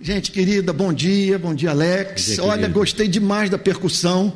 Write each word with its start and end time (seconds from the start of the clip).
Gente 0.00 0.30
querida, 0.30 0.72
bom 0.72 0.92
dia, 0.92 1.40
bom 1.40 1.52
dia, 1.52 1.70
Alex. 1.70 2.26
Dia, 2.26 2.44
Olha, 2.44 2.68
gostei 2.68 3.08
demais 3.08 3.50
da 3.50 3.58
percussão. 3.58 4.32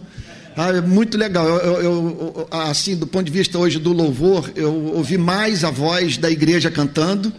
Ah, 0.57 0.71
é 0.71 0.81
muito 0.81 1.17
legal. 1.17 1.47
Eu, 1.47 1.57
eu, 1.57 1.83
eu, 1.83 2.49
assim, 2.51 2.97
do 2.97 3.07
ponto 3.07 3.27
de 3.27 3.31
vista 3.31 3.57
hoje 3.57 3.79
do 3.79 3.93
louvor, 3.93 4.51
eu 4.57 4.75
ouvi 4.75 5.17
mais 5.17 5.63
a 5.63 5.71
voz 5.71 6.17
da 6.17 6.29
igreja 6.29 6.69
cantando. 6.69 7.33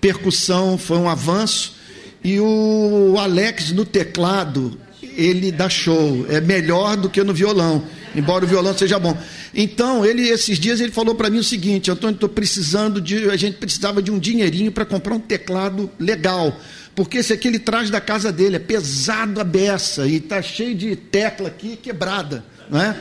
Percussão 0.00 0.78
foi 0.78 0.96
um 0.96 1.10
avanço. 1.10 1.76
E 2.24 2.40
o 2.40 3.16
Alex 3.18 3.70
no 3.72 3.84
teclado, 3.84 4.80
ele 5.02 5.52
dá 5.52 5.68
show. 5.68 6.24
É 6.30 6.40
melhor 6.40 6.96
do 6.96 7.10
que 7.10 7.22
no 7.22 7.34
violão, 7.34 7.84
embora 8.16 8.46
o 8.46 8.48
violão 8.48 8.76
seja 8.76 8.98
bom. 8.98 9.14
Então, 9.54 10.06
ele 10.06 10.26
esses 10.26 10.58
dias 10.58 10.80
ele 10.80 10.90
falou 10.90 11.14
para 11.14 11.28
mim 11.28 11.38
o 11.38 11.44
seguinte: 11.44 11.90
Antônio, 11.90 12.14
estou 12.14 12.30
precisando 12.30 12.98
de. 12.98 13.28
A 13.30 13.36
gente 13.36 13.58
precisava 13.58 14.00
de 14.00 14.10
um 14.10 14.18
dinheirinho 14.18 14.72
para 14.72 14.86
comprar 14.86 15.14
um 15.14 15.20
teclado 15.20 15.90
legal 15.98 16.58
porque 16.98 17.18
esse 17.18 17.32
aqui 17.32 17.46
ele 17.46 17.60
traz 17.60 17.90
da 17.90 18.00
casa 18.00 18.32
dele, 18.32 18.56
é 18.56 18.58
pesado 18.58 19.40
a 19.40 19.44
beça 19.44 20.04
e 20.08 20.16
está 20.16 20.42
cheio 20.42 20.74
de 20.74 20.96
tecla 20.96 21.46
aqui 21.46 21.76
quebrada, 21.76 22.44
não 22.68 22.82
é? 22.82 22.96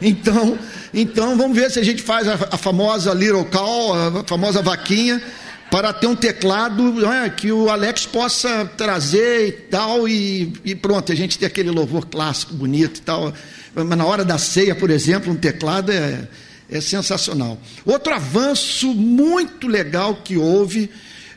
Então, 0.00 0.58
então 0.94 1.36
vamos 1.36 1.54
ver 1.54 1.70
se 1.70 1.78
a 1.78 1.82
gente 1.82 2.02
faz 2.02 2.26
a, 2.26 2.32
a 2.50 2.56
famosa 2.56 3.12
little 3.12 3.44
call, 3.44 3.92
a 3.92 4.24
famosa 4.24 4.62
vaquinha, 4.62 5.22
para 5.70 5.92
ter 5.92 6.06
um 6.06 6.16
teclado 6.16 7.04
é, 7.06 7.28
que 7.28 7.52
o 7.52 7.68
Alex 7.68 8.06
possa 8.06 8.64
trazer 8.64 9.48
e 9.48 9.52
tal, 9.52 10.08
e, 10.08 10.54
e 10.64 10.74
pronto, 10.74 11.12
a 11.12 11.14
gente 11.14 11.38
tem 11.38 11.46
aquele 11.46 11.70
louvor 11.70 12.06
clássico, 12.06 12.54
bonito 12.54 13.00
e 13.00 13.02
tal. 13.02 13.34
Mas 13.74 13.86
na 13.86 14.06
hora 14.06 14.24
da 14.24 14.38
ceia, 14.38 14.74
por 14.74 14.88
exemplo, 14.88 15.30
um 15.30 15.36
teclado 15.36 15.92
é, 15.92 16.26
é 16.70 16.80
sensacional. 16.80 17.58
Outro 17.84 18.14
avanço 18.14 18.94
muito 18.94 19.68
legal 19.68 20.14
que 20.24 20.38
houve 20.38 20.88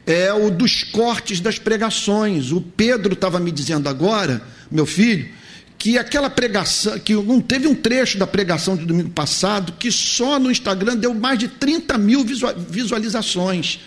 é 0.05 0.33
o 0.33 0.51
dos 0.51 0.83
cortes 0.83 1.39
das 1.39 1.57
pregações. 1.57 2.51
O 2.51 2.61
Pedro 2.61 3.13
estava 3.13 3.39
me 3.39 3.51
dizendo 3.51 3.89
agora, 3.89 4.41
meu 4.69 4.85
filho, 4.85 5.29
que 5.77 5.97
aquela 5.97 6.29
pregação, 6.29 6.97
que 6.99 7.13
não 7.13 7.41
teve 7.41 7.67
um 7.67 7.75
trecho 7.75 8.17
da 8.17 8.27
pregação 8.27 8.75
do 8.75 8.85
domingo 8.85 9.09
passado 9.09 9.73
que 9.73 9.91
só 9.91 10.39
no 10.39 10.51
Instagram 10.51 10.95
deu 10.95 11.13
mais 11.13 11.37
de 11.37 11.47
30 11.47 11.97
mil 11.97 12.25
visualizações. 12.69 13.79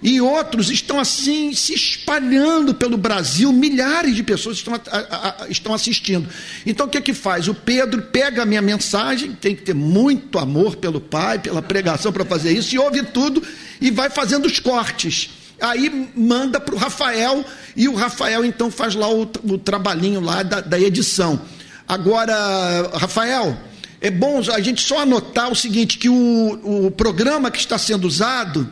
E 0.00 0.20
outros 0.20 0.70
estão 0.70 1.00
assim 1.00 1.52
se 1.52 1.74
espalhando 1.74 2.72
pelo 2.72 2.96
Brasil, 2.96 3.52
milhares 3.52 4.14
de 4.14 4.22
pessoas 4.22 4.58
estão, 4.58 4.74
a, 4.74 5.44
a, 5.44 5.48
estão 5.48 5.74
assistindo. 5.74 6.28
Então 6.64 6.86
o 6.86 6.88
que 6.88 6.98
é 6.98 7.00
que 7.00 7.12
faz? 7.12 7.48
O 7.48 7.54
Pedro 7.54 8.02
pega 8.02 8.42
a 8.42 8.46
minha 8.46 8.62
mensagem, 8.62 9.32
tem 9.32 9.56
que 9.56 9.62
ter 9.62 9.74
muito 9.74 10.38
amor 10.38 10.76
pelo 10.76 11.00
Pai, 11.00 11.40
pela 11.40 11.60
pregação 11.60 12.12
para 12.12 12.24
fazer 12.24 12.52
isso, 12.52 12.74
e 12.74 12.78
ouve 12.78 13.02
tudo 13.02 13.42
e 13.80 13.90
vai 13.90 14.08
fazendo 14.08 14.46
os 14.46 14.60
cortes. 14.60 15.30
Aí 15.60 16.10
manda 16.14 16.60
para 16.60 16.74
o 16.74 16.78
Rafael 16.78 17.44
e 17.74 17.88
o 17.88 17.94
Rafael 17.94 18.44
então 18.44 18.70
faz 18.70 18.94
lá 18.94 19.10
o, 19.10 19.22
o 19.22 19.58
trabalhinho 19.58 20.20
lá 20.20 20.42
da, 20.42 20.60
da 20.60 20.78
edição. 20.78 21.40
Agora, 21.86 22.90
Rafael, 22.94 23.56
é 24.00 24.10
bom 24.10 24.40
a 24.54 24.60
gente 24.60 24.82
só 24.82 25.00
anotar 25.00 25.50
o 25.50 25.56
seguinte: 25.56 25.98
que 25.98 26.08
o, 26.08 26.86
o 26.86 26.90
programa 26.90 27.50
que 27.50 27.58
está 27.58 27.76
sendo 27.76 28.06
usado, 28.06 28.68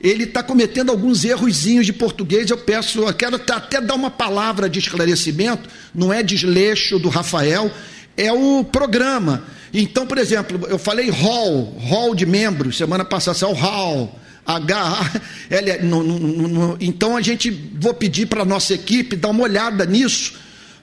ele 0.00 0.24
está 0.24 0.42
cometendo 0.42 0.90
alguns 0.90 1.24
errozinhos 1.24 1.86
de 1.86 1.92
português. 1.92 2.50
Eu 2.50 2.58
peço, 2.58 3.02
eu 3.02 3.14
quero 3.14 3.36
até 3.36 3.80
dar 3.80 3.94
uma 3.94 4.10
palavra 4.10 4.68
de 4.68 4.80
esclarecimento, 4.80 5.68
não 5.94 6.12
é 6.12 6.22
desleixo 6.22 6.98
do 6.98 7.08
Rafael, 7.08 7.70
é 8.16 8.32
o 8.32 8.64
programa. 8.64 9.44
Então, 9.72 10.06
por 10.06 10.18
exemplo, 10.18 10.66
eu 10.68 10.78
falei 10.78 11.10
hall, 11.10 11.76
hall 11.80 12.14
de 12.14 12.26
membros, 12.26 12.76
semana 12.76 13.04
passada, 13.04 13.38
é 13.42 13.46
o 13.46 13.52
hall. 13.52 14.20
H, 14.46 15.22
L, 15.50 15.78
no, 15.82 16.02
no, 16.02 16.18
no, 16.48 16.76
então 16.80 17.16
a 17.16 17.22
gente 17.22 17.50
vou 17.50 17.94
pedir 17.94 18.26
para 18.26 18.42
a 18.42 18.44
nossa 18.44 18.74
equipe 18.74 19.16
dar 19.16 19.30
uma 19.30 19.42
olhada 19.42 19.86
nisso, 19.86 20.34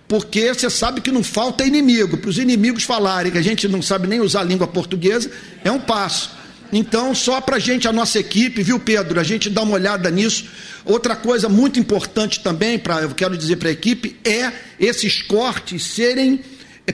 porque 0.07 0.53
você 0.53 0.69
sabe 0.69 0.99
que 0.99 1.11
não 1.11 1.23
falta 1.23 1.65
inimigo. 1.65 2.17
Para 2.17 2.29
os 2.29 2.37
inimigos 2.37 2.83
falarem 2.83 3.31
que 3.31 3.37
a 3.37 3.43
gente 3.43 3.67
não 3.67 3.81
sabe 3.81 4.07
nem 4.07 4.19
usar 4.19 4.41
a 4.41 4.43
língua 4.43 4.67
portuguesa, 4.67 5.31
é 5.63 5.71
um 5.71 5.79
passo. 5.79 6.31
Então, 6.73 7.13
só 7.13 7.41
para 7.41 7.57
a 7.57 7.59
gente, 7.59 7.87
a 7.87 7.93
nossa 7.93 8.17
equipe, 8.17 8.63
viu, 8.63 8.79
Pedro? 8.79 9.19
A 9.19 9.23
gente 9.23 9.49
dá 9.49 9.61
uma 9.61 9.73
olhada 9.73 10.09
nisso. 10.09 10.45
Outra 10.85 11.15
coisa 11.15 11.49
muito 11.49 11.79
importante 11.79 12.39
também, 12.39 12.79
para 12.79 13.01
eu 13.01 13.09
quero 13.11 13.37
dizer 13.37 13.57
para 13.57 13.69
a 13.69 13.73
equipe, 13.73 14.17
é 14.23 14.51
esses 14.79 15.21
cortes 15.21 15.83
serem 15.83 16.39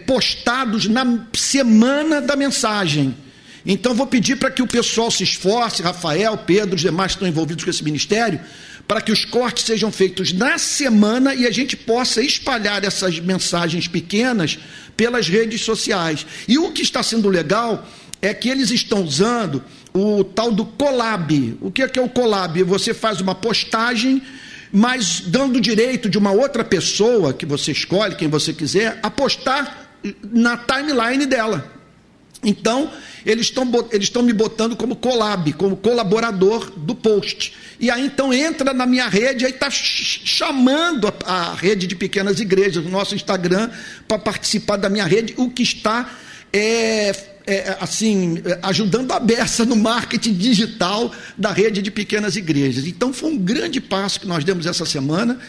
postados 0.05 0.88
na 0.88 1.28
semana 1.34 2.19
da 2.19 2.35
mensagem. 2.35 3.16
Então 3.69 3.94
vou 3.94 4.07
pedir 4.07 4.38
para 4.38 4.50
que 4.50 4.61
o 4.61 4.67
pessoal 4.67 5.11
se 5.11 5.23
esforce, 5.23 5.83
Rafael, 5.83 6.38
Pedro, 6.38 6.75
os 6.75 6.81
demais 6.81 7.11
que 7.11 7.16
estão 7.17 7.28
envolvidos 7.28 7.66
com 7.66 7.69
esse 7.69 7.83
ministério, 7.83 8.39
para 8.88 9.01
que 9.01 9.11
os 9.11 9.25
cortes 9.25 9.66
sejam 9.66 9.91
feitos 9.91 10.31
na 10.31 10.57
semana 10.57 11.35
e 11.35 11.45
a 11.45 11.51
gente 11.51 11.75
possa 11.75 12.22
espalhar 12.22 12.85
essas 12.85 13.19
mensagens 13.19 13.85
pequenas 13.85 14.57
pelas 14.95 15.28
redes 15.28 15.61
sociais. 15.61 16.25
E 16.47 16.57
o 16.57 16.72
que 16.72 16.81
está 16.81 17.03
sendo 17.03 17.28
legal 17.28 17.85
é 18.22 18.33
que 18.33 18.47
eles 18.47 18.72
estão 18.72 19.03
usando 19.03 19.61
o 19.94 20.23
tal 20.23 20.49
do 20.49 20.66
collab. 20.66 21.57
O 21.59 21.69
que 21.69 21.81
é, 21.84 21.89
que 21.89 21.99
é 21.99 22.01
o 22.01 22.07
collab? 22.07 22.63
Você 22.63 22.94
faz 22.94 23.19
uma 23.19 23.35
postagem, 23.35 24.23
mas 24.72 25.19
dando 25.19 25.59
direito 25.59 26.09
de 26.09 26.17
uma 26.17 26.31
outra 26.31 26.63
pessoa 26.63 27.34
que 27.34 27.45
você 27.45 27.73
escolhe, 27.73 28.16
quem 28.16 28.29
você 28.29 28.53
quiser, 28.53 28.97
a 29.03 29.11
postar 29.11 29.91
na 30.31 30.55
timeline 30.55 31.25
dela. 31.25 31.76
Então, 32.43 32.91
eles 33.25 33.47
estão 33.47 33.69
eles 33.91 34.09
me 34.09 34.33
botando 34.33 34.75
como 34.75 34.95
collab, 34.95 35.51
como 35.53 35.75
colaborador 35.75 36.71
do 36.77 36.93
post. 36.93 37.53
E 37.79 37.89
aí 37.89 38.05
então 38.05 38.33
entra 38.33 38.73
na 38.73 38.85
minha 38.85 39.07
rede, 39.07 39.45
aí 39.45 39.51
está 39.51 39.69
chamando 39.69 41.07
a, 41.25 41.33
a, 41.33 41.53
rede 41.55 41.87
de 41.87 41.95
pequenas 41.95 42.39
igrejas, 42.39 42.85
o 42.85 42.89
nosso 42.89 43.15
Instagram, 43.15 43.69
para 44.07 44.19
participar 44.19 44.77
da 44.77 44.89
minha 44.89 45.05
rede, 45.05 45.33
o 45.37 45.49
que 45.49 45.63
está 45.63 46.09
é, 46.53 47.13
é, 47.45 47.77
assim, 47.79 48.41
ajudando 48.61 49.11
a 49.11 49.19
beça 49.19 49.65
no 49.65 49.75
marketing 49.75 50.33
digital 50.33 51.11
da 51.37 51.51
rede 51.51 51.81
de 51.81 51.89
pequenas 51.91 52.35
igrejas. 52.35 52.85
Então 52.85 53.11
foi 53.11 53.31
um 53.31 53.37
grande 53.37 53.81
passo 53.81 54.19
que 54.19 54.27
nós 54.27 54.43
demos 54.43 54.65
essa 54.65 54.85
semana. 54.85 55.39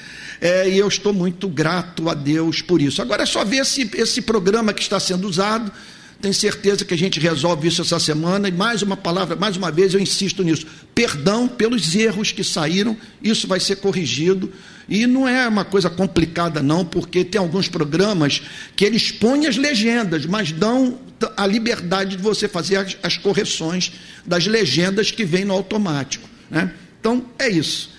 É, 0.41 0.69
e 0.69 0.79
eu 0.79 0.87
estou 0.87 1.13
muito 1.13 1.49
grato 1.49 2.09
a 2.09 2.15
Deus 2.15 2.63
por 2.63 2.81
isso. 2.81 3.03
Agora 3.03 3.25
é 3.25 3.27
só 3.27 3.45
ver 3.45 3.59
esse, 3.59 3.91
esse 3.95 4.23
programa 4.23 4.73
que 4.73 4.81
está 4.81 5.01
sendo 5.01 5.29
usado 5.29 5.73
tenho 6.21 6.35
certeza 6.35 6.85
que 6.85 6.95
a 6.95 6.99
gente 6.99 7.21
resolve 7.21 7.69
isso 7.69 7.83
essa 7.83 7.99
semana. 7.99 8.49
E 8.49 8.53
mais 8.53 8.83
uma 8.83 8.97
palavra, 8.97 9.37
mais 9.37 9.57
uma 9.57 9.71
vez 9.71 9.95
eu 9.95 10.01
insisto 10.01 10.43
nisso: 10.43 10.67
perdão 10.95 11.47
pelos 11.47 11.95
erros 11.95 12.33
que 12.33 12.43
saíram, 12.43 12.97
isso 13.23 13.47
vai 13.47 13.61
ser 13.61 13.77
corrigido. 13.77 14.53
E 14.89 15.07
não 15.07 15.29
é 15.29 15.47
uma 15.47 15.65
coisa 15.65 15.91
complicada, 15.91 16.63
não, 16.63 16.85
porque 16.85 17.23
tem 17.23 17.39
alguns 17.39 17.69
programas 17.69 18.43
que 18.75 18.85
eles 18.85 19.13
põem 19.13 19.47
as 19.47 19.57
legendas, 19.57 20.25
mas 20.25 20.51
dão 20.51 20.99
a 21.37 21.47
liberdade 21.47 22.17
de 22.17 22.23
você 22.23 22.49
fazer 22.49 22.77
as, 22.77 22.97
as 23.03 23.17
correções 23.19 23.93
das 24.25 24.47
legendas 24.47 25.11
que 25.11 25.25
vêm 25.27 25.45
no 25.45 25.53
automático. 25.53 26.27
Né? 26.51 26.73
Então, 26.99 27.25
é 27.39 27.51
isso. 27.51 27.91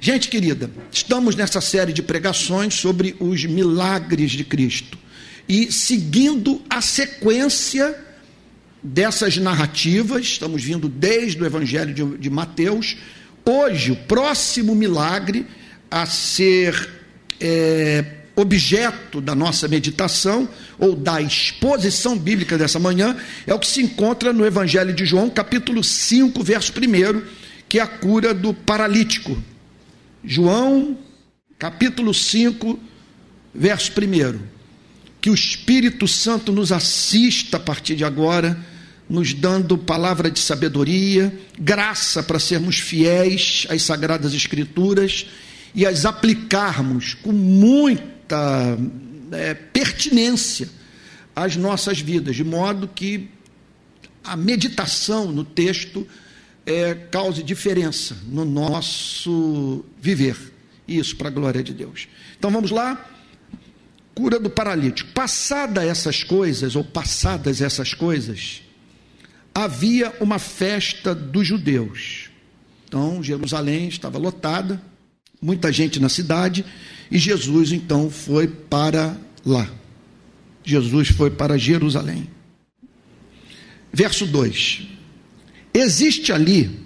Gente 0.00 0.28
querida, 0.28 0.68
estamos 0.90 1.36
nessa 1.36 1.60
série 1.60 1.92
de 1.92 2.02
pregações 2.02 2.74
sobre 2.74 3.14
os 3.20 3.44
milagres 3.44 4.32
de 4.32 4.42
Cristo 4.42 4.98
e 5.48 5.72
seguindo 5.72 6.62
a 6.68 6.80
sequência 6.80 7.96
dessas 8.82 9.36
narrativas, 9.36 10.22
estamos 10.22 10.62
vindo 10.62 10.88
desde 10.88 11.40
o 11.42 11.46
Evangelho 11.46 11.94
de, 11.94 12.18
de 12.18 12.30
Mateus. 12.30 12.96
Hoje, 13.44 13.92
o 13.92 13.96
próximo 13.96 14.74
milagre 14.74 15.46
a 15.90 16.06
ser 16.06 16.88
é, 17.40 18.04
objeto 18.34 19.20
da 19.20 19.34
nossa 19.34 19.68
meditação 19.68 20.48
ou 20.78 20.96
da 20.96 21.20
exposição 21.20 22.18
bíblica 22.18 22.56
dessa 22.56 22.78
manhã 22.78 23.16
é 23.46 23.54
o 23.54 23.58
que 23.58 23.66
se 23.66 23.82
encontra 23.82 24.32
no 24.32 24.46
Evangelho 24.46 24.92
de 24.92 25.04
João, 25.04 25.28
capítulo 25.28 25.84
5, 25.84 26.42
verso 26.42 26.72
1, 26.72 27.22
que 27.68 27.78
é 27.78 27.82
a 27.82 27.86
cura 27.86 28.32
do 28.32 28.54
paralítico. 28.54 29.36
João, 30.24 30.96
capítulo 31.58 32.14
5, 32.14 32.78
verso 33.54 33.92
1 33.92 34.51
que 35.22 35.30
o 35.30 35.34
Espírito 35.34 36.08
Santo 36.08 36.50
nos 36.50 36.72
assista 36.72 37.56
a 37.56 37.60
partir 37.60 37.94
de 37.94 38.04
agora, 38.04 38.58
nos 39.08 39.32
dando 39.32 39.78
palavra 39.78 40.28
de 40.28 40.40
sabedoria, 40.40 41.32
graça 41.56 42.24
para 42.24 42.40
sermos 42.40 42.80
fiéis 42.80 43.64
às 43.70 43.82
Sagradas 43.82 44.34
Escrituras 44.34 45.28
e 45.72 45.86
as 45.86 46.04
aplicarmos 46.04 47.14
com 47.14 47.30
muita 47.30 48.76
é, 49.30 49.54
pertinência 49.54 50.68
às 51.36 51.54
nossas 51.54 52.00
vidas, 52.00 52.34
de 52.34 52.42
modo 52.42 52.88
que 52.88 53.30
a 54.24 54.36
meditação 54.36 55.30
no 55.30 55.44
texto 55.44 56.04
é, 56.66 56.94
cause 56.94 57.44
diferença 57.44 58.16
no 58.26 58.44
nosso 58.44 59.84
viver. 60.00 60.36
Isso 60.86 61.14
para 61.14 61.28
a 61.28 61.30
glória 61.30 61.62
de 61.62 61.72
Deus. 61.72 62.08
Então 62.36 62.50
vamos 62.50 62.72
lá 62.72 63.11
cura 64.14 64.38
do 64.38 64.50
paralítico. 64.50 65.12
Passada 65.12 65.84
essas 65.84 66.22
coisas, 66.22 66.76
ou 66.76 66.84
passadas 66.84 67.60
essas 67.60 67.94
coisas, 67.94 68.62
havia 69.54 70.12
uma 70.20 70.38
festa 70.38 71.14
dos 71.14 71.46
judeus. 71.46 72.30
Então, 72.86 73.22
Jerusalém 73.22 73.88
estava 73.88 74.18
lotada, 74.18 74.80
muita 75.40 75.72
gente 75.72 75.98
na 75.98 76.08
cidade, 76.08 76.64
E 77.10 77.18
Jesus 77.18 77.72
então 77.72 78.08
foi 78.08 78.48
para 78.48 79.14
lá. 79.44 79.68
Jesus 80.64 81.08
foi 81.08 81.30
para 81.30 81.58
Jerusalém. 81.58 82.26
Verso 83.92 84.26
2: 84.26 84.88
Existe 85.74 86.32
ali, 86.32 86.80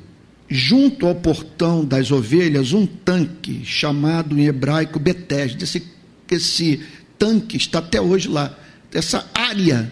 junto 0.49 1.07
ao 1.07 1.15
portão 1.15 1.85
das 1.85 2.11
ovelhas, 2.11 2.73
um 2.73 2.87
tanque 2.87 3.65
chamado 3.65 4.37
em 4.37 4.47
hebraico 4.47 4.99
Betesda. 4.99 5.63
Esse, 5.63 5.87
esse 6.29 6.83
tanque 7.19 7.57
está 7.57 7.79
até 7.79 8.01
hoje 8.01 8.29
lá. 8.29 8.57
Essa 8.93 9.29
área, 9.35 9.91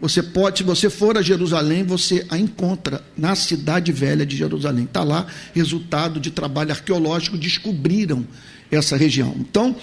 você 0.00 0.22
pode, 0.22 0.58
se 0.58 0.64
você 0.64 0.88
for 0.88 1.16
a 1.16 1.22
Jerusalém, 1.22 1.84
você 1.84 2.26
a 2.28 2.38
encontra 2.38 3.02
na 3.16 3.34
cidade 3.34 3.92
velha 3.92 4.24
de 4.24 4.36
Jerusalém. 4.36 4.84
Está 4.84 5.02
lá, 5.02 5.26
resultado 5.54 6.20
de 6.20 6.30
trabalho 6.30 6.70
arqueológico, 6.70 7.36
descobriram 7.36 8.26
essa 8.70 8.96
região. 8.96 9.34
Então, 9.38 9.76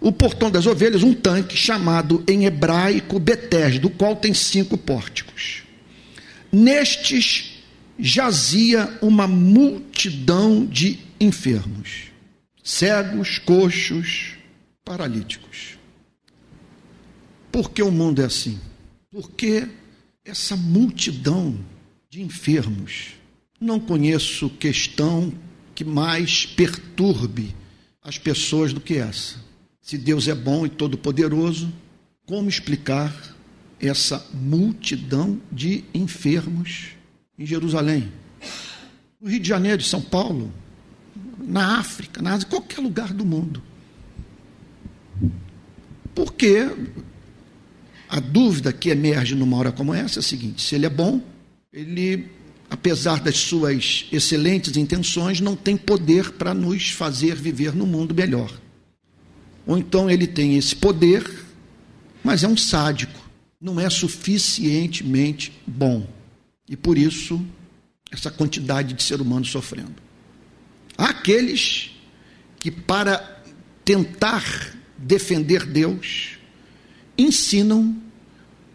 o 0.00 0.12
portão 0.12 0.50
das 0.50 0.66
ovelhas, 0.66 1.02
um 1.02 1.12
tanque 1.12 1.56
chamado 1.56 2.22
em 2.28 2.44
hebraico 2.44 3.18
Betesda, 3.18 3.80
do 3.80 3.90
qual 3.90 4.14
tem 4.14 4.32
cinco 4.32 4.76
pórticos. 4.76 5.62
Nestes 6.52 7.58
jazia 7.98 8.96
uma 9.02 9.26
multidão 9.26 10.64
de 10.64 11.00
enfermos, 11.20 12.04
cegos, 12.62 13.38
coxos, 13.38 14.34
paralíticos. 14.84 15.77
Por 17.50 17.70
que 17.70 17.82
o 17.82 17.90
mundo 17.90 18.22
é 18.22 18.24
assim? 18.24 18.58
Porque 19.10 19.66
essa 20.24 20.56
multidão 20.56 21.58
de 22.10 22.22
enfermos, 22.22 23.14
não 23.60 23.80
conheço 23.80 24.48
questão 24.50 25.32
que 25.74 25.84
mais 25.84 26.46
perturbe 26.46 27.54
as 28.02 28.18
pessoas 28.18 28.72
do 28.72 28.80
que 28.80 28.96
essa. 28.96 29.36
Se 29.80 29.96
Deus 29.96 30.28
é 30.28 30.34
bom 30.34 30.66
e 30.66 30.68
todo-poderoso, 30.68 31.72
como 32.26 32.48
explicar 32.48 33.14
essa 33.80 34.26
multidão 34.34 35.40
de 35.50 35.84
enfermos 35.94 36.88
em 37.38 37.46
Jerusalém, 37.46 38.12
no 39.20 39.28
Rio 39.28 39.40
de 39.40 39.48
Janeiro, 39.48 39.82
São 39.82 40.00
Paulo, 40.00 40.52
na 41.38 41.78
África, 41.78 42.20
na 42.20 42.34
Ásia, 42.34 42.48
qualquer 42.48 42.80
lugar 42.80 43.12
do 43.12 43.24
mundo? 43.24 43.62
Porque 46.14 46.68
a 48.08 48.20
dúvida 48.20 48.72
que 48.72 48.88
emerge 48.88 49.34
numa 49.34 49.56
hora 49.56 49.72
como 49.72 49.92
essa 49.92 50.18
é 50.18 50.20
a 50.20 50.22
seguinte: 50.22 50.62
se 50.62 50.74
ele 50.74 50.86
é 50.86 50.90
bom, 50.90 51.20
ele, 51.72 52.26
apesar 52.70 53.20
das 53.20 53.36
suas 53.36 54.06
excelentes 54.10 54.76
intenções, 54.76 55.40
não 55.40 55.54
tem 55.54 55.76
poder 55.76 56.32
para 56.32 56.54
nos 56.54 56.90
fazer 56.90 57.34
viver 57.34 57.74
no 57.74 57.86
mundo 57.86 58.14
melhor. 58.14 58.50
Ou 59.66 59.76
então 59.76 60.08
ele 60.10 60.26
tem 60.26 60.56
esse 60.56 60.74
poder, 60.74 61.22
mas 62.24 62.42
é 62.42 62.48
um 62.48 62.56
sádico, 62.56 63.20
não 63.60 63.78
é 63.78 63.90
suficientemente 63.90 65.52
bom. 65.66 66.06
E 66.66 66.76
por 66.76 66.96
isso, 66.96 67.44
essa 68.10 68.30
quantidade 68.30 68.94
de 68.94 69.02
ser 69.02 69.20
humano 69.20 69.44
sofrendo. 69.44 69.96
Há 70.96 71.10
aqueles 71.10 71.90
que, 72.58 72.70
para 72.70 73.42
tentar 73.84 74.74
defender 74.96 75.64
Deus, 75.66 76.37
ensinam 77.18 77.96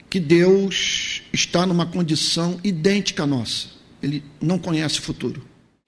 que 0.10 0.20
Deus 0.20 1.24
está 1.32 1.66
numa 1.66 1.86
condição 1.86 2.60
idêntica 2.64 3.24
à 3.24 3.26
nossa. 3.26 3.70
Ele 4.02 4.24
não 4.40 4.60
conhece 4.60 5.00
o 5.00 5.02
futuro. 5.02 5.44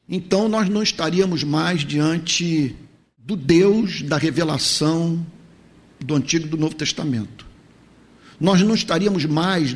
Então 0.07 0.47
nós 0.47 0.69
não 0.69 0.81
estaríamos 0.81 1.43
mais 1.43 1.85
diante 1.85 2.75
do 3.17 3.35
Deus 3.35 4.01
da 4.01 4.17
revelação 4.17 5.25
do 5.99 6.15
Antigo 6.15 6.45
e 6.45 6.49
do 6.49 6.57
Novo 6.57 6.75
Testamento. 6.75 7.45
Nós 8.39 8.61
não 8.61 8.75
estaríamos 8.75 9.25
mais 9.25 9.75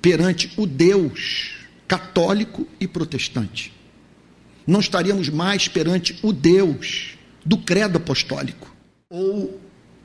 perante 0.00 0.52
o 0.56 0.66
Deus 0.66 1.56
católico 1.86 2.66
e 2.80 2.86
protestante. 2.86 3.72
Não 4.66 4.80
estaríamos 4.80 5.28
mais 5.28 5.68
perante 5.68 6.18
o 6.22 6.32
Deus 6.32 7.16
do 7.44 7.56
credo 7.56 7.96
apostólico 7.96 8.74
ou 9.08 9.58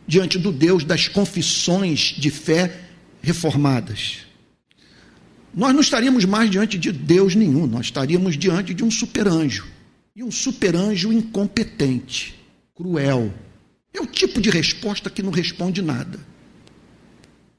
diante 0.07 0.37
do 0.37 0.51
Deus 0.51 0.83
das 0.83 1.07
confissões 1.07 2.15
de 2.17 2.29
fé 2.29 2.79
reformadas. 3.21 4.19
Nós 5.53 5.73
não 5.73 5.81
estaríamos 5.81 6.25
mais 6.25 6.49
diante 6.49 6.77
de 6.77 6.91
Deus 6.91 7.35
nenhum, 7.35 7.67
nós 7.67 7.85
estaríamos 7.85 8.37
diante 8.37 8.73
de 8.73 8.83
um 8.83 8.89
superanjo. 8.89 9.67
E 10.15 10.23
um 10.23 10.31
superanjo 10.31 11.11
incompetente, 11.11 12.35
cruel. 12.75 13.33
É 13.93 14.01
o 14.01 14.05
tipo 14.05 14.41
de 14.41 14.49
resposta 14.49 15.09
que 15.09 15.23
não 15.23 15.31
responde 15.31 15.81
nada. 15.81 16.19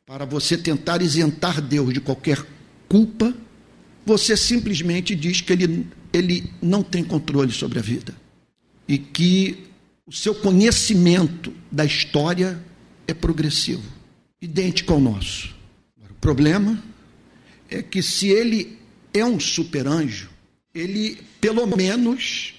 Para 0.06 0.24
você 0.24 0.56
tentar 0.56 1.00
isentar 1.02 1.60
Deus 1.60 1.94
de 1.94 2.00
qualquer 2.00 2.44
culpa, 2.88 3.34
você 4.04 4.36
simplesmente 4.36 5.14
diz 5.14 5.40
que 5.40 5.52
ele, 5.52 5.86
ele 6.12 6.52
não 6.60 6.82
tem 6.82 7.02
controle 7.02 7.52
sobre 7.52 7.78
a 7.78 7.82
vida. 7.82 8.14
E 8.86 8.98
que 8.98 9.64
o 10.06 10.12
seu 10.12 10.34
conhecimento 10.34 11.52
da 11.70 11.84
história 11.84 12.62
é 13.06 13.14
progressivo, 13.14 13.82
idêntico 14.40 14.92
ao 14.92 15.00
nosso. 15.00 15.54
O 16.10 16.14
problema 16.14 16.82
é 17.70 17.82
que 17.82 18.02
se 18.02 18.28
ele 18.28 18.78
é 19.12 19.24
um 19.24 19.40
super-anjo, 19.40 20.30
ele 20.74 21.18
pelo 21.40 21.66
menos 21.66 22.54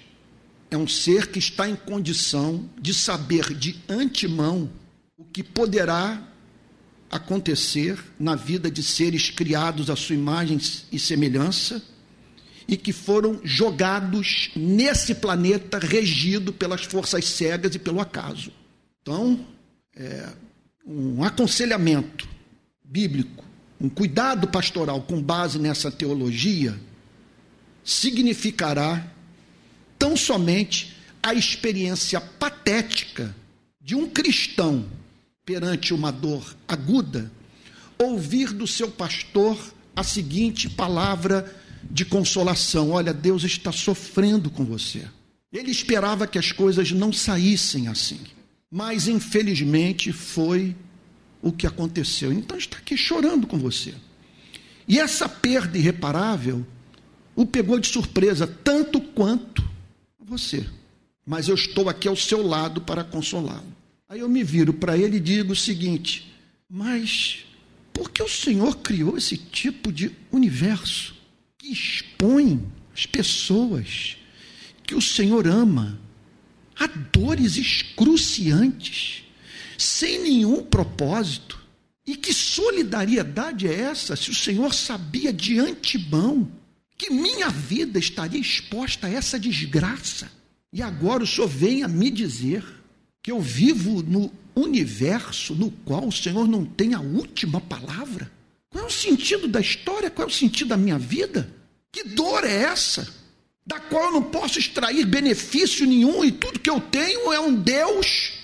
é 0.70 0.76
um 0.76 0.88
ser 0.88 1.28
que 1.28 1.38
está 1.38 1.68
em 1.68 1.76
condição 1.76 2.68
de 2.80 2.92
saber 2.92 3.54
de 3.54 3.76
antemão 3.88 4.70
o 5.16 5.24
que 5.24 5.42
poderá 5.42 6.22
acontecer 7.10 7.98
na 8.18 8.34
vida 8.34 8.70
de 8.70 8.82
seres 8.82 9.30
criados 9.30 9.88
à 9.88 9.96
sua 9.96 10.16
imagem 10.16 10.58
e 10.90 10.98
semelhança 10.98 11.82
e 12.68 12.76
que 12.76 12.92
foram 12.92 13.40
jogados 13.44 14.50
nesse 14.56 15.14
planeta 15.14 15.78
regido 15.78 16.52
pelas 16.52 16.82
forças 16.82 17.24
cegas 17.26 17.74
e 17.74 17.78
pelo 17.78 18.00
acaso. 18.00 18.50
Então, 19.02 19.46
é, 19.94 20.28
um 20.84 21.22
aconselhamento 21.22 22.28
bíblico, 22.84 23.44
um 23.80 23.88
cuidado 23.88 24.48
pastoral 24.48 25.02
com 25.02 25.22
base 25.22 25.58
nessa 25.58 25.90
teologia, 25.90 26.78
significará 27.84 29.06
tão 29.98 30.16
somente 30.16 30.96
a 31.22 31.34
experiência 31.34 32.20
patética 32.20 33.34
de 33.80 33.94
um 33.94 34.08
cristão 34.08 34.86
perante 35.44 35.94
uma 35.94 36.10
dor 36.10 36.56
aguda, 36.66 37.30
ouvir 37.96 38.52
do 38.52 38.66
seu 38.66 38.90
pastor 38.90 39.56
a 39.94 40.02
seguinte 40.02 40.68
palavra 40.68 41.54
de 41.90 42.04
consolação: 42.04 42.90
olha, 42.90 43.12
Deus 43.12 43.44
está 43.44 43.72
sofrendo 43.72 44.50
com 44.50 44.64
você. 44.64 45.06
Ele 45.52 45.70
esperava 45.70 46.26
que 46.26 46.38
as 46.38 46.52
coisas 46.52 46.92
não 46.92 47.12
saíssem 47.12 47.88
assim, 47.88 48.20
mas 48.70 49.08
infelizmente 49.08 50.12
foi 50.12 50.76
o 51.40 51.52
que 51.52 51.66
aconteceu. 51.66 52.32
Então 52.32 52.58
está 52.58 52.78
aqui 52.78 52.96
chorando 52.96 53.46
com 53.46 53.58
você. 53.58 53.94
E 54.88 54.98
essa 54.98 55.28
perda 55.28 55.78
irreparável 55.78 56.66
o 57.34 57.44
pegou 57.44 57.78
de 57.78 57.88
surpresa, 57.88 58.46
tanto 58.46 59.00
quanto 59.00 59.68
você. 60.18 60.66
Mas 61.24 61.48
eu 61.48 61.54
estou 61.54 61.88
aqui 61.88 62.08
ao 62.08 62.16
seu 62.16 62.46
lado 62.46 62.80
para 62.80 63.04
consolá-lo. 63.04 63.74
Aí 64.08 64.20
eu 64.20 64.28
me 64.28 64.44
viro 64.44 64.72
para 64.72 64.96
ele 64.96 65.16
e 65.16 65.20
digo 65.20 65.52
o 65.52 65.56
seguinte: 65.56 66.32
mas 66.68 67.44
por 67.92 68.10
que 68.10 68.22
o 68.22 68.28
Senhor 68.28 68.76
criou 68.78 69.16
esse 69.16 69.36
tipo 69.36 69.92
de 69.92 70.12
universo? 70.30 71.15
Que 71.66 71.72
expõe 71.72 72.64
as 72.94 73.06
pessoas 73.06 74.16
que 74.84 74.94
o 74.94 75.02
Senhor 75.02 75.48
ama 75.48 75.98
a 76.78 76.86
dores 76.86 77.56
excruciantes, 77.56 79.24
sem 79.76 80.22
nenhum 80.22 80.62
propósito. 80.62 81.58
E 82.06 82.16
que 82.16 82.32
solidariedade 82.32 83.66
é 83.66 83.80
essa 83.80 84.14
se 84.14 84.30
o 84.30 84.34
Senhor 84.34 84.72
sabia 84.72 85.32
de 85.32 85.58
antemão 85.58 86.48
que 86.96 87.10
minha 87.10 87.50
vida 87.50 87.98
estaria 87.98 88.40
exposta 88.40 89.08
a 89.08 89.10
essa 89.10 89.38
desgraça? 89.38 90.30
E 90.72 90.82
agora 90.82 91.24
o 91.24 91.26
Senhor 91.26 91.48
vem 91.48 91.82
a 91.82 91.88
me 91.88 92.10
dizer 92.10 92.64
que 93.20 93.32
eu 93.32 93.40
vivo 93.40 94.04
no 94.04 94.30
universo 94.54 95.52
no 95.54 95.70
qual 95.84 96.06
o 96.06 96.12
Senhor 96.12 96.46
não 96.46 96.64
tem 96.64 96.94
a 96.94 97.00
última 97.00 97.60
palavra? 97.60 98.30
Qual 98.70 98.84
é 98.84 98.86
o 98.86 98.90
sentido 98.90 99.48
da 99.48 99.60
história? 99.60 100.10
Qual 100.10 100.28
é 100.28 100.30
o 100.30 100.34
sentido 100.34 100.68
da 100.68 100.76
minha 100.76 100.98
vida? 100.98 101.55
Que 101.96 102.04
dor 102.04 102.44
é 102.44 102.54
essa? 102.54 103.08
Da 103.66 103.80
qual 103.80 104.04
eu 104.04 104.12
não 104.12 104.22
posso 104.24 104.58
extrair 104.58 105.06
benefício 105.06 105.86
nenhum 105.86 106.22
e 106.22 106.30
tudo 106.30 106.60
que 106.60 106.68
eu 106.68 106.78
tenho 106.78 107.32
é 107.32 107.40
um 107.40 107.54
Deus 107.54 108.34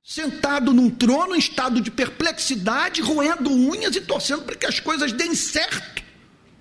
sentado 0.00 0.72
num 0.72 0.88
trono 0.88 1.34
em 1.34 1.38
estado 1.40 1.80
de 1.80 1.90
perplexidade, 1.90 3.02
roendo 3.02 3.50
unhas 3.50 3.96
e 3.96 4.00
torcendo 4.00 4.42
para 4.42 4.54
que 4.54 4.64
as 4.64 4.78
coisas 4.78 5.10
deem 5.10 5.34
certo 5.34 6.04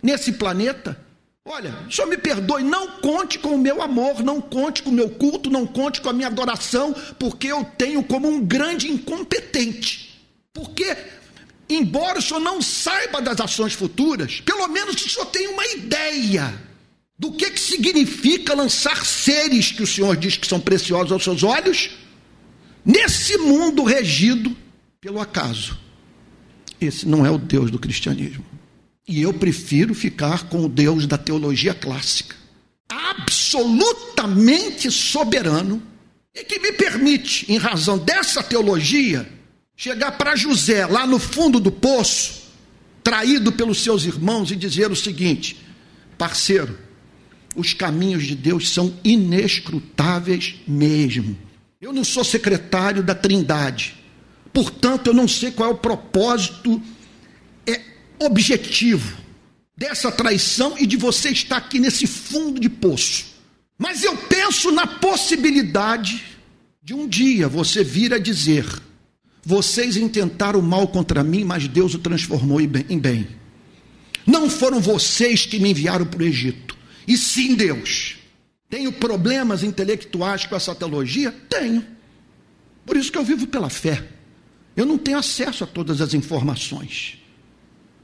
nesse 0.02 0.32
planeta. 0.32 1.00
Olha, 1.46 1.72
só 1.88 2.08
me 2.08 2.18
perdoe, 2.18 2.64
não 2.64 3.00
conte 3.00 3.38
com 3.38 3.50
o 3.50 3.58
meu 3.60 3.80
amor, 3.80 4.24
não 4.24 4.42
conte 4.42 4.82
com 4.82 4.90
o 4.90 4.94
meu 4.94 5.12
culto, 5.12 5.52
não 5.52 5.68
conte 5.68 6.02
com 6.02 6.10
a 6.10 6.14
minha 6.14 6.30
adoração, 6.30 6.96
porque 7.20 7.46
eu 7.46 7.64
tenho 7.78 8.02
como 8.02 8.28
um 8.28 8.44
grande 8.44 8.90
incompetente. 8.90 10.20
Porque, 10.52 10.98
embora 11.70 12.20
o 12.20 12.22
senhor 12.22 12.40
não 12.40 12.62
saiba 12.62 13.22
das 13.22 13.40
ações 13.40 13.74
futuras, 13.74 14.42
pelo 14.42 14.68
menos 14.68 14.96
o 14.96 15.10
senhor 15.10 15.26
tem 15.28 15.48
uma 15.48 15.66
ideia 15.68 16.54
do 17.18 17.32
que, 17.34 17.52
que 17.52 17.60
significa 17.60 18.56
lançar 18.56 19.06
seres 19.06 19.72
que 19.72 19.84
o 19.84 19.88
senhor 19.88 20.18
diz 20.18 20.38
que 20.38 20.48
são 20.48 20.60
preciosos 20.60 21.12
aos 21.12 21.24
seus 21.24 21.44
olhos, 21.44 21.92
nesse 22.84 23.38
mundo 23.38 23.84
regido 23.84 24.56
pelo 25.00 25.20
acaso. 25.20 25.78
Esse 26.80 27.06
não 27.06 27.26
é 27.26 27.30
o 27.30 27.38
Deus 27.38 27.70
do 27.70 27.78
cristianismo. 27.78 28.46
E 29.08 29.22
eu 29.22 29.34
prefiro 29.34 29.94
ficar 29.94 30.48
com 30.48 30.64
o 30.64 30.70
Deus 30.70 31.06
da 31.06 31.18
teologia 31.18 31.74
clássica, 31.74 32.36
absolutamente 32.88 34.90
soberano, 34.90 35.84
e 36.34 36.44
que 36.44 36.60
me 36.60 36.72
permite, 36.72 37.52
em 37.52 37.58
razão 37.58 37.98
dessa 37.98 38.42
teologia, 38.42 39.30
chegar 39.80 40.12
para 40.18 40.36
José, 40.36 40.86
lá 40.86 41.08
no 41.08 41.18
fundo 41.18 41.58
do 41.58 41.72
poço, 41.72 42.50
traído 43.02 43.50
pelos 43.50 43.82
seus 43.82 44.04
irmãos, 44.04 44.52
e 44.52 44.56
dizer 44.58 44.92
o 44.92 44.96
seguinte: 44.96 45.56
parceiro, 46.18 46.78
os 47.56 47.74
caminhos 47.74 48.26
de 48.26 48.36
Deus 48.36 48.70
são 48.70 48.94
inescrutáveis 49.06 50.56
mesmo. 50.68 51.38
Eu 51.80 51.94
não 51.94 52.04
sou 52.04 52.26
secretário 52.26 53.02
da 53.02 53.16
Trindade, 53.16 53.96
portanto, 54.54 55.08
eu 55.08 55.14
não 55.14 55.30
sei 55.30 55.50
qual 55.50 55.70
é 55.70 55.74
o 55.74 55.78
propósito 55.78 56.82
objetivo 58.20 59.18
dessa 59.78 60.12
traição 60.12 60.78
e 60.78 60.86
de 60.86 60.98
você 60.98 61.30
estar 61.30 61.56
aqui 61.56 61.80
nesse 61.80 62.06
fundo 62.06 62.60
de 62.60 62.68
poço. 62.68 63.28
Mas 63.78 64.04
eu 64.04 64.18
penso 64.18 64.74
na 64.74 64.86
possibilidade 64.86 66.22
de 66.84 66.94
um 66.94 67.08
dia 67.08 67.48
você 67.48 67.82
vir 67.82 68.14
a 68.14 68.18
dizer: 68.18 68.66
vocês 69.44 69.98
intentaram 69.98 70.62
mal 70.62 70.88
contra 70.88 71.24
mim, 71.24 71.44
mas 71.44 71.68
Deus 71.68 71.94
o 71.94 72.00
transformou 72.00 72.60
em 72.60 72.68
bem. 72.68 73.28
Não 74.26 74.50
foram 74.50 74.80
vocês 74.80 75.46
que 75.46 75.60
me 75.60 75.72
enviaram 75.72 76.06
para 76.06 76.22
o 76.22 76.26
Egito, 76.26 76.78
e 77.08 77.18
sim 77.18 77.56
Deus. 77.56 78.18
Tenho 78.70 78.92
problemas 78.92 79.64
intelectuais 79.64 80.46
com 80.46 80.56
essa 80.56 80.76
teologia? 80.76 81.32
Tenho. 81.50 81.86
Por 82.86 82.96
isso 82.96 83.12
que 83.12 83.18
eu 83.18 83.24
vivo 83.24 83.48
pela 83.48 83.70
fé. 83.70 84.08
Eu 84.76 84.86
não 84.86 84.98
tenho 84.98 85.18
acesso 85.18 85.64
a 85.64 85.68
todas 85.68 86.02
as 86.02 86.14
informações. 86.14 87.18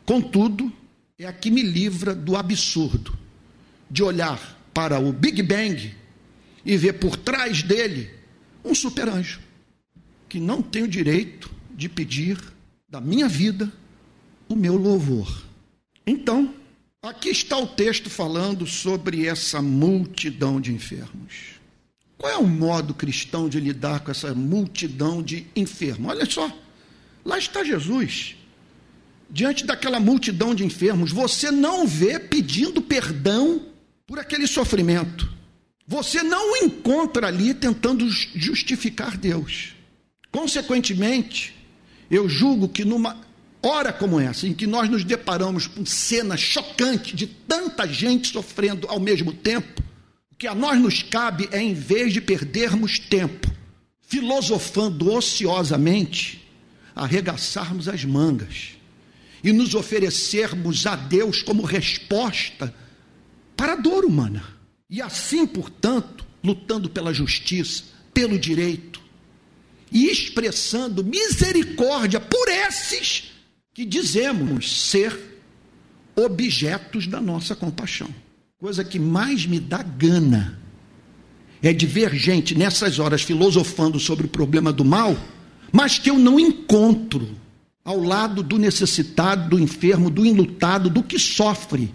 Contudo, 0.06 0.72
é 1.18 1.26
a 1.26 1.34
que 1.34 1.52
me 1.52 1.62
livra 1.62 2.16
do 2.16 2.36
absurdo 2.36 3.18
de 3.90 4.02
olhar 4.04 4.60
para 4.74 5.00
o 5.00 5.14
Big 5.14 5.42
Bang 5.44 5.94
e 6.66 6.78
ver 6.78 6.94
por 6.94 7.16
trás 7.16 7.62
dele 7.62 8.10
um 8.64 8.74
super-anjo 8.74 9.45
que 10.36 10.40
não 10.42 10.62
tem 10.62 10.84
o 10.84 10.88
direito 10.88 11.50
de 11.74 11.88
pedir 11.88 12.38
da 12.90 13.00
minha 13.00 13.26
vida 13.26 13.72
o 14.50 14.54
meu 14.54 14.76
louvor. 14.76 15.46
Então, 16.06 16.54
aqui 17.02 17.30
está 17.30 17.58
o 17.58 17.66
texto 17.66 18.10
falando 18.10 18.68
sobre 18.68 19.28
essa 19.28 19.62
multidão 19.62 20.60
de 20.60 20.74
enfermos. 20.74 21.56
Qual 22.18 22.30
é 22.30 22.36
o 22.36 22.46
modo 22.46 22.94
cristão 22.94 23.48
de 23.48 23.62
lidar 23.62 24.02
com 24.02 24.12
essa 24.12 24.36
multidão 24.36 25.24
de 25.24 25.48
enfermos? 25.56 26.10
Olha 26.10 26.30
só, 26.30 26.52
lá 27.24 27.38
está 27.38 27.64
Jesus 27.64 28.36
diante 29.30 29.66
daquela 29.66 30.02
multidão 30.02 30.54
de 30.54 30.66
enfermos, 30.66 31.14
você 31.14 31.50
não 31.50 31.88
vê 31.88 32.20
pedindo 32.20 32.82
perdão 32.82 33.68
por 34.06 34.20
aquele 34.20 34.48
sofrimento. 34.48 35.32
Você 35.88 36.22
não 36.22 36.52
o 36.52 36.58
encontra 36.58 37.28
ali 37.28 37.54
tentando 37.54 38.06
justificar 38.10 39.16
Deus. 39.16 39.75
Consequentemente, 40.36 41.56
eu 42.12 42.28
julgo 42.28 42.68
que 42.68 42.84
numa 42.84 43.22
hora 43.62 43.94
como 43.94 44.20
essa, 44.20 44.46
em 44.46 44.54
que 44.54 44.68
nós 44.68 44.90
nos 44.90 45.06
deparamos 45.06 45.66
com 45.66 45.86
cena 45.86 46.36
chocante 46.36 47.16
de 47.16 47.26
tanta 47.26 47.88
gente 47.88 48.34
sofrendo 48.34 48.86
ao 48.90 49.00
mesmo 49.00 49.32
tempo, 49.32 49.82
o 50.30 50.36
que 50.36 50.46
a 50.46 50.54
nós 50.54 50.78
nos 50.78 51.02
cabe 51.02 51.48
é, 51.54 51.62
em 51.62 51.74
vez 51.74 52.12
de 52.12 52.20
perdermos 52.20 53.00
tempo 53.00 53.50
filosofando 54.02 55.10
ociosamente, 55.10 56.46
arregaçarmos 56.94 57.88
as 57.88 58.04
mangas 58.04 58.72
e 59.42 59.54
nos 59.54 59.74
oferecermos 59.74 60.86
a 60.86 60.98
Deus 60.98 61.42
como 61.44 61.64
resposta 61.64 62.76
para 63.56 63.72
a 63.72 63.78
dor 63.78 64.04
humana. 64.04 64.44
E 64.90 65.02
assim, 65.02 65.48
portanto, 65.48 66.26
lutando 66.44 66.90
pela 66.90 67.14
justiça, 67.14 67.86
pelo 68.14 68.38
direito 68.38 69.05
e 69.92 70.08
expressando 70.08 71.04
misericórdia 71.04 72.20
por 72.20 72.48
esses 72.48 73.32
que 73.74 73.86
dizemos 73.86 74.90
ser 74.90 75.18
objetos 76.16 77.08
da 77.08 77.20
nossa 77.20 77.56
compaixão. 77.56 78.10
Coisa 78.58 78.84
que 78.84 78.98
mais 78.98 79.46
me 79.46 79.60
dá 79.60 79.84
gana 79.84 80.60
é 81.62 81.74
de 81.74 81.86
ver 81.86 82.16
gente 82.16 82.56
nessas 82.56 83.00
horas 83.00 83.22
filosofando 83.22 84.00
sobre 84.00 84.26
o 84.26 84.30
problema 84.30 84.72
do 84.72 84.86
mal, 84.86 85.18
mas 85.72 86.00
que 86.00 86.10
eu 86.10 86.18
não 86.18 86.40
encontro 86.40 87.36
ao 87.84 88.00
lado 88.00 88.42
do 88.42 88.58
necessitado, 88.58 89.50
do 89.50 89.60
enfermo, 89.60 90.10
do 90.10 90.26
enlutado, 90.26 90.90
do 90.90 91.04
que 91.04 91.20
sofre, 91.20 91.94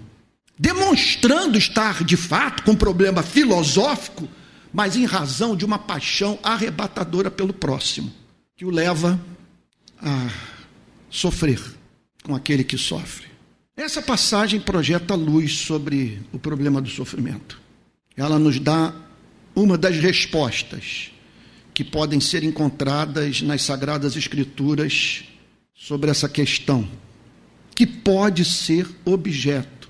demonstrando 0.59 1.57
estar 1.57 2.05
de 2.05 2.17
fato 2.17 2.63
com 2.63 2.73
um 2.73 2.77
problema 2.77 3.23
filosófico, 3.23 4.29
mas 4.73 4.97
em 4.97 5.05
razão 5.05 5.57
de 5.57 5.65
uma 5.65 5.79
paixão 5.79 6.39
arrebatadora 6.43 7.31
pelo 7.31 7.53
próximo, 7.53 8.13
que 8.57 8.65
o 8.65 8.71
leva 8.71 9.21
a 10.01 10.31
sofrer 11.09 11.61
com 12.23 12.35
aquele 12.35 12.63
que 12.63 12.79
sofre. 12.79 13.27
Essa 13.77 14.03
passagem 14.03 14.61
projeta 14.61 15.15
luz 15.15 15.59
sobre 15.59 16.21
o 16.33 16.39
problema 16.39 16.81
do 16.81 16.89
sofrimento. 16.89 17.61
Ela 18.17 18.39
nos 18.39 18.59
dá 18.61 18.95
uma 19.55 19.79
das 19.79 19.97
respostas 19.97 21.11
que 21.73 21.83
podem 21.83 22.21
ser 22.21 22.45
encontradas 22.45 23.41
nas 23.41 23.63
Sagradas 23.63 24.17
Escrituras 24.17 25.25
sobre 25.75 26.11
essa 26.11 26.29
questão, 26.29 26.87
que 27.75 27.87
pode 27.87 28.45
ser 28.45 28.87
objeto 29.05 29.89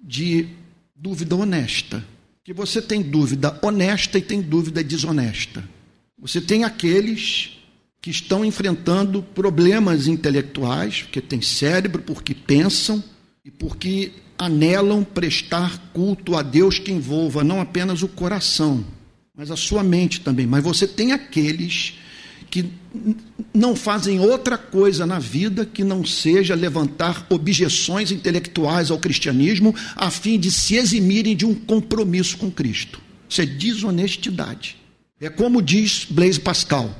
de 0.00 0.48
dúvida 0.94 1.34
honesta. 1.34 2.04
Que 2.44 2.52
você 2.52 2.82
tem 2.82 3.02
dúvida 3.02 3.58
honesta 3.62 4.18
e 4.18 4.22
tem 4.22 4.40
dúvida 4.40 4.82
desonesta. 4.82 5.62
Você 6.18 6.40
tem 6.40 6.64
aqueles 6.64 7.58
que 8.00 8.10
estão 8.10 8.44
enfrentando 8.44 9.22
problemas 9.22 10.08
intelectuais, 10.08 11.02
porque 11.02 11.20
têm 11.20 11.40
cérebro, 11.40 12.02
porque 12.02 12.34
pensam 12.34 13.02
e 13.44 13.50
porque 13.50 14.12
anelam 14.36 15.04
prestar 15.04 15.92
culto 15.92 16.36
a 16.36 16.42
Deus 16.42 16.80
que 16.80 16.90
envolva 16.90 17.44
não 17.44 17.60
apenas 17.60 18.02
o 18.02 18.08
coração, 18.08 18.84
mas 19.36 19.52
a 19.52 19.56
sua 19.56 19.84
mente 19.84 20.20
também. 20.20 20.46
Mas 20.46 20.64
você 20.64 20.86
tem 20.86 21.12
aqueles 21.12 21.94
que 22.50 22.66
não 23.54 23.74
fazem 23.76 24.20
outra 24.20 24.56
coisa 24.56 25.06
na 25.06 25.18
vida 25.18 25.66
que 25.66 25.84
não 25.84 26.04
seja 26.04 26.54
levantar 26.54 27.26
objeções 27.30 28.10
intelectuais 28.10 28.90
ao 28.90 28.98
cristianismo 28.98 29.74
a 29.96 30.10
fim 30.10 30.38
de 30.38 30.50
se 30.50 30.76
eximirem 30.76 31.36
de 31.36 31.44
um 31.44 31.54
compromisso 31.54 32.36
com 32.36 32.50
Cristo. 32.50 33.00
Isso 33.28 33.40
é 33.40 33.46
desonestidade. 33.46 34.76
É 35.20 35.28
como 35.28 35.62
diz 35.62 36.06
Blaise 36.08 36.40
Pascal: 36.40 36.94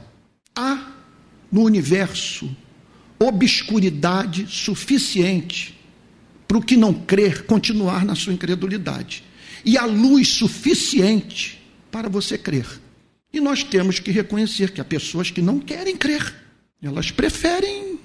há 0.54 0.92
no 1.50 1.62
universo 1.62 2.48
obscuridade 3.18 4.46
suficiente 4.48 5.78
para 6.48 6.58
o 6.58 6.62
que 6.62 6.76
não 6.76 6.92
crer 6.92 7.44
continuar 7.46 8.04
na 8.04 8.14
sua 8.14 8.32
incredulidade, 8.32 9.24
e 9.64 9.78
a 9.78 9.84
luz 9.84 10.28
suficiente 10.28 11.62
para 11.90 12.08
você 12.08 12.36
crer. 12.36 12.81
E 13.32 13.40
nós 13.40 13.64
temos 13.64 13.98
que 13.98 14.10
reconhecer 14.10 14.70
que 14.70 14.80
há 14.80 14.84
pessoas 14.84 15.30
que 15.30 15.40
não 15.40 15.58
querem 15.58 15.96
crer. 15.96 16.34
Elas 16.82 17.10
preferem 17.10 17.98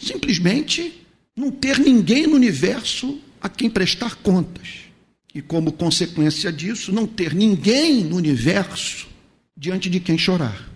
simplesmente 0.00 1.06
não 1.36 1.50
ter 1.50 1.78
ninguém 1.78 2.26
no 2.26 2.34
universo 2.34 3.20
a 3.40 3.48
quem 3.48 3.68
prestar 3.68 4.16
contas. 4.16 4.90
E 5.34 5.42
como 5.42 5.72
consequência 5.72 6.52
disso, 6.52 6.92
não 6.92 7.06
ter 7.06 7.34
ninguém 7.34 8.02
no 8.02 8.16
universo 8.16 9.08
diante 9.56 9.90
de 9.90 10.00
quem 10.00 10.16
chorar. 10.16 10.68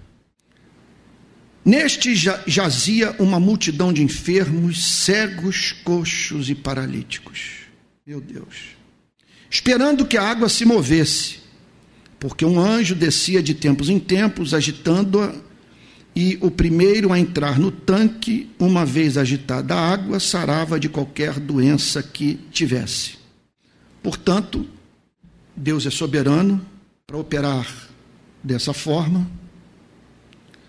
Neste 1.65 2.15
jazia 2.15 3.17
uma 3.19 3.41
multidão 3.41 3.91
de 3.91 4.03
enfermos, 4.03 4.85
cegos, 4.85 5.73
coxos 5.83 6.51
e 6.51 6.55
paralíticos. 6.55 7.63
Meu 8.07 8.21
Deus. 8.21 8.77
Esperando 9.51 10.05
que 10.05 10.19
a 10.19 10.23
água 10.23 10.49
se 10.49 10.67
movesse 10.67 11.39
porque 12.25 12.43
um 12.43 12.59
anjo 12.59 12.95
descia 12.95 13.43
de 13.43 13.53
tempos 13.53 13.91
em 13.91 13.99
tempos, 13.99 14.55
agitando-a, 14.55 15.35
e 16.17 16.39
o 16.41 16.51
primeiro 16.51 17.13
a 17.13 17.19
entrar 17.19 17.59
no 17.59 17.71
tanque, 17.71 18.49
uma 18.59 18.83
vez 18.87 19.19
agitada 19.19 19.75
a 19.75 19.93
água, 19.93 20.19
sarava 20.19 20.81
de 20.81 20.89
qualquer 20.89 21.39
doença 21.39 22.03
que 22.03 22.41
tivesse. 22.51 23.19
Portanto, 24.03 24.67
Deus 25.55 25.85
é 25.85 25.91
soberano 25.91 26.65
para 27.07 27.19
operar 27.19 27.91
dessa 28.43 28.73
forma. 28.73 29.31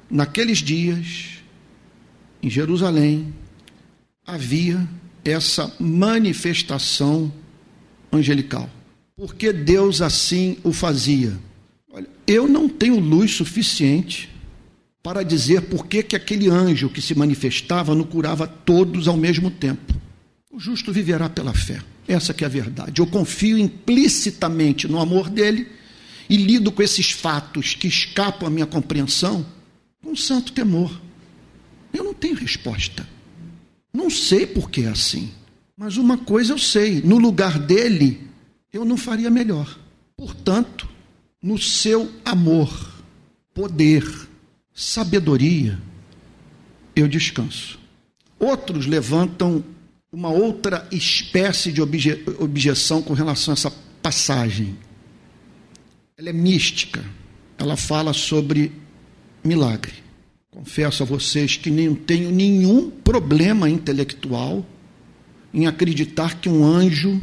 Naqueles 0.09 0.57
dias, 0.57 1.39
em 2.43 2.49
Jerusalém, 2.49 3.33
havia 4.27 4.85
essa 5.23 5.73
manifestação 5.79 7.31
angelical. 8.11 8.69
Porque 9.17 9.53
Deus 9.53 10.01
assim 10.01 10.57
o 10.63 10.73
fazia. 10.73 11.39
Olha, 11.91 12.07
eu 12.27 12.47
não 12.47 12.67
tenho 12.67 12.99
luz 12.99 13.31
suficiente 13.31 14.29
para 15.01 15.23
dizer 15.23 15.61
por 15.61 15.87
que, 15.87 16.03
que 16.03 16.15
aquele 16.15 16.49
anjo 16.49 16.89
que 16.89 17.01
se 17.01 17.15
manifestava 17.15 17.95
não 17.95 18.03
curava 18.03 18.45
todos 18.45 19.07
ao 19.07 19.15
mesmo 19.15 19.49
tempo. 19.49 19.93
O 20.51 20.59
justo 20.59 20.91
viverá 20.91 21.29
pela 21.29 21.53
fé. 21.53 21.81
Essa 22.07 22.33
que 22.33 22.43
é 22.43 22.47
a 22.47 22.49
verdade. 22.49 23.01
Eu 23.01 23.07
confio 23.07 23.57
implicitamente 23.57 24.87
no 24.87 24.99
amor 24.99 25.29
dele 25.29 25.67
e 26.29 26.37
lido 26.37 26.71
com 26.71 26.81
esses 26.81 27.11
fatos 27.11 27.73
que 27.73 27.87
escapam 27.87 28.47
à 28.47 28.51
minha 28.51 28.65
compreensão 28.65 29.45
com 30.03 30.15
santo 30.15 30.51
temor. 30.51 31.01
Eu 31.93 32.03
não 32.03 32.13
tenho 32.13 32.35
resposta. 32.35 33.07
Não 33.93 34.09
sei 34.09 34.45
por 34.45 34.69
que 34.69 34.81
é 34.81 34.89
assim. 34.89 35.31
Mas 35.77 35.97
uma 35.97 36.17
coisa 36.17 36.53
eu 36.53 36.57
sei: 36.57 37.01
no 37.01 37.17
lugar 37.17 37.57
dele, 37.57 38.24
eu 38.75 38.83
não 38.83 38.97
faria 38.97 39.29
melhor. 39.29 39.79
Portanto, 40.17 40.87
no 41.41 41.57
seu 41.57 42.11
amor, 42.25 42.93
poder, 43.53 44.05
sabedoria, 44.73 45.79
eu 46.95 47.07
descanso. 47.07 47.79
Outros 48.37 48.85
levantam 48.85 49.63
uma 50.11 50.29
outra 50.29 50.87
espécie 50.91 51.71
de 51.71 51.81
obje 51.81 52.23
objeção 52.37 53.01
com 53.01 53.13
relação 53.13 53.53
a 53.53 53.55
essa 53.55 53.71
passagem. 54.01 54.77
Ela 56.17 56.29
é 56.29 56.33
mística. 56.33 57.03
Ela 57.57 57.77
fala 57.77 58.11
sobre 58.11 58.71
milagre. 59.43 59.93
Confesso 60.51 61.03
a 61.03 61.05
vocês 61.05 61.55
que 61.55 61.69
nem 61.69 61.93
tenho 61.95 62.29
nenhum 62.29 62.89
problema 62.89 63.69
intelectual 63.69 64.65
em 65.53 65.65
acreditar 65.65 66.39
que 66.39 66.49
um 66.49 66.65
anjo 66.65 67.21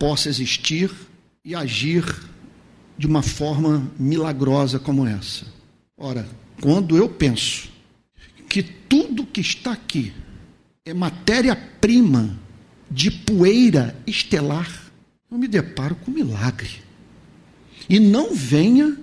possa 0.00 0.30
existir 0.30 0.90
e 1.44 1.54
agir 1.54 2.02
de 2.96 3.06
uma 3.06 3.22
forma 3.22 3.92
milagrosa 3.98 4.78
como 4.78 5.06
essa. 5.06 5.44
Ora, 5.94 6.26
quando 6.62 6.96
eu 6.96 7.06
penso 7.06 7.68
que 8.48 8.62
tudo 8.62 9.26
que 9.26 9.42
está 9.42 9.72
aqui 9.72 10.10
é 10.86 10.94
matéria-prima 10.94 12.34
de 12.90 13.10
poeira 13.10 13.94
estelar, 14.06 14.90
eu 15.30 15.36
me 15.36 15.46
deparo 15.46 15.94
com 15.96 16.10
milagre. 16.10 16.80
E 17.86 18.00
não 18.00 18.34
venha 18.34 18.96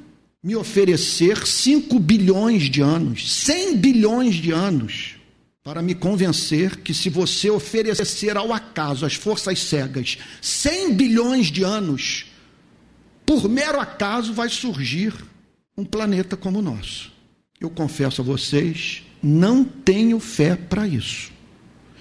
me 0.43 0.55
oferecer 0.55 1.45
5 1.45 1.99
bilhões 1.99 2.71
de 2.71 2.81
anos, 2.81 3.31
100 3.43 3.77
bilhões 3.77 4.35
de 4.35 4.51
anos 4.51 5.16
para 5.67 5.81
me 5.81 5.93
convencer 5.93 6.77
que 6.77 6.93
se 6.93 7.09
você 7.09 7.49
oferecer 7.49 8.37
ao 8.37 8.53
acaso, 8.53 9.05
às 9.05 9.15
forças 9.15 9.59
cegas, 9.59 10.17
100 10.41 10.93
bilhões 10.93 11.47
de 11.47 11.61
anos, 11.61 12.27
por 13.25 13.49
mero 13.49 13.77
acaso 13.77 14.33
vai 14.33 14.47
surgir 14.47 15.13
um 15.77 15.83
planeta 15.83 16.37
como 16.37 16.59
o 16.59 16.61
nosso. 16.61 17.11
Eu 17.59 17.69
confesso 17.69 18.21
a 18.21 18.23
vocês, 18.23 19.03
não 19.21 19.65
tenho 19.65 20.21
fé 20.21 20.55
para 20.55 20.87
isso. 20.87 21.33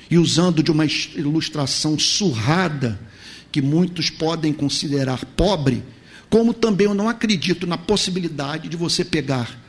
E 0.09 0.17
usando 0.17 0.63
de 0.63 0.71
uma 0.71 0.85
ilustração 0.85 1.99
surrada, 1.99 3.01
que 3.51 3.61
muitos 3.61 4.11
podem 4.11 4.53
considerar 4.53 5.25
pobre, 5.25 5.83
como 6.31 6.55
também 6.55 6.87
eu 6.87 6.95
não 6.95 7.09
acredito 7.09 7.67
na 7.67 7.77
possibilidade 7.77 8.69
de 8.69 8.77
você 8.77 9.05
pegar 9.05 9.61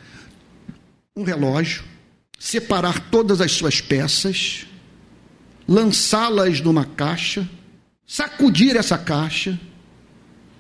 um 1.16 1.24
relógio, 1.24 1.97
separar 2.40 3.10
todas 3.10 3.42
as 3.42 3.52
suas 3.52 3.82
peças, 3.82 4.66
lançá-las 5.68 6.62
numa 6.62 6.86
caixa, 6.86 7.50
sacudir 8.06 8.76
essa 8.76 8.98
caixa 8.98 9.60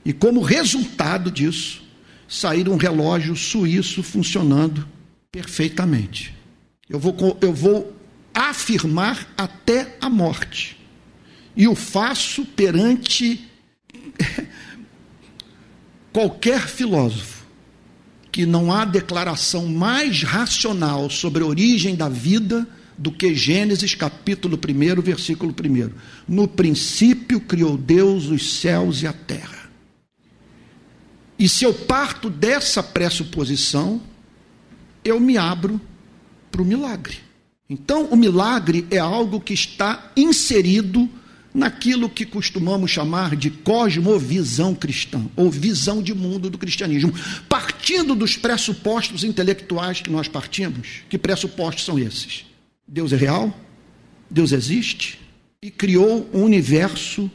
e, 0.03 0.11
como 0.11 0.41
resultado 0.41 1.31
disso, 1.31 1.83
sair 2.27 2.67
um 2.67 2.77
relógio 2.77 3.35
suíço 3.35 4.03
funcionando 4.03 4.87
perfeitamente. 5.31 6.35
Eu 6.89 6.99
vou, 6.99 7.37
eu 7.41 7.53
vou 7.53 7.95
afirmar 8.33 9.33
até 9.37 9.97
a 10.01 10.09
morte. 10.09 10.77
E 11.55 11.67
o 11.67 11.75
faço 11.75 12.45
perante 12.45 13.47
qualquer 16.11 16.67
filósofo 16.67 17.36
que 18.37 18.45
não 18.45 18.71
há 18.71 18.85
declaração 18.85 19.65
mais 19.65 20.21
racional 20.21 21.09
sobre 21.09 21.41
a 21.41 21.45
origem 21.47 21.95
da 21.95 22.07
vida 22.07 22.67
do 22.95 23.11
que 23.11 23.33
Gênesis 23.33 23.95
capítulo 23.95 24.59
1, 24.63 25.01
versículo 25.01 25.51
1. 25.51 25.89
No 26.27 26.47
princípio 26.47 27.41
criou 27.41 27.75
Deus 27.75 28.27
os 28.27 28.59
céus 28.59 29.01
e 29.01 29.07
a 29.07 29.11
terra. 29.13 29.71
E 31.39 31.49
se 31.49 31.65
eu 31.65 31.73
parto 31.73 32.29
dessa 32.29 32.83
pressuposição, 32.83 33.99
eu 35.03 35.19
me 35.19 35.35
abro 35.35 35.81
para 36.51 36.61
o 36.61 36.65
milagre. 36.65 37.17
Então, 37.67 38.05
o 38.05 38.15
milagre 38.15 38.85
é 38.91 38.99
algo 38.99 39.41
que 39.41 39.55
está 39.55 40.11
inserido 40.15 41.09
naquilo 41.57 42.07
que 42.07 42.23
costumamos 42.23 42.91
chamar 42.91 43.35
de 43.35 43.49
cosmovisão 43.49 44.75
cristã, 44.75 45.25
ou 45.35 45.49
visão 45.49 46.03
de 46.03 46.13
mundo 46.13 46.51
do 46.51 46.57
cristianismo, 46.57 47.11
partindo 47.49 48.13
dos 48.13 48.37
pressupostos 48.37 49.23
intelectuais 49.23 49.99
que 49.99 50.11
nós 50.11 50.27
partimos. 50.27 51.01
Que 51.09 51.17
pressupostos 51.17 51.83
são 51.83 51.97
esses? 51.97 52.45
Deus 52.87 53.11
é 53.11 53.15
real, 53.15 53.59
Deus 54.29 54.51
existe 54.51 55.19
e 55.59 55.71
criou 55.71 56.29
um 56.31 56.43
universo 56.43 57.29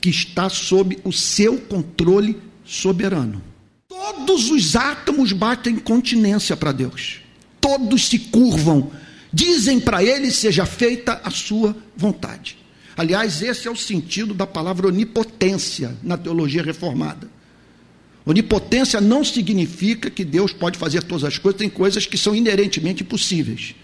que 0.00 0.10
está 0.10 0.48
sob 0.48 0.96
o 1.02 1.12
seu 1.12 1.58
controle 1.58 2.40
soberano. 2.64 3.42
Todos 3.88 4.48
os 4.48 4.76
átomos 4.76 5.32
batem 5.32 5.76
continência 5.76 6.56
para 6.56 6.70
Deus, 6.70 7.18
todos 7.60 8.06
se 8.06 8.20
curvam, 8.20 8.92
dizem 9.32 9.80
para 9.80 10.04
ele: 10.04 10.30
seja 10.30 10.64
feita 10.64 11.20
a 11.24 11.30
sua 11.32 11.76
vontade. 11.96 12.64
Aliás, 12.96 13.42
esse 13.42 13.68
é 13.68 13.70
o 13.70 13.76
sentido 13.76 14.32
da 14.32 14.46
palavra 14.46 14.88
onipotência 14.88 15.94
na 16.02 16.16
teologia 16.16 16.62
reformada. 16.62 17.28
Onipotência 18.24 19.00
não 19.00 19.22
significa 19.22 20.10
que 20.10 20.24
Deus 20.24 20.52
pode 20.52 20.78
fazer 20.78 21.02
todas 21.02 21.24
as 21.24 21.38
coisas, 21.38 21.58
tem 21.58 21.68
coisas 21.68 22.06
que 22.06 22.16
são 22.16 22.34
inerentemente 22.34 23.02
impossíveis. 23.02 23.74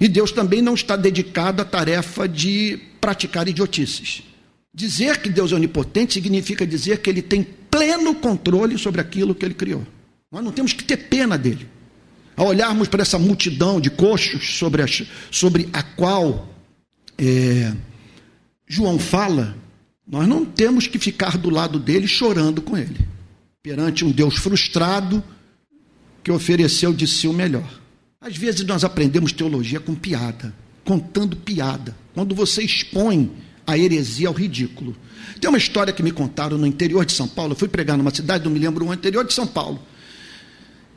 E 0.00 0.08
Deus 0.08 0.32
também 0.32 0.60
não 0.60 0.74
está 0.74 0.96
dedicado 0.96 1.62
à 1.62 1.64
tarefa 1.64 2.28
de 2.28 2.78
praticar 3.00 3.48
idiotices. 3.48 4.22
Dizer 4.74 5.18
que 5.22 5.30
Deus 5.30 5.52
é 5.52 5.54
onipotente 5.54 6.14
significa 6.14 6.66
dizer 6.66 6.98
que 6.98 7.08
ele 7.08 7.22
tem 7.22 7.46
pleno 7.70 8.14
controle 8.16 8.76
sobre 8.76 9.00
aquilo 9.00 9.34
que 9.34 9.44
ele 9.44 9.54
criou. 9.54 9.86
Nós 10.30 10.44
não 10.44 10.52
temos 10.52 10.74
que 10.74 10.84
ter 10.84 10.96
pena 10.96 11.38
dele. 11.38 11.66
Ao 12.36 12.48
olharmos 12.48 12.88
para 12.88 13.00
essa 13.00 13.18
multidão 13.18 13.80
de 13.80 13.88
coxos 13.88 14.58
sobre 14.58 14.84
sobre 15.30 15.70
a 15.72 15.82
qual 15.82 16.52
é, 17.16 17.72
João 18.68 18.98
fala, 18.98 19.56
nós 20.06 20.26
não 20.26 20.44
temos 20.44 20.88
que 20.88 20.98
ficar 20.98 21.38
do 21.38 21.50
lado 21.50 21.78
dele 21.78 22.08
chorando 22.08 22.60
com 22.60 22.76
ele, 22.76 22.98
perante 23.62 24.04
um 24.04 24.10
Deus 24.10 24.36
frustrado 24.36 25.22
que 26.22 26.32
ofereceu 26.32 26.92
de 26.92 27.06
si 27.06 27.28
o 27.28 27.32
melhor. 27.32 27.80
Às 28.20 28.36
vezes 28.36 28.64
nós 28.64 28.82
aprendemos 28.82 29.30
teologia 29.30 29.78
com 29.78 29.94
piada, 29.94 30.52
contando 30.84 31.36
piada, 31.36 31.96
quando 32.12 32.34
você 32.34 32.62
expõe 32.62 33.30
a 33.64 33.78
heresia 33.78 34.26
ao 34.26 34.34
ridículo. 34.34 34.96
Tem 35.40 35.48
uma 35.48 35.58
história 35.58 35.92
que 35.92 36.02
me 36.02 36.10
contaram 36.10 36.58
no 36.58 36.66
interior 36.66 37.04
de 37.04 37.12
São 37.12 37.28
Paulo, 37.28 37.52
eu 37.52 37.56
fui 37.56 37.68
pregar 37.68 37.96
numa 37.96 38.14
cidade, 38.14 38.44
não 38.44 38.50
me 38.50 38.58
lembro, 38.58 38.84
no 38.84 38.92
interior 38.92 39.24
de 39.24 39.32
São 39.32 39.46
Paulo. 39.46 39.80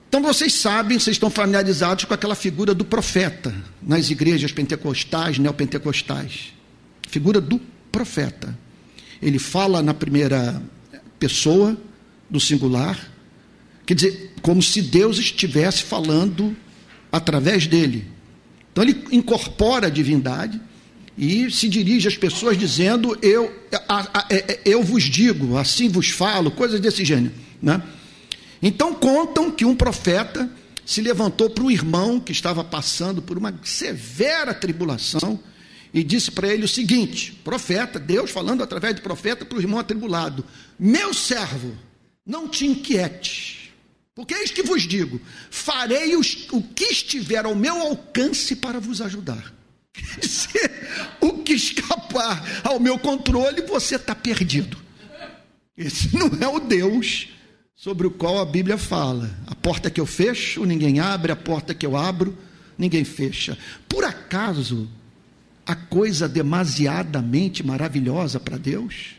Então 0.08 0.24
vocês 0.24 0.54
sabem, 0.54 0.98
vocês 0.98 1.16
estão 1.16 1.30
familiarizados 1.30 2.06
com 2.06 2.14
aquela 2.16 2.34
figura 2.34 2.74
do 2.74 2.84
profeta 2.84 3.54
nas 3.80 4.10
igrejas 4.10 4.52
pentecostais, 4.52 5.38
neopentecostais 5.38 6.54
figura 7.10 7.42
do 7.42 7.60
profeta. 7.92 8.58
Ele 9.22 9.40
fala 9.40 9.82
na 9.82 9.94
primeira 9.94 10.62
pessoa 11.20 11.76
do 12.30 12.40
singular, 12.40 13.12
quer 13.86 13.96
dizer, 13.96 14.34
como 14.42 14.62
se 14.62 14.82
Deus 14.82 15.18
estivesse 15.18 15.84
falando 15.84 16.56
através 17.12 17.68
dele. 17.68 18.08
Então 18.72 18.84
ele 18.84 19.04
incorpora 19.12 19.88
a 19.88 19.90
divindade 19.90 20.62
e 21.18 21.50
se 21.52 21.68
dirige 21.68 22.08
às 22.08 22.16
pessoas 22.16 22.58
dizendo: 22.58 23.18
Eu, 23.22 23.52
a, 23.88 24.20
a, 24.20 24.26
é, 24.30 24.54
é, 24.54 24.62
eu 24.64 24.84
vos 24.84 25.04
digo, 25.04 25.58
assim 25.58 25.90
vos 25.90 26.10
falo, 26.10 26.52
coisas 26.52 26.80
desse 26.80 27.04
gênero. 27.04 27.34
Né? 27.62 27.82
Então 28.62 28.94
contam 28.94 29.52
que 29.52 29.66
um 29.66 29.76
profeta 29.76 30.50
se 30.86 31.02
levantou 31.02 31.50
para 31.50 31.64
um 31.64 31.72
irmão 31.72 32.20
que 32.20 32.32
estava 32.32 32.64
passando 32.64 33.22
por 33.22 33.38
uma 33.38 33.54
severa 33.64 34.54
tribulação 34.54 35.40
e 35.94 36.04
disse 36.04 36.32
para 36.32 36.48
ele 36.48 36.66
o 36.66 36.68
seguinte: 36.68 37.32
profeta, 37.44 38.00
Deus 38.00 38.32
falando 38.32 38.64
através 38.64 38.96
de 38.96 39.02
profeta 39.02 39.46
para 39.46 39.58
o 39.58 39.62
irmão 39.62 39.80
atribulado: 39.80 40.46
Meu 40.78 41.14
servo, 41.14 41.76
não 42.26 42.48
te 42.48 42.66
inquietes, 42.66 43.72
porque 44.14 44.34
eis 44.34 44.52
que 44.52 44.64
vos 44.64 44.84
digo: 44.84 45.20
farei 45.50 46.16
os, 46.16 46.48
o 46.52 46.62
que 46.62 46.86
estiver 46.86 47.46
ao 47.46 47.56
meu 47.56 47.80
alcance 47.80 48.56
para 48.56 48.80
vos 48.80 49.02
ajudar. 49.02 49.54
Quer 49.94 50.20
dizer, 50.20 51.18
o 51.20 51.40
que 51.44 51.54
escapar 51.54 52.62
ao 52.64 52.80
meu 52.80 52.98
controle, 53.00 53.62
você 53.64 53.96
está 53.96 54.14
perdido. 54.14 54.78
Esse 55.76 56.16
não 56.16 56.30
é 56.42 56.48
o 56.48 56.60
Deus 56.60 57.30
sobre 57.74 58.06
o 58.06 58.12
qual 58.12 58.40
a 58.40 58.46
Bíblia 58.46 58.78
fala. 58.78 59.32
A 59.48 59.56
porta 59.56 59.90
que 59.90 60.00
eu 60.00 60.06
fecho, 60.06 60.66
ninguém 60.66 61.00
abre, 61.00 61.32
a 61.32 61.36
porta 61.38 61.74
que 61.74 61.86
eu 61.86 61.96
abro, 61.96 62.38
ninguém 62.78 63.06
fecha. 63.06 63.58
Por 63.88 64.04
acaso 64.04 64.90
a 65.70 65.76
coisa 65.76 66.28
demasiadamente 66.28 67.64
maravilhosa 67.64 68.40
para 68.40 68.58
Deus? 68.58 69.12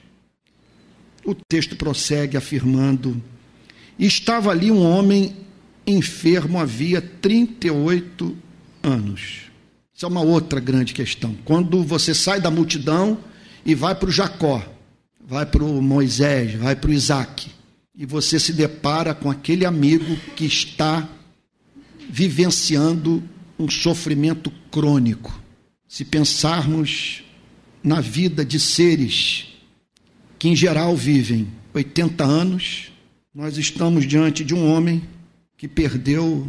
O 1.24 1.32
texto 1.32 1.76
prossegue 1.76 2.36
afirmando: 2.36 3.22
Estava 3.96 4.50
ali 4.50 4.68
um 4.68 4.82
homem 4.82 5.36
enfermo 5.86 6.58
havia 6.58 7.00
38 7.00 8.36
anos. 8.82 9.42
Isso 9.94 10.04
é 10.04 10.08
uma 10.08 10.22
outra 10.22 10.58
grande 10.58 10.92
questão. 10.92 11.36
Quando 11.44 11.84
você 11.84 12.12
sai 12.12 12.40
da 12.40 12.50
multidão 12.50 13.18
e 13.64 13.72
vai 13.72 13.94
para 13.94 14.08
o 14.08 14.12
Jacó, 14.12 14.60
vai 15.24 15.46
para 15.46 15.62
o 15.62 15.80
Moisés, 15.80 16.54
vai 16.54 16.74
para 16.74 16.90
o 16.90 16.92
Isaac, 16.92 17.48
e 17.96 18.04
você 18.04 18.40
se 18.40 18.52
depara 18.52 19.14
com 19.14 19.30
aquele 19.30 19.64
amigo 19.64 20.16
que 20.34 20.46
está 20.46 21.08
vivenciando 22.08 23.22
um 23.56 23.70
sofrimento 23.70 24.50
crônico 24.68 25.39
se 25.90 26.04
pensarmos 26.04 27.24
na 27.82 28.00
vida 28.00 28.44
de 28.44 28.60
seres 28.60 29.48
que, 30.38 30.48
em 30.48 30.54
geral, 30.54 30.94
vivem 30.94 31.48
80 31.74 32.24
anos, 32.24 32.92
nós 33.34 33.58
estamos 33.58 34.06
diante 34.06 34.44
de 34.44 34.54
um 34.54 34.70
homem 34.70 35.02
que 35.58 35.66
perdeu 35.66 36.46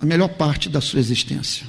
a 0.00 0.06
melhor 0.06 0.28
parte 0.28 0.68
da 0.68 0.80
sua 0.80 1.00
existência. 1.00 1.66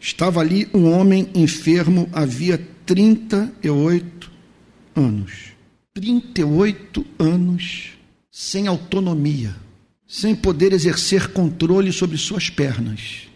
Estava 0.00 0.40
ali 0.40 0.68
um 0.74 0.90
homem 0.90 1.30
enfermo 1.32 2.08
havia 2.12 2.58
38 2.84 4.32
anos. 4.96 5.52
38 5.94 7.06
anos 7.20 7.92
sem 8.32 8.66
autonomia, 8.66 9.54
sem 10.08 10.34
poder 10.34 10.72
exercer 10.72 11.28
controle 11.28 11.92
sobre 11.92 12.18
suas 12.18 12.50
pernas, 12.50 13.28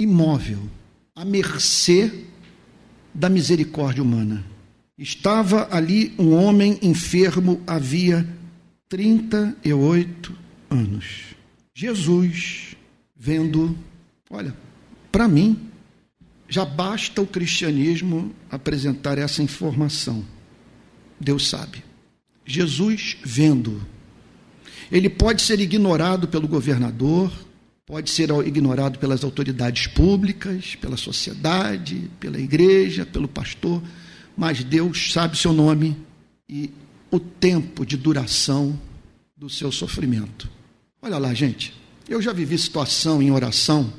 imóvel 0.00 0.60
à 1.14 1.24
mercê 1.24 2.12
da 3.12 3.28
misericórdia 3.28 4.02
humana. 4.02 4.44
Estava 4.98 5.68
ali 5.70 6.14
um 6.18 6.34
homem 6.34 6.78
enfermo 6.82 7.62
havia 7.66 8.26
38 8.88 10.36
anos. 10.70 11.34
Jesus, 11.74 12.76
vendo, 13.16 13.76
olha, 14.30 14.54
para 15.10 15.26
mim, 15.26 15.70
já 16.48 16.64
basta 16.64 17.20
o 17.22 17.26
cristianismo 17.26 18.32
apresentar 18.50 19.18
essa 19.18 19.42
informação. 19.42 20.24
Deus 21.20 21.48
sabe. 21.48 21.82
Jesus 22.46 23.16
vendo. 23.24 23.82
Ele 24.92 25.08
pode 25.08 25.42
ser 25.42 25.58
ignorado 25.58 26.28
pelo 26.28 26.46
governador, 26.46 27.32
pode 27.86 28.10
ser 28.10 28.30
ignorado 28.46 28.98
pelas 28.98 29.22
autoridades 29.22 29.86
públicas, 29.86 30.74
pela 30.76 30.96
sociedade, 30.96 32.10
pela 32.18 32.38
igreja, 32.38 33.04
pelo 33.04 33.28
pastor, 33.28 33.82
mas 34.36 34.64
Deus 34.64 35.12
sabe 35.12 35.36
seu 35.36 35.52
nome 35.52 35.96
e 36.48 36.70
o 37.10 37.20
tempo 37.20 37.84
de 37.84 37.96
duração 37.96 38.78
do 39.36 39.50
seu 39.50 39.70
sofrimento. 39.70 40.50
Olha 41.02 41.18
lá, 41.18 41.34
gente, 41.34 41.74
eu 42.08 42.20
já 42.20 42.32
vivi 42.32 42.56
situação 42.56 43.22
em 43.22 43.30
oração 43.30 43.92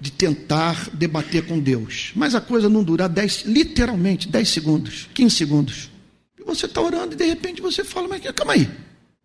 de 0.00 0.10
tentar 0.10 0.90
debater 0.92 1.46
com 1.46 1.58
Deus, 1.60 2.12
mas 2.16 2.34
a 2.34 2.40
coisa 2.40 2.68
não 2.68 2.82
dura 2.82 3.08
10, 3.08 3.44
literalmente 3.46 4.28
10 4.28 4.48
segundos, 4.48 5.08
15 5.14 5.36
segundos. 5.36 5.90
E 6.38 6.42
você 6.42 6.66
está 6.66 6.80
orando 6.80 7.14
e 7.14 7.16
de 7.16 7.24
repente 7.24 7.62
você 7.62 7.84
fala, 7.84 8.08
mas 8.08 8.22
calma 8.32 8.54
aí, 8.54 8.68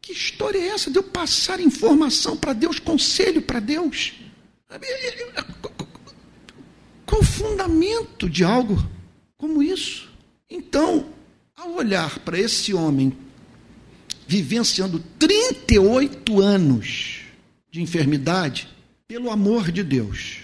que 0.05 0.13
história 0.13 0.59
é 0.59 0.67
essa 0.67 0.91
de 0.91 0.99
eu 0.99 1.03
passar 1.03 1.59
informação 1.59 2.37
para 2.37 2.53
Deus, 2.53 2.77
conselho 2.77 3.41
para 3.41 3.59
Deus? 3.59 4.13
Qual 7.07 7.21
o 7.21 7.25
fundamento 7.25 8.29
de 8.29 8.43
algo 8.43 8.87
como 9.35 9.63
isso? 9.63 10.07
Então, 10.47 11.07
ao 11.57 11.73
olhar 11.73 12.19
para 12.19 12.39
esse 12.39 12.71
homem 12.71 13.17
vivenciando 14.27 15.03
38 15.17 16.39
anos 16.39 17.21
de 17.71 17.81
enfermidade, 17.81 18.67
pelo 19.07 19.31
amor 19.31 19.71
de 19.71 19.81
Deus, 19.81 20.41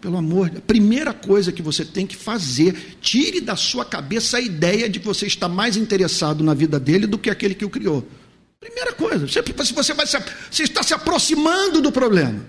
pelo 0.00 0.18
amor, 0.18 0.52
a 0.56 0.60
primeira 0.60 1.12
coisa 1.12 1.50
que 1.50 1.62
você 1.62 1.84
tem 1.84 2.06
que 2.06 2.16
fazer, 2.16 2.96
tire 3.00 3.40
da 3.40 3.56
sua 3.56 3.84
cabeça 3.84 4.36
a 4.36 4.40
ideia 4.40 4.88
de 4.88 5.00
que 5.00 5.06
você 5.06 5.26
está 5.26 5.48
mais 5.48 5.76
interessado 5.76 6.44
na 6.44 6.54
vida 6.54 6.78
dele 6.78 7.08
do 7.08 7.18
que 7.18 7.28
aquele 7.28 7.56
que 7.56 7.64
o 7.64 7.70
criou. 7.70 8.06
Primeira 8.60 8.92
coisa, 8.92 9.26
se 9.26 9.40
você, 9.72 9.94
vai 9.94 10.06
se, 10.06 10.18
você 10.50 10.62
está 10.64 10.82
se 10.82 10.92
aproximando 10.92 11.80
do 11.80 11.90
problema. 11.90 12.44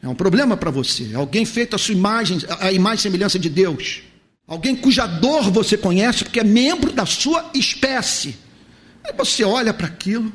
É 0.00 0.08
um 0.08 0.14
problema 0.14 0.56
para 0.56 0.70
você. 0.70 1.12
Alguém 1.12 1.44
feito 1.44 1.74
a 1.74 1.78
sua 1.78 1.92
imagem, 1.92 2.38
a 2.60 2.70
imagem 2.70 2.98
e 2.98 3.02
semelhança 3.02 3.38
de 3.38 3.50
Deus. 3.50 4.02
Alguém 4.46 4.76
cuja 4.76 5.06
dor 5.06 5.50
você 5.50 5.76
conhece 5.76 6.24
porque 6.24 6.40
é 6.40 6.44
membro 6.44 6.92
da 6.92 7.04
sua 7.04 7.50
espécie. 7.52 8.36
Aí 9.04 9.12
você 9.12 9.42
olha 9.42 9.74
para 9.74 9.88
aquilo, 9.88 10.32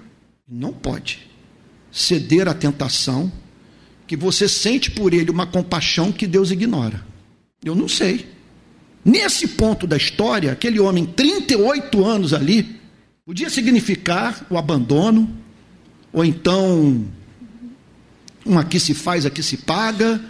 não 0.48 0.74
pode 0.74 1.26
ceder 1.92 2.48
à 2.48 2.54
tentação 2.54 3.32
que 4.06 4.18
você 4.18 4.50
sente 4.50 4.92
por 4.92 5.14
ele 5.14 5.32
uma 5.32 5.48
compaixão 5.48 6.12
que 6.12 6.28
Deus 6.28 6.52
ignora. 6.52 7.06
Eu 7.64 7.74
não 7.74 7.88
sei. 7.88 8.28
Nesse 9.04 9.48
ponto 9.48 9.88
da 9.88 9.96
história, 9.96 10.52
aquele 10.52 10.80
homem, 10.80 11.06
38 11.06 12.06
anos 12.06 12.34
ali, 12.34 12.80
Podia 13.26 13.50
significar 13.50 14.46
o 14.52 14.58
abandono, 14.58 15.28
ou 16.14 16.24
então 16.24 17.08
um 18.46 18.60
aqui 18.60 18.80
se 18.80 18.94
faz, 18.94 19.26
aqui 19.26 19.42
se 19.42 19.58
paga, 19.58 20.24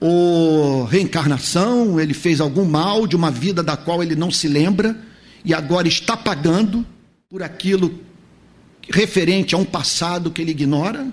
ou 0.00 0.84
reencarnação, 0.84 2.00
ele 2.00 2.12
fez 2.12 2.40
algum 2.40 2.64
mal 2.64 3.06
de 3.06 3.14
uma 3.14 3.30
vida 3.30 3.62
da 3.62 3.76
qual 3.76 4.02
ele 4.02 4.16
não 4.16 4.32
se 4.32 4.48
lembra 4.48 5.00
e 5.44 5.54
agora 5.54 5.86
está 5.86 6.16
pagando 6.16 6.84
por 7.30 7.40
aquilo 7.40 8.00
referente 8.90 9.54
a 9.54 9.58
um 9.58 9.64
passado 9.64 10.32
que 10.32 10.42
ele 10.42 10.50
ignora, 10.50 11.06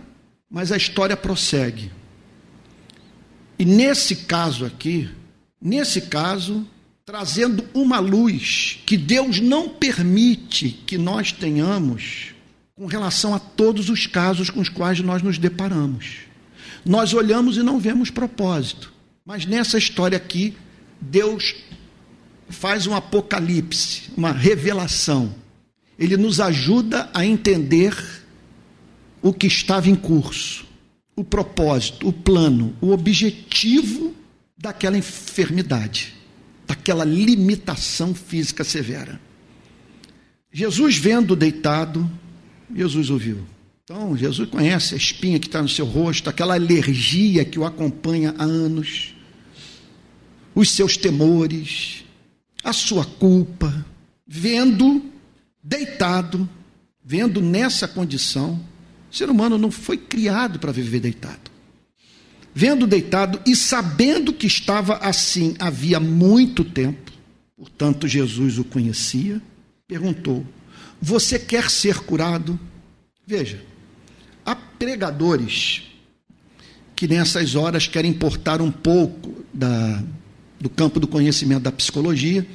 mas 0.49 0.71
a 0.71 0.77
história 0.77 1.15
prossegue. 1.15 1.91
E 3.59 3.63
nesse 3.63 4.15
caso 4.15 4.65
aqui, 4.65 5.07
nesse 5.61 6.01
caso, 6.01 6.67
trazendo 7.05 7.63
uma 7.71 7.99
luz 7.99 8.79
que 8.83 8.97
Deus 8.97 9.39
não 9.39 9.69
permite 9.69 10.69
que 10.87 10.97
nós 10.97 11.31
tenhamos 11.31 12.33
com 12.73 12.87
relação 12.87 13.35
a 13.35 13.39
todos 13.39 13.89
os 13.89 14.07
casos 14.07 14.49
com 14.49 14.59
os 14.59 14.69
quais 14.69 14.99
nós 15.01 15.21
nos 15.21 15.37
deparamos. 15.37 16.21
Nós 16.83 17.13
olhamos 17.13 17.57
e 17.57 17.63
não 17.63 17.79
vemos 17.79 18.09
propósito, 18.09 18.91
mas 19.23 19.45
nessa 19.45 19.77
história 19.77 20.17
aqui, 20.17 20.57
Deus 20.99 21.55
faz 22.49 22.87
um 22.87 22.95
apocalipse, 22.95 24.11
uma 24.17 24.31
revelação. 24.31 25.35
Ele 25.99 26.17
nos 26.17 26.39
ajuda 26.39 27.09
a 27.13 27.23
entender 27.23 27.95
o 29.21 29.31
que 29.31 29.45
estava 29.45 29.89
em 29.89 29.95
curso, 29.95 30.65
o 31.15 31.23
propósito, 31.23 32.07
o 32.07 32.13
plano, 32.13 32.75
o 32.81 32.91
objetivo 32.91 34.13
daquela 34.57 34.97
enfermidade 34.97 36.14
daquela 36.67 37.03
limitação 37.03 38.13
física 38.13 38.63
severa. 38.63 39.19
Jesus, 40.51 40.97
vendo 40.97 41.35
deitado, 41.35 42.09
Jesus 42.73 43.09
ouviu. 43.09 43.45
Então, 43.83 44.17
Jesus 44.17 44.49
conhece 44.49 44.95
a 44.95 44.97
espinha 44.97 45.39
que 45.39 45.47
está 45.47 45.61
no 45.61 45.69
seu 45.69 45.85
rosto, 45.85 46.29
aquela 46.29 46.55
alergia 46.55 47.45
que 47.45 47.59
o 47.59 47.65
acompanha 47.65 48.33
há 48.37 48.43
anos, 48.43 49.13
os 50.55 50.71
seus 50.71 50.97
temores, 50.97 52.03
a 52.63 52.73
sua 52.73 53.05
culpa. 53.05 53.85
Vendo 54.25 55.03
deitado, 55.61 56.49
vendo 57.03 57.41
nessa 57.41 57.87
condição, 57.87 58.59
o 59.11 59.15
ser 59.15 59.29
humano 59.29 59.57
não 59.57 59.69
foi 59.69 59.97
criado 59.97 60.57
para 60.57 60.71
viver 60.71 60.99
deitado 60.99 61.54
vendo 62.57 62.87
deitado 62.87 63.41
e 63.45 63.53
sabendo 63.53 64.31
que 64.31 64.47
estava 64.47 64.95
assim 64.95 65.55
havia 65.59 65.99
muito 65.99 66.63
tempo, 66.63 67.11
portanto 67.57 68.07
Jesus 68.07 68.57
o 68.57 68.63
conhecia, 68.63 69.41
perguntou: 69.85 70.45
Você 71.01 71.37
quer 71.37 71.69
ser 71.69 71.99
curado? 71.99 72.57
Veja, 73.27 73.61
há 74.45 74.55
pregadores 74.55 75.83
que 76.95 77.09
nessas 77.09 77.55
horas 77.55 77.87
querem 77.87 78.11
importar 78.11 78.61
um 78.61 78.71
pouco 78.71 79.43
da 79.53 80.01
do 80.57 80.69
campo 80.69 81.01
do 81.01 81.07
conhecimento 81.07 81.63
da 81.63 81.71
psicologia 81.71 82.47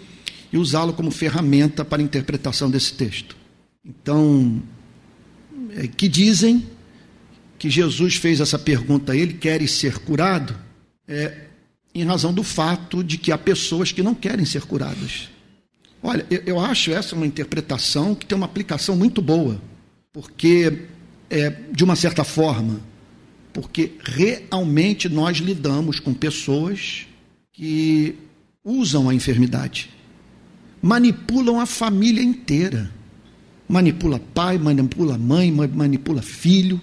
e 0.51 0.57
usá-lo 0.57 0.95
como 0.95 1.11
ferramenta 1.11 1.85
para 1.85 2.01
a 2.01 2.05
interpretação 2.05 2.71
desse 2.71 2.95
texto. 2.95 3.37
Então, 3.85 4.61
é, 5.77 5.87
que 5.87 6.09
dizem 6.09 6.67
que 7.61 7.69
Jesus 7.69 8.17
fez 8.17 8.41
essa 8.41 8.59
pergunta 8.59 9.13
a 9.13 9.17
ele: 9.17 9.35
queres 9.35 9.73
ser 9.73 9.99
curado? 9.99 10.57
É, 11.07 11.43
em 11.95 12.05
razão 12.05 12.33
do 12.33 12.43
fato 12.43 13.05
de 13.05 13.19
que 13.19 13.31
há 13.31 13.37
pessoas 13.37 13.93
que 13.93 14.03
não 14.03 14.15
querem 14.15 14.47
ser 14.47 14.63
curadas. 14.63 15.29
Olha, 16.03 16.25
eu, 16.31 16.43
eu 16.47 16.61
acho 16.61 16.91
essa 16.91 17.15
uma 17.15 17.27
interpretação 17.27 18.15
que 18.15 18.25
tem 18.25 18.37
uma 18.37 18.47
aplicação 18.47 18.97
muito 18.97 19.21
boa, 19.21 19.61
porque, 20.13 20.85
é, 21.29 21.51
de 21.51 21.85
uma 21.85 21.97
certa 21.97 22.25
forma, 22.25 22.81
porque 23.53 23.93
realmente 24.01 25.09
nós 25.09 25.39
lidamos 25.39 26.01
com 26.01 26.15
pessoas 26.15 27.07
que 27.53 28.15
usam 28.65 29.09
a 29.09 29.15
enfermidade, 29.15 29.91
manipulam 30.81 31.61
a 31.61 31.67
família 31.67 32.23
inteira. 32.23 32.91
Manipula 33.69 34.19
pai, 34.19 34.59
manipula 34.59 35.17
mãe, 35.19 35.53
manipula 35.53 36.23
filho, 36.23 36.81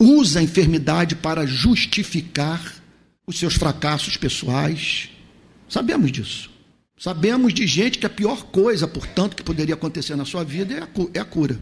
usa 0.00 0.40
a 0.40 0.42
enfermidade 0.42 1.14
para 1.14 1.46
justificar 1.46 2.74
os 3.26 3.38
seus 3.38 3.54
fracassos 3.54 4.16
pessoais. 4.16 5.10
Sabemos 5.68 6.10
disso. 6.10 6.50
Sabemos 6.98 7.52
de 7.52 7.66
gente 7.66 7.98
que 7.98 8.06
a 8.06 8.10
pior 8.10 8.44
coisa, 8.44 8.88
portanto, 8.88 9.36
que 9.36 9.42
poderia 9.42 9.74
acontecer 9.74 10.16
na 10.16 10.24
sua 10.24 10.42
vida 10.42 10.74
é 10.74 10.82
a, 10.82 10.88
é 11.14 11.20
a 11.20 11.24
cura. 11.24 11.60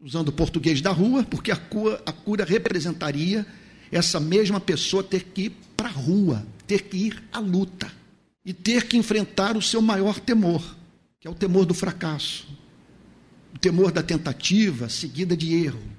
Usando 0.00 0.28
o 0.28 0.32
português 0.32 0.80
da 0.80 0.92
rua, 0.92 1.24
porque 1.24 1.50
a 1.50 1.56
cura, 1.56 2.00
a 2.06 2.12
cura 2.12 2.44
representaria 2.44 3.46
essa 3.90 4.20
mesma 4.20 4.60
pessoa 4.60 5.02
ter 5.02 5.24
que 5.24 5.42
ir 5.42 5.52
para 5.76 5.88
a 5.88 5.92
rua, 5.92 6.46
ter 6.66 6.82
que 6.82 6.96
ir 6.96 7.22
à 7.32 7.38
luta 7.38 7.90
e 8.44 8.52
ter 8.52 8.86
que 8.86 8.96
enfrentar 8.96 9.56
o 9.56 9.62
seu 9.62 9.82
maior 9.82 10.20
temor, 10.20 10.62
que 11.20 11.26
é 11.26 11.30
o 11.30 11.34
temor 11.34 11.66
do 11.66 11.74
fracasso, 11.74 12.46
o 13.54 13.58
temor 13.58 13.90
da 13.90 14.02
tentativa 14.02 14.88
seguida 14.88 15.36
de 15.36 15.54
erro, 15.54 15.97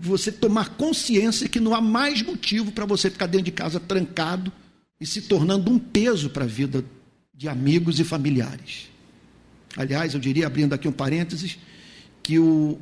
você 0.00 0.32
tomar 0.32 0.70
consciência 0.70 1.48
que 1.48 1.60
não 1.60 1.74
há 1.74 1.80
mais 1.80 2.22
motivo 2.22 2.72
para 2.72 2.84
você 2.84 3.10
ficar 3.10 3.26
dentro 3.26 3.44
de 3.44 3.52
casa 3.52 3.78
trancado 3.78 4.52
e 5.00 5.06
se 5.06 5.22
tornando 5.22 5.70
um 5.70 5.78
peso 5.78 6.30
para 6.30 6.44
a 6.44 6.48
vida 6.48 6.84
de 7.34 7.48
amigos 7.48 8.00
e 8.00 8.04
familiares. 8.04 8.88
Aliás, 9.76 10.14
eu 10.14 10.20
diria, 10.20 10.46
abrindo 10.46 10.74
aqui 10.74 10.88
um 10.88 10.92
parênteses, 10.92 11.58
que 12.22 12.38
o, 12.38 12.78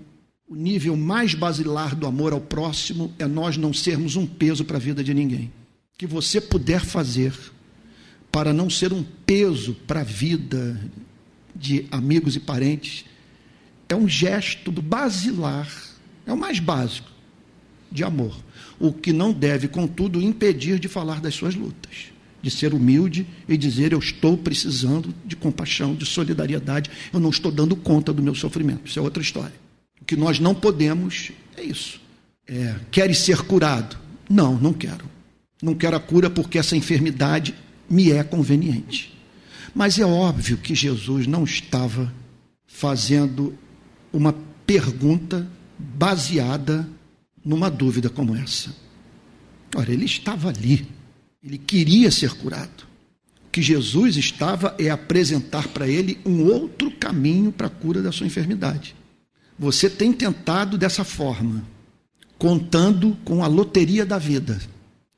o 0.48 0.54
nível 0.54 0.96
mais 0.96 1.34
basilar 1.34 1.94
do 1.94 2.06
amor 2.06 2.32
ao 2.32 2.40
próximo 2.40 3.12
é 3.18 3.26
nós 3.26 3.56
não 3.56 3.72
sermos 3.72 4.16
um 4.16 4.26
peso 4.26 4.64
para 4.64 4.76
a 4.76 4.80
vida 4.80 5.04
de 5.04 5.14
ninguém. 5.14 5.52
Que 5.98 6.06
você 6.06 6.40
puder 6.40 6.80
fazer 6.80 7.32
para 8.32 8.52
não 8.52 8.70
ser 8.70 8.92
um 8.92 9.02
peso 9.02 9.74
para 9.86 10.00
a 10.00 10.04
vida 10.04 10.80
de 11.54 11.86
amigos 11.90 12.36
e 12.36 12.40
parentes 12.40 13.04
é 13.88 13.94
um 13.94 14.08
gesto 14.08 14.70
basilar 14.70 15.89
é 16.26 16.32
o 16.32 16.36
mais 16.36 16.58
básico 16.58 17.10
de 17.90 18.04
amor. 18.04 18.36
O 18.78 18.92
que 18.92 19.12
não 19.12 19.32
deve, 19.32 19.68
contudo, 19.68 20.20
impedir 20.20 20.78
de 20.78 20.88
falar 20.88 21.20
das 21.20 21.34
suas 21.34 21.54
lutas, 21.54 22.06
de 22.40 22.50
ser 22.50 22.72
humilde 22.72 23.26
e 23.48 23.56
dizer: 23.56 23.92
Eu 23.92 23.98
estou 23.98 24.36
precisando 24.36 25.14
de 25.24 25.36
compaixão, 25.36 25.94
de 25.94 26.06
solidariedade, 26.06 26.90
eu 27.12 27.20
não 27.20 27.30
estou 27.30 27.50
dando 27.50 27.76
conta 27.76 28.12
do 28.12 28.22
meu 28.22 28.34
sofrimento. 28.34 28.88
Isso 28.88 28.98
é 28.98 29.02
outra 29.02 29.22
história. 29.22 29.54
O 30.00 30.04
que 30.04 30.16
nós 30.16 30.38
não 30.38 30.54
podemos 30.54 31.32
é 31.56 31.62
isso. 31.62 32.00
É, 32.46 32.76
queres 32.90 33.18
ser 33.18 33.42
curado? 33.42 33.98
Não, 34.28 34.58
não 34.58 34.72
quero. 34.72 35.04
Não 35.62 35.74
quero 35.74 35.96
a 35.96 36.00
cura 36.00 36.30
porque 36.30 36.58
essa 36.58 36.76
enfermidade 36.76 37.54
me 37.88 38.10
é 38.10 38.22
conveniente. 38.24 39.16
Mas 39.74 39.98
é 39.98 40.04
óbvio 40.04 40.56
que 40.56 40.74
Jesus 40.74 41.26
não 41.26 41.44
estava 41.44 42.12
fazendo 42.66 43.54
uma 44.12 44.34
pergunta 44.66 45.46
baseada 45.80 46.88
numa 47.44 47.70
dúvida 47.70 48.08
como 48.10 48.36
essa. 48.36 48.74
Ora, 49.74 49.92
ele 49.92 50.04
estava 50.04 50.48
ali, 50.48 50.86
ele 51.42 51.58
queria 51.58 52.10
ser 52.10 52.32
curado. 52.34 52.84
O 53.46 53.50
que 53.50 53.62
Jesus 53.62 54.16
estava 54.16 54.74
é 54.78 54.90
apresentar 54.90 55.68
para 55.68 55.88
ele 55.88 56.18
um 56.24 56.44
outro 56.44 56.90
caminho 56.90 57.50
para 57.50 57.66
a 57.66 57.70
cura 57.70 58.02
da 58.02 58.12
sua 58.12 58.26
enfermidade. 58.26 58.94
Você 59.58 59.90
tem 59.90 60.12
tentado 60.12 60.78
dessa 60.78 61.04
forma, 61.04 61.64
contando 62.38 63.16
com 63.24 63.42
a 63.42 63.46
loteria 63.46 64.06
da 64.06 64.18
vida, 64.18 64.60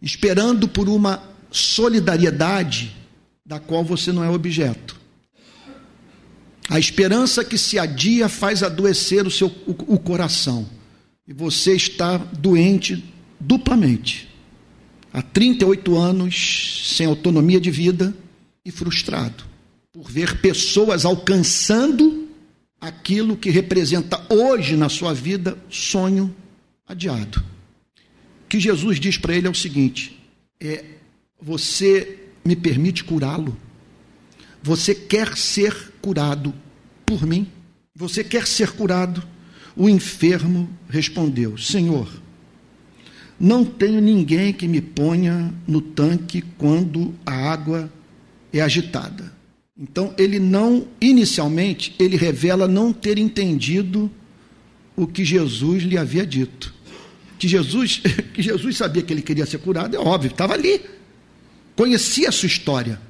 esperando 0.01 0.66
por 0.66 0.88
uma 0.88 1.22
solidariedade 1.51 2.96
da 3.44 3.61
qual 3.61 3.85
você 3.85 4.12
não 4.12 4.25
é 4.25 4.31
objeto. 4.31 5.02
A 6.73 6.79
esperança 6.79 7.45
que 7.45 7.59
se 7.59 7.79
adia 7.79 8.31
faz 8.31 8.63
adoecer 8.63 9.27
o 9.27 9.31
seu 9.31 9.49
o, 9.67 9.95
o 9.95 9.99
coração. 9.99 10.67
E 11.29 11.33
você 11.35 11.75
está 11.75 12.17
doente 12.17 13.05
duplamente. 13.39 14.27
Há 15.13 15.21
38 15.21 15.99
anos 15.99 16.95
sem 16.97 17.07
autonomia 17.07 17.61
de 17.61 17.71
vida 17.71 18.17
e 18.65 18.71
frustrado 18.71 19.45
por 19.93 20.11
ver 20.11 20.41
pessoas 20.41 21.05
alcançando 21.05 22.27
aquilo 22.81 23.37
que 23.37 23.51
representa 23.51 24.27
hoje 24.33 24.75
na 24.75 24.89
sua 24.89 25.13
vida 25.13 25.59
sonho 25.69 26.35
adiado. 26.87 27.45
O 28.47 28.49
que 28.49 28.59
Jesus 28.59 28.99
diz 28.99 29.19
para 29.19 29.37
ele 29.37 29.47
é 29.47 29.51
o 29.51 29.55
seguinte: 29.55 30.19
é 30.59 30.87
você 31.39 32.29
me 32.43 32.57
permite 32.57 33.05
curá-lo? 33.05 33.55
Você 34.63 34.95
quer 34.95 35.37
ser 35.37 35.93
curado 36.01 36.55
por 37.18 37.27
mim? 37.27 37.46
Você 37.94 38.25
quer 38.25 38.46
ser 38.46 38.72
curado? 38.72 39.22
O 39.77 39.88
enfermo 39.88 40.68
respondeu: 40.88 41.59
Senhor, 41.59 42.09
não 43.38 43.64
tenho 43.64 44.01
ninguém 44.01 44.53
que 44.53 44.66
me 44.66 44.81
ponha 44.81 45.53
no 45.66 45.81
tanque 45.81 46.42
quando 46.57 47.14
a 47.25 47.33
água 47.33 47.92
é 48.53 48.61
agitada. 48.61 49.33
Então, 49.79 50.14
ele 50.18 50.38
não, 50.38 50.87
inicialmente, 51.01 51.94
ele 51.98 52.16
revela 52.16 52.68
não 52.68 52.92
ter 52.92 53.18
entendido 53.18 54.11
o 54.94 55.07
que 55.07 55.25
Jesus 55.25 55.83
lhe 55.83 55.98
havia 55.98 56.27
dito. 56.27 56.75
Que 57.38 57.48
Jesus, 57.48 58.01
que 58.33 58.42
Jesus 58.42 58.77
sabia 58.77 59.03
que 59.03 59.12
ele 59.12 59.22
queria 59.22 59.46
ser 59.46 59.59
curado, 59.59 59.96
é 59.96 59.98
óbvio, 59.98 60.31
estava 60.31 60.55
ali. 60.55 60.81
Conhecia 61.75 62.29
a 62.29 62.33
sua 62.33 62.46
história 62.46 63.01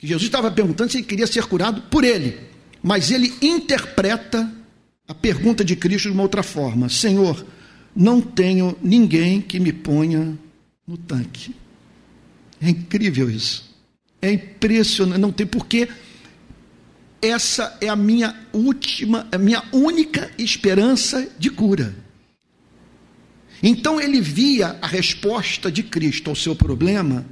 que 0.00 0.06
Jesus 0.06 0.24
estava 0.24 0.50
perguntando 0.50 0.90
se 0.90 0.96
ele 0.96 1.06
queria 1.06 1.26
ser 1.26 1.44
curado 1.44 1.82
por 1.82 2.04
ele. 2.04 2.49
Mas 2.82 3.10
ele 3.10 3.32
interpreta 3.42 4.50
a 5.06 5.14
pergunta 5.14 5.64
de 5.64 5.76
Cristo 5.76 6.08
de 6.08 6.14
uma 6.14 6.22
outra 6.22 6.42
forma: 6.42 6.88
Senhor, 6.88 7.44
não 7.94 8.20
tenho 8.20 8.76
ninguém 8.82 9.40
que 9.40 9.60
me 9.60 9.72
ponha 9.72 10.38
no 10.86 10.96
tanque. 10.96 11.54
É 12.60 12.68
incrível 12.70 13.30
isso. 13.30 13.74
É 14.20 14.32
impressionante. 14.32 15.20
Não 15.20 15.32
tem 15.32 15.46
porquê. 15.46 15.88
Essa 17.22 17.76
é 17.80 17.88
a 17.88 17.96
minha 17.96 18.34
última, 18.52 19.26
a 19.30 19.36
minha 19.36 19.62
única 19.72 20.30
esperança 20.38 21.28
de 21.38 21.50
cura. 21.50 21.94
Então 23.62 24.00
ele 24.00 24.20
via 24.20 24.78
a 24.80 24.86
resposta 24.86 25.70
de 25.70 25.82
Cristo 25.82 26.30
ao 26.30 26.36
seu 26.36 26.56
problema 26.56 27.26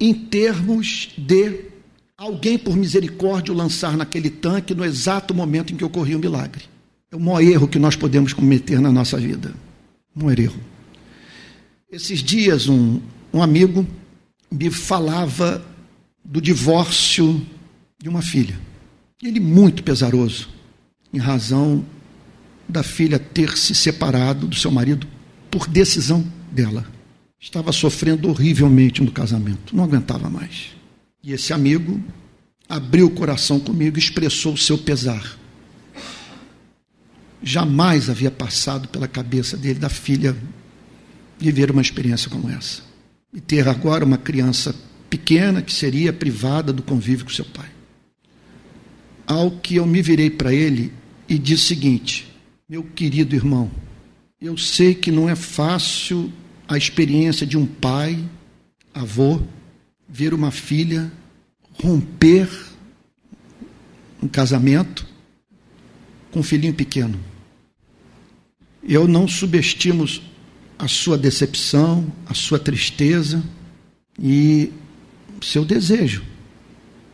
em 0.00 0.14
termos 0.14 1.10
de 1.18 1.75
alguém, 2.16 2.58
por 2.58 2.76
misericórdia, 2.76 3.52
o 3.52 3.56
lançar 3.56 3.96
naquele 3.96 4.30
tanque 4.30 4.74
no 4.74 4.84
exato 4.84 5.34
momento 5.34 5.72
em 5.72 5.76
que 5.76 5.84
ocorria 5.84 6.16
o 6.16 6.20
milagre. 6.20 6.64
É 7.10 7.16
o 7.16 7.20
maior 7.20 7.42
erro 7.42 7.68
que 7.68 7.78
nós 7.78 7.94
podemos 7.94 8.32
cometer 8.32 8.80
na 8.80 8.90
nossa 8.90 9.18
vida. 9.18 9.54
Maior 10.14 10.38
erro. 10.38 10.60
Esses 11.90 12.20
dias, 12.22 12.68
um, 12.68 13.00
um 13.32 13.42
amigo 13.42 13.86
me 14.50 14.70
falava 14.70 15.64
do 16.24 16.40
divórcio 16.40 17.44
de 18.00 18.08
uma 18.08 18.22
filha. 18.22 18.58
Ele 19.22 19.40
muito 19.40 19.82
pesaroso, 19.82 20.48
em 21.12 21.18
razão 21.18 21.84
da 22.68 22.82
filha 22.82 23.18
ter 23.18 23.56
se 23.56 23.74
separado 23.74 24.46
do 24.46 24.56
seu 24.56 24.70
marido 24.70 25.06
por 25.50 25.68
decisão 25.68 26.24
dela. 26.50 26.86
Estava 27.40 27.72
sofrendo 27.72 28.28
horrivelmente 28.28 29.02
no 29.02 29.12
casamento, 29.12 29.74
não 29.74 29.84
aguentava 29.84 30.28
mais. 30.28 30.75
E 31.26 31.32
esse 31.32 31.52
amigo 31.52 32.00
abriu 32.68 33.08
o 33.08 33.10
coração 33.10 33.58
comigo 33.58 33.98
e 33.98 33.98
expressou 33.98 34.52
o 34.52 34.56
seu 34.56 34.78
pesar. 34.78 35.36
Jamais 37.42 38.08
havia 38.08 38.30
passado 38.30 38.86
pela 38.86 39.08
cabeça 39.08 39.56
dele, 39.56 39.80
da 39.80 39.88
filha, 39.88 40.36
viver 41.36 41.72
uma 41.72 41.82
experiência 41.82 42.30
como 42.30 42.48
essa. 42.48 42.80
E 43.34 43.40
ter 43.40 43.66
agora 43.66 44.04
uma 44.04 44.16
criança 44.16 44.72
pequena 45.10 45.62
que 45.62 45.74
seria 45.74 46.12
privada 46.12 46.72
do 46.72 46.80
convívio 46.80 47.24
com 47.24 47.32
seu 47.32 47.44
pai. 47.46 47.70
Ao 49.26 49.50
que 49.50 49.74
eu 49.74 49.84
me 49.84 50.00
virei 50.02 50.30
para 50.30 50.54
ele 50.54 50.92
e 51.28 51.36
disse 51.40 51.64
o 51.64 51.66
seguinte: 51.66 52.36
Meu 52.68 52.84
querido 52.84 53.34
irmão, 53.34 53.68
eu 54.40 54.56
sei 54.56 54.94
que 54.94 55.10
não 55.10 55.28
é 55.28 55.34
fácil 55.34 56.32
a 56.68 56.78
experiência 56.78 57.44
de 57.44 57.58
um 57.58 57.66
pai, 57.66 58.16
avô, 58.94 59.42
ver 60.16 60.32
uma 60.32 60.50
filha 60.50 61.12
romper 61.74 62.48
um 64.22 64.26
casamento 64.26 65.06
com 66.32 66.40
um 66.40 66.42
filhinho 66.42 66.72
pequeno. 66.72 67.20
Eu 68.82 69.06
não 69.06 69.28
subestimo 69.28 70.08
a 70.78 70.88
sua 70.88 71.18
decepção, 71.18 72.10
a 72.24 72.32
sua 72.32 72.58
tristeza 72.58 73.44
e 74.18 74.72
seu 75.42 75.66
desejo 75.66 76.24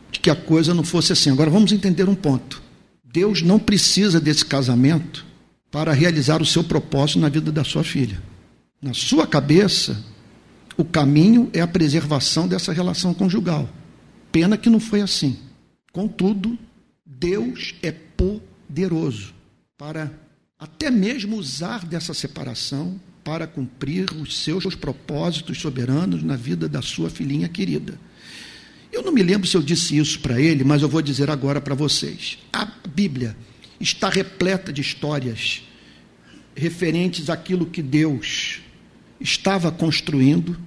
de 0.09 0.21
que 0.21 0.29
a 0.29 0.35
coisa 0.35 0.73
não 0.73 0.85
fosse 0.85 1.11
assim. 1.11 1.29
Agora 1.29 1.49
vamos 1.49 1.73
entender 1.73 2.07
um 2.07 2.15
ponto. 2.15 2.63
Deus 3.03 3.41
não 3.41 3.59
precisa 3.59 4.17
desse 4.17 4.45
casamento 4.45 5.25
para 5.69 5.91
realizar 5.91 6.41
o 6.41 6.45
seu 6.45 6.63
propósito 6.63 7.19
na 7.19 7.27
vida 7.27 7.51
da 7.51 7.65
sua 7.65 7.83
filha. 7.83 8.23
Na 8.81 8.93
sua 8.93 9.27
cabeça, 9.27 10.01
o 10.77 10.83
caminho 10.83 11.49
é 11.53 11.61
a 11.61 11.67
preservação 11.67 12.47
dessa 12.47 12.73
relação 12.73 13.13
conjugal. 13.13 13.69
Pena 14.31 14.57
que 14.57 14.69
não 14.69 14.79
foi 14.79 15.01
assim. 15.01 15.37
Contudo, 15.91 16.57
Deus 17.05 17.75
é 17.81 17.91
poderoso 17.91 19.33
para 19.77 20.11
até 20.57 20.89
mesmo 20.89 21.35
usar 21.37 21.85
dessa 21.85 22.13
separação 22.13 22.99
para 23.23 23.45
cumprir 23.45 24.11
os 24.13 24.37
seus 24.37 24.75
propósitos 24.75 25.59
soberanos 25.59 26.23
na 26.23 26.35
vida 26.35 26.67
da 26.67 26.81
sua 26.81 27.09
filhinha 27.09 27.47
querida. 27.47 27.99
Eu 28.91 29.01
não 29.01 29.11
me 29.11 29.23
lembro 29.23 29.47
se 29.47 29.55
eu 29.55 29.61
disse 29.61 29.97
isso 29.97 30.19
para 30.19 30.39
ele, 30.39 30.63
mas 30.63 30.81
eu 30.81 30.89
vou 30.89 31.01
dizer 31.01 31.29
agora 31.29 31.61
para 31.61 31.75
vocês. 31.75 32.37
A 32.51 32.65
Bíblia 32.65 33.35
está 33.79 34.09
repleta 34.09 34.71
de 34.71 34.81
histórias 34.81 35.63
referentes 36.55 37.29
àquilo 37.29 37.65
que 37.65 37.81
Deus 37.81 38.61
estava 39.23 39.71
construindo, 39.71 40.59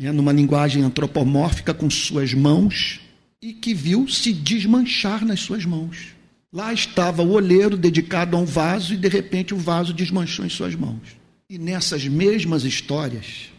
né, 0.00 0.10
numa 0.10 0.32
linguagem 0.32 0.82
antropomórfica, 0.82 1.74
com 1.74 1.90
suas 1.90 2.32
mãos, 2.32 3.00
e 3.40 3.52
que 3.52 3.74
viu 3.74 4.08
se 4.08 4.32
desmanchar 4.32 5.24
nas 5.24 5.40
suas 5.40 5.64
mãos. 5.64 6.14
Lá 6.50 6.72
estava 6.72 7.22
o 7.22 7.32
olheiro 7.32 7.76
dedicado 7.76 8.34
a 8.34 8.40
um 8.40 8.46
vaso 8.46 8.94
e 8.94 8.96
de 8.96 9.08
repente 9.08 9.52
o 9.52 9.58
vaso 9.58 9.92
desmanchou 9.92 10.46
em 10.46 10.48
suas 10.48 10.74
mãos. 10.74 11.18
E 11.50 11.58
nessas 11.58 12.08
mesmas 12.08 12.64
histórias, 12.64 13.50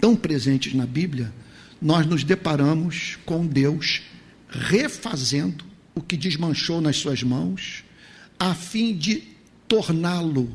tão 0.00 0.16
presentes 0.16 0.74
na 0.74 0.84
Bíblia, 0.84 1.32
nós 1.80 2.04
nos 2.04 2.24
deparamos 2.24 3.16
com 3.24 3.46
Deus 3.46 4.02
refazendo 4.48 5.64
o 5.94 6.00
que 6.00 6.16
desmanchou 6.16 6.80
nas 6.80 6.96
suas 6.96 7.22
mãos, 7.22 7.84
a 8.38 8.54
fim 8.54 8.94
de 8.94 9.22
torná-lo 9.68 10.54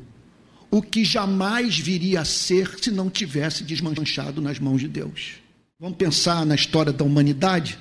o 0.70 0.82
que 0.82 1.04
jamais 1.04 1.78
viria 1.78 2.22
a 2.22 2.26
ser 2.26 2.78
se 2.82 2.92
não 2.92 3.10
tivesse 3.10 3.64
desmanchado 3.64 4.42
nas 4.42 4.60
mãos 4.60 4.82
de 4.82 4.88
Deus. 4.88 5.36
Vamos 5.80 5.98
pensar 5.98 6.46
na 6.46 6.56
história 6.56 6.92
da 6.92 7.06
humanidade? 7.06 7.78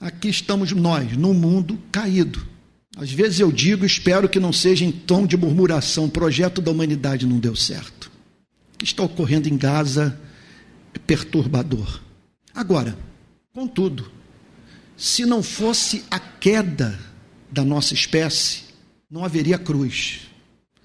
Aqui 0.00 0.28
estamos 0.28 0.72
nós, 0.72 1.16
num 1.16 1.34
mundo 1.34 1.78
caído 1.92 2.48
às 2.96 3.10
vezes 3.12 3.38
eu 3.38 3.52
digo, 3.52 3.86
espero 3.86 4.28
que 4.28 4.40
não 4.40 4.52
seja 4.52 4.84
em 4.84 4.90
tom 4.90 5.24
de 5.24 5.36
murmuração, 5.36 6.06
o 6.06 6.10
projeto 6.10 6.60
da 6.60 6.70
humanidade 6.70 7.26
não 7.26 7.38
deu 7.38 7.54
certo. 7.54 8.10
O 8.74 8.78
que 8.78 8.84
está 8.84 9.02
ocorrendo 9.02 9.48
em 9.48 9.56
Gaza 9.56 10.18
é 10.92 10.98
perturbador. 10.98 12.00
Agora, 12.52 12.98
contudo, 13.54 14.10
se 14.96 15.24
não 15.24 15.42
fosse 15.42 16.04
a 16.10 16.18
queda 16.18 16.98
da 17.50 17.64
nossa 17.64 17.94
espécie, 17.94 18.64
não 19.08 19.24
haveria 19.24 19.56
cruz. 19.56 20.22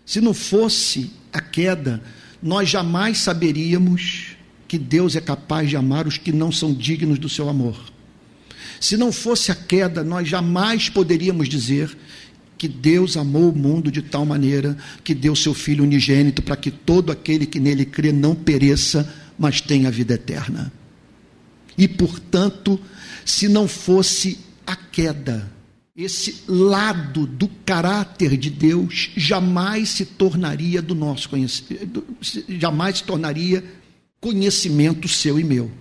Se 0.05 0.21
não 0.21 0.33
fosse 0.33 1.11
a 1.35 1.41
queda, 1.41 2.01
nós 2.41 2.69
jamais 2.69 3.17
saberíamos 3.17 4.37
que 4.69 4.77
Deus 4.77 5.17
é 5.17 5.21
capaz 5.21 5.69
de 5.69 5.75
amar 5.75 6.07
os 6.07 6.17
que 6.17 6.31
não 6.31 6.49
são 6.49 6.73
dignos 6.73 7.19
do 7.19 7.27
seu 7.27 7.49
amor. 7.49 7.77
Se 8.79 8.95
não 8.95 9.11
fosse 9.11 9.51
a 9.51 9.55
queda, 9.55 10.01
nós 10.01 10.29
jamais 10.29 10.87
poderíamos 10.87 11.49
dizer 11.49 11.95
que 12.57 12.69
Deus 12.69 13.17
amou 13.17 13.51
o 13.51 13.55
mundo 13.55 13.91
de 13.91 14.01
tal 14.01 14.25
maneira 14.25 14.77
que 15.03 15.13
deu 15.13 15.35
seu 15.35 15.53
Filho 15.53 15.83
unigênito 15.83 16.41
para 16.41 16.55
que 16.55 16.71
todo 16.71 17.11
aquele 17.11 17.45
que 17.45 17.59
nele 17.59 17.85
crê 17.85 18.13
não 18.13 18.33
pereça, 18.33 19.13
mas 19.37 19.59
tenha 19.59 19.91
vida 19.91 20.13
eterna. 20.13 20.71
E, 21.77 21.85
portanto, 21.85 22.79
se 23.25 23.49
não 23.49 23.67
fosse 23.67 24.39
a 24.65 24.75
queda, 24.75 25.51
esse 25.95 26.43
lado 26.45 27.25
do 27.25 27.47
caráter 27.65 28.35
de 28.35 28.49
Deus 28.49 29.11
jamais 29.15 29.89
se 29.89 30.05
tornaria 30.05 30.81
do 30.81 30.93
nosso 30.93 31.29
conhecimento, 31.29 32.03
jamais 32.49 32.97
se 32.97 33.03
tornaria 33.05 33.63
conhecimento 34.19 35.07
seu 35.07 35.39
e 35.39 35.43
meu. 35.43 35.71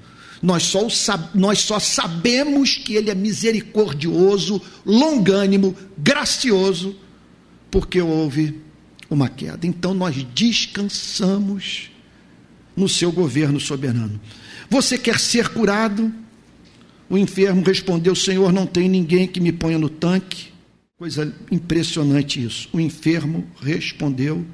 Nós 0.41 0.63
só, 0.65 0.87
nós 1.35 1.61
só 1.61 1.81
sabemos 1.81 2.77
que 2.77 2.95
Ele 2.95 3.11
é 3.11 3.15
misericordioso, 3.15 4.63
longânimo, 4.87 5.75
gracioso, 5.99 6.95
porque 7.71 8.01
houve 8.01 8.61
uma 9.11 9.29
queda. 9.29 9.67
Então 9.67 9.95
nós 9.95 10.15
descansamos 10.33 11.91
no 12.77 12.89
seu 12.89 13.11
governo 13.11 13.59
soberano. 13.59 14.21
Você 14.71 14.97
quer 14.97 15.19
ser 15.19 15.49
curado? 15.49 16.13
O 17.15 17.19
enfermo 17.19 17.63
respondeu: 17.63 18.13
Senhor, 18.13 18.53
não 18.53 18.67
tem 18.67 18.89
ninguém 18.89 19.29
que 19.29 19.39
me 19.39 19.53
ponha 19.53 19.79
no 19.79 19.89
tanque. 19.89 20.49
Coisa 20.99 21.33
impressionante 21.49 22.45
isso. 22.45 22.69
O 22.73 22.81
enfermo 22.81 23.47
respondeu: 23.63 24.45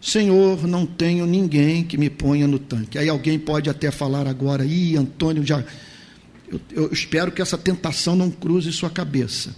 Senhor, 0.00 0.66
não 0.66 0.86
tenho 0.86 1.26
ninguém 1.26 1.84
que 1.84 1.98
me 1.98 2.08
ponha 2.08 2.48
no 2.48 2.58
tanque. 2.58 2.96
Aí 2.96 3.06
alguém 3.06 3.38
pode 3.38 3.68
até 3.68 3.90
falar 3.90 4.26
agora, 4.26 4.64
ih, 4.64 4.96
Antônio, 4.96 5.44
já. 5.44 5.62
Eu, 6.50 6.58
eu 6.70 6.90
espero 6.90 7.30
que 7.30 7.42
essa 7.42 7.58
tentação 7.58 8.16
não 8.16 8.30
cruze 8.30 8.72
sua 8.72 8.88
cabeça, 8.88 9.54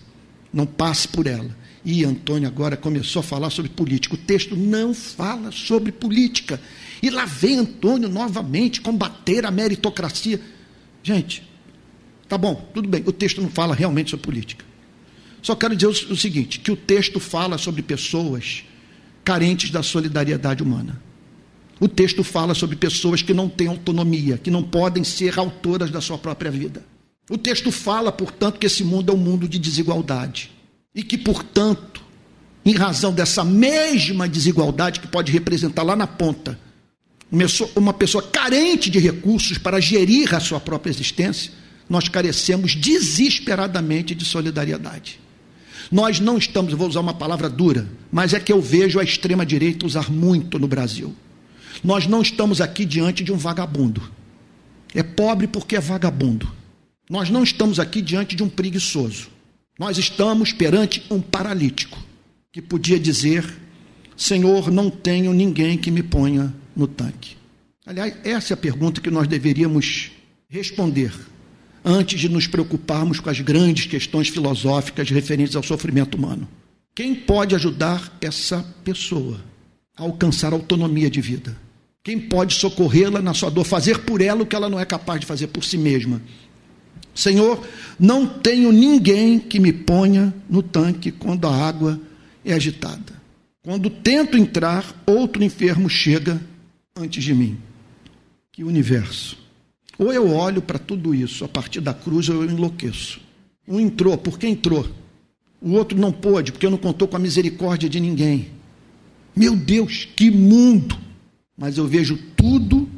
não 0.53 0.66
passe 0.66 1.07
por 1.07 1.29
ela. 1.29 1.57
E 1.85 2.05
Antônio 2.05 2.49
agora 2.49 2.77
começou 2.77 3.20
a 3.20 3.23
falar 3.23 3.51
sobre 3.51 3.70
política. 3.70 4.16
O 4.16 4.18
texto 4.18 4.57
não 4.57 4.92
fala 4.92 5.53
sobre 5.53 5.92
política. 5.92 6.61
E 7.01 7.09
lá 7.09 7.25
vem 7.25 7.59
Antônio 7.59 8.09
novamente 8.09 8.81
combater 8.81 9.46
a 9.46 9.51
meritocracia. 9.53 10.40
Gente, 11.05 11.49
tá 12.31 12.38
bom, 12.38 12.55
tudo 12.73 12.88
bem, 12.88 13.03
o 13.05 13.12
texto 13.12 13.43
não 13.43 13.51
fala 13.51 13.75
realmente 13.75 14.11
sobre 14.11 14.25
política. 14.25 14.64
Só 15.43 15.57
quero 15.57 15.75
dizer 15.75 15.88
o 15.88 16.16
seguinte: 16.16 16.61
que 16.61 16.71
o 16.71 16.77
texto 16.77 17.19
fala 17.19 17.59
sobre 17.59 17.83
pessoas 17.83 18.62
carentes 19.25 19.71
da 19.71 19.83
solidariedade 19.83 20.62
humana. 20.62 21.03
O 21.81 21.88
texto 21.88 22.23
fala 22.23 22.55
sobre 22.55 22.77
pessoas 22.77 23.21
que 23.21 23.35
não 23.35 23.49
têm 23.49 23.66
autonomia, 23.66 24.38
que 24.38 24.51
não 24.51 24.62
podem 24.62 25.03
ser 25.03 25.38
autoras 25.38 25.90
da 25.90 26.01
sua 26.01 26.19
própria 26.19 26.51
vida. 26.51 26.85
O 27.29 27.37
texto 27.37 27.73
fala, 27.73 28.12
portanto, 28.12 28.59
que 28.59 28.66
esse 28.66 28.85
mundo 28.85 29.11
é 29.11 29.14
um 29.14 29.19
mundo 29.19 29.49
de 29.49 29.59
desigualdade 29.59 30.51
e 30.95 31.03
que, 31.03 31.16
portanto, 31.16 32.03
em 32.64 32.75
razão 32.75 33.12
dessa 33.12 33.43
mesma 33.45 34.29
desigualdade 34.29 35.01
que 35.01 35.09
pode 35.09 35.33
representar 35.33 35.83
lá 35.83 35.97
na 35.97 36.07
ponta 36.07 36.59
uma 37.77 37.95
pessoa 37.95 38.23
carente 38.23 38.90
de 38.90 38.99
recursos 38.99 39.57
para 39.57 39.81
gerir 39.81 40.35
a 40.35 40.40
sua 40.40 40.61
própria 40.61 40.90
existência, 40.90 41.53
nós 41.90 42.09
carecemos 42.09 42.76
desesperadamente 42.76 44.14
de 44.14 44.24
solidariedade. 44.24 45.18
Nós 45.90 46.20
não 46.20 46.38
estamos, 46.38 46.72
vou 46.72 46.87
usar 46.87 47.00
uma 47.00 47.12
palavra 47.12 47.48
dura, 47.50 47.88
mas 48.12 48.33
é 48.33 48.38
que 48.38 48.53
eu 48.53 48.62
vejo 48.62 49.00
a 49.00 49.03
extrema-direita 49.03 49.85
usar 49.85 50.09
muito 50.09 50.57
no 50.57 50.68
Brasil. 50.68 51.12
Nós 51.83 52.07
não 52.07 52.22
estamos 52.22 52.61
aqui 52.61 52.85
diante 52.85 53.24
de 53.24 53.33
um 53.33 53.37
vagabundo. 53.37 54.00
É 54.94 55.03
pobre 55.03 55.48
porque 55.48 55.74
é 55.74 55.81
vagabundo. 55.81 56.48
Nós 57.11 57.29
não 57.29 57.42
estamos 57.42 57.81
aqui 57.81 58.00
diante 58.00 58.37
de 58.37 58.42
um 58.44 58.48
preguiçoso. 58.48 59.29
Nós 59.76 59.98
estamos 59.98 60.53
perante 60.53 61.03
um 61.11 61.20
paralítico 61.20 61.98
que 62.53 62.62
podia 62.62 63.00
dizer: 63.00 63.44
Senhor, 64.16 64.70
não 64.70 64.90
tenho 64.90 65.33
ninguém 65.33 65.76
que 65.76 65.90
me 65.90 66.05
ponha 66.05 66.55
no 66.76 66.87
tanque. 66.87 67.37
Aliás, 67.85 68.14
essa 68.22 68.53
é 68.53 68.55
a 68.55 68.59
pergunta 68.59 69.00
que 69.00 69.11
nós 69.11 69.26
deveríamos 69.26 70.12
responder 70.48 71.12
antes 71.85 72.21
de 72.21 72.29
nos 72.29 72.47
preocuparmos 72.47 73.21
com 73.21 73.31
as 73.31 73.40
grandes 73.40 73.87
questões 73.87 74.29
filosóficas 74.29 75.11
referentes 75.11 75.57
ao 75.57 75.62
sofrimento 75.62 76.16
humano. 76.16 76.49
Quem 76.95 77.14
pode 77.14 77.55
ajudar 77.55 78.16
essa 78.21 78.64
pessoa 78.85 79.40
a 79.97 80.03
alcançar 80.03 80.53
autonomia 80.53 81.11
de 81.11 81.21
vida? 81.21 81.57
Quem 82.03 82.18
pode 82.18 82.55
socorrê-la 82.55 83.20
na 83.20 83.35
sua 83.35 83.51
dor, 83.51 83.64
fazer 83.64 84.01
por 84.01 84.20
ela 84.20 84.43
o 84.43 84.47
que 84.47 84.57
ela 84.57 84.68
não 84.68 84.81
é 84.81 84.85
capaz 84.85 85.20
de 85.20 85.26
fazer 85.26 85.49
por 85.49 85.64
si 85.64 85.78
mesma? 85.78 86.20
Senhor, 87.14 87.66
não 87.99 88.26
tenho 88.26 88.72
ninguém 88.72 89.39
que 89.39 89.59
me 89.59 89.72
ponha 89.72 90.33
no 90.49 90.62
tanque 90.62 91.11
quando 91.11 91.47
a 91.47 91.55
água 91.55 92.01
é 92.45 92.53
agitada. 92.53 93.20
Quando 93.62 93.91
tento 93.91 94.39
entrar, 94.39 95.03
outro 95.07 95.45
enfermo 95.45 95.89
chega 95.89 96.41
antes 96.97 97.22
de 97.22 97.35
mim. 97.35 97.59
Que 98.53 98.64
universo! 98.64 99.39
Ou 100.01 100.11
eu 100.11 100.30
olho 100.30 100.62
para 100.62 100.78
tudo 100.78 101.14
isso 101.14 101.44
a 101.44 101.48
partir 101.48 101.82
da 101.82 101.92
cruz 101.92 102.26
ou 102.30 102.42
eu 102.42 102.51
enlouqueço. 102.51 103.20
Um 103.68 103.78
entrou, 103.78 104.16
porque 104.16 104.46
entrou. 104.46 104.88
O 105.61 105.72
outro 105.72 105.98
não 105.98 106.11
pôde, 106.11 106.53
porque 106.53 106.66
não 106.70 106.78
contou 106.78 107.07
com 107.07 107.16
a 107.16 107.20
misericórdia 107.20 107.86
de 107.86 108.01
ninguém. 108.01 108.48
Meu 109.36 109.55
Deus, 109.55 110.09
que 110.16 110.30
mundo! 110.30 110.96
Mas 111.55 111.76
eu 111.76 111.86
vejo 111.86 112.16
tudo 112.34 112.88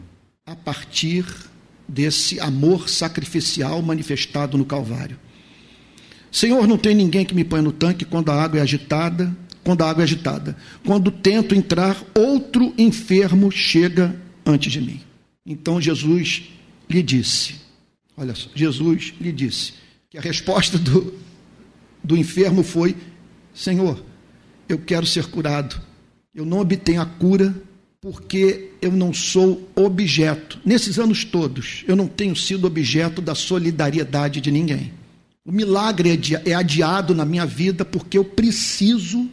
a 0.47 0.55
partir 0.55 1.27
desse 1.89 2.39
amor 2.39 2.89
sacrificial 2.89 3.83
manifestado 3.83 4.57
no 4.57 4.65
Calvário. 4.65 5.19
Senhor, 6.31 6.69
não 6.69 6.79
tem 6.79 6.95
ninguém 6.95 7.25
que 7.25 7.35
me 7.35 7.43
ponha 7.43 7.63
no 7.63 7.73
tanque 7.73 8.05
quando 8.05 8.31
a 8.31 8.41
água 8.41 8.61
é 8.61 8.63
agitada, 8.63 9.37
quando 9.65 9.83
a 9.83 9.91
água 9.91 10.03
é 10.03 10.05
agitada. 10.05 10.57
Quando 10.87 11.11
tento 11.11 11.53
entrar, 11.53 12.01
outro 12.15 12.73
enfermo 12.79 13.51
chega 13.51 14.15
antes 14.47 14.71
de 14.71 14.81
mim. 14.81 15.01
Então 15.45 15.81
Jesus 15.81 16.45
lhe 16.93 17.03
disse: 17.03 17.57
Olha 18.17 18.35
só, 18.35 18.49
Jesus 18.55 19.15
lhe 19.21 19.33
disse 19.33 19.75
que 20.11 20.19
a 20.19 20.21
resposta 20.21 20.79
do, 20.79 21.15
do 22.05 22.17
enfermo 22.17 22.63
foi: 22.63 22.95
Senhor, 23.55 24.03
eu 24.69 24.79
quero 24.79 25.07
ser 25.07 25.27
curado. 25.27 25.81
Eu 26.35 26.47
não 26.47 26.61
obtenho 26.61 27.01
a 27.01 27.07
cura 27.07 27.55
porque 28.01 28.71
eu 28.81 28.91
não 28.91 29.13
sou 29.13 29.71
objeto. 29.77 30.61
Nesses 30.65 30.99
anos 30.99 31.25
todos, 31.25 31.85
eu 31.87 31.95
não 31.95 32.09
tenho 32.09 32.35
sido 32.35 32.67
objeto 32.67 33.23
da 33.23 33.35
solidariedade 33.35 34.41
de 34.41 34.51
ninguém. 34.51 34.93
O 35.45 35.53
milagre 35.53 36.11
é, 36.11 36.51
é 36.51 36.55
adiado 36.55 37.15
na 37.15 37.25
minha 37.25 37.47
vida 37.47 37.85
porque 37.85 38.17
eu 38.17 38.25
preciso 38.25 39.29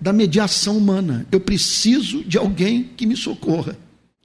da 0.00 0.12
mediação 0.12 0.76
humana. 0.76 1.26
Eu 1.32 1.40
preciso 1.40 2.22
de 2.24 2.38
alguém 2.38 2.90
que 2.96 3.06
me 3.06 3.16
socorra. 3.16 3.76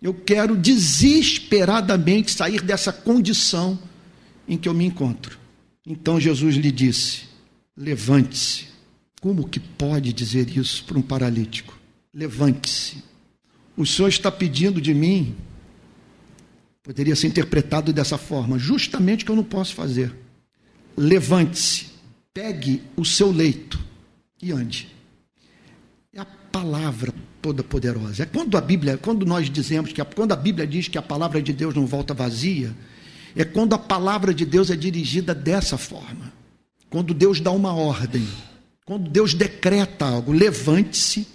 Eu 0.03 0.13
quero 0.13 0.57
desesperadamente 0.57 2.31
sair 2.31 2.61
dessa 2.61 2.91
condição 2.91 3.79
em 4.45 4.57
que 4.57 4.67
eu 4.67 4.73
me 4.73 4.83
encontro. 4.83 5.39
Então 5.87 6.19
Jesus 6.19 6.57
lhe 6.57 6.73
disse: 6.73 7.21
Levante-se. 7.77 8.65
Como 9.21 9.47
que 9.47 9.61
pode 9.61 10.11
dizer 10.11 10.49
isso 10.57 10.83
para 10.83 10.99
um 10.99 11.01
paralítico? 11.01 11.79
Levante-se. 12.13 13.01
O 13.77 13.85
Senhor 13.85 14.09
está 14.09 14.29
pedindo 14.29 14.81
de 14.81 14.93
mim, 14.93 15.33
poderia 16.83 17.15
ser 17.15 17.27
interpretado 17.27 17.93
dessa 17.93 18.17
forma, 18.17 18.59
justamente 18.59 19.23
que 19.23 19.31
eu 19.31 19.37
não 19.37 19.43
posso 19.43 19.73
fazer. 19.73 20.13
Levante-se, 20.97 21.85
pegue 22.33 22.83
o 22.97 23.05
seu 23.05 23.31
leito 23.31 23.79
e 24.41 24.51
ande. 24.51 24.89
É 26.11 26.19
a 26.19 26.25
palavra 26.25 27.13
toda 27.43 27.61
poderosa. 27.61 28.23
É 28.23 28.25
quando 28.25 28.57
a 28.57 28.61
Bíblia, 28.61 28.97
quando 28.97 29.25
nós 29.25 29.49
dizemos 29.49 29.91
que 29.91 29.99
a, 29.99 30.05
quando 30.05 30.31
a 30.31 30.35
Bíblia 30.37 30.65
diz 30.65 30.87
que 30.87 30.97
a 30.97 31.01
palavra 31.01 31.41
de 31.41 31.51
Deus 31.51 31.75
não 31.75 31.85
volta 31.85 32.13
vazia, 32.13 32.73
é 33.35 33.43
quando 33.43 33.73
a 33.73 33.77
palavra 33.77 34.33
de 34.33 34.45
Deus 34.45 34.71
é 34.71 34.75
dirigida 34.77 35.35
dessa 35.35 35.77
forma. 35.77 36.31
Quando 36.89 37.13
Deus 37.13 37.41
dá 37.41 37.51
uma 37.51 37.73
ordem, 37.73 38.25
quando 38.85 39.09
Deus 39.09 39.33
decreta 39.33 40.05
algo, 40.05 40.31
levante-se, 40.31 41.27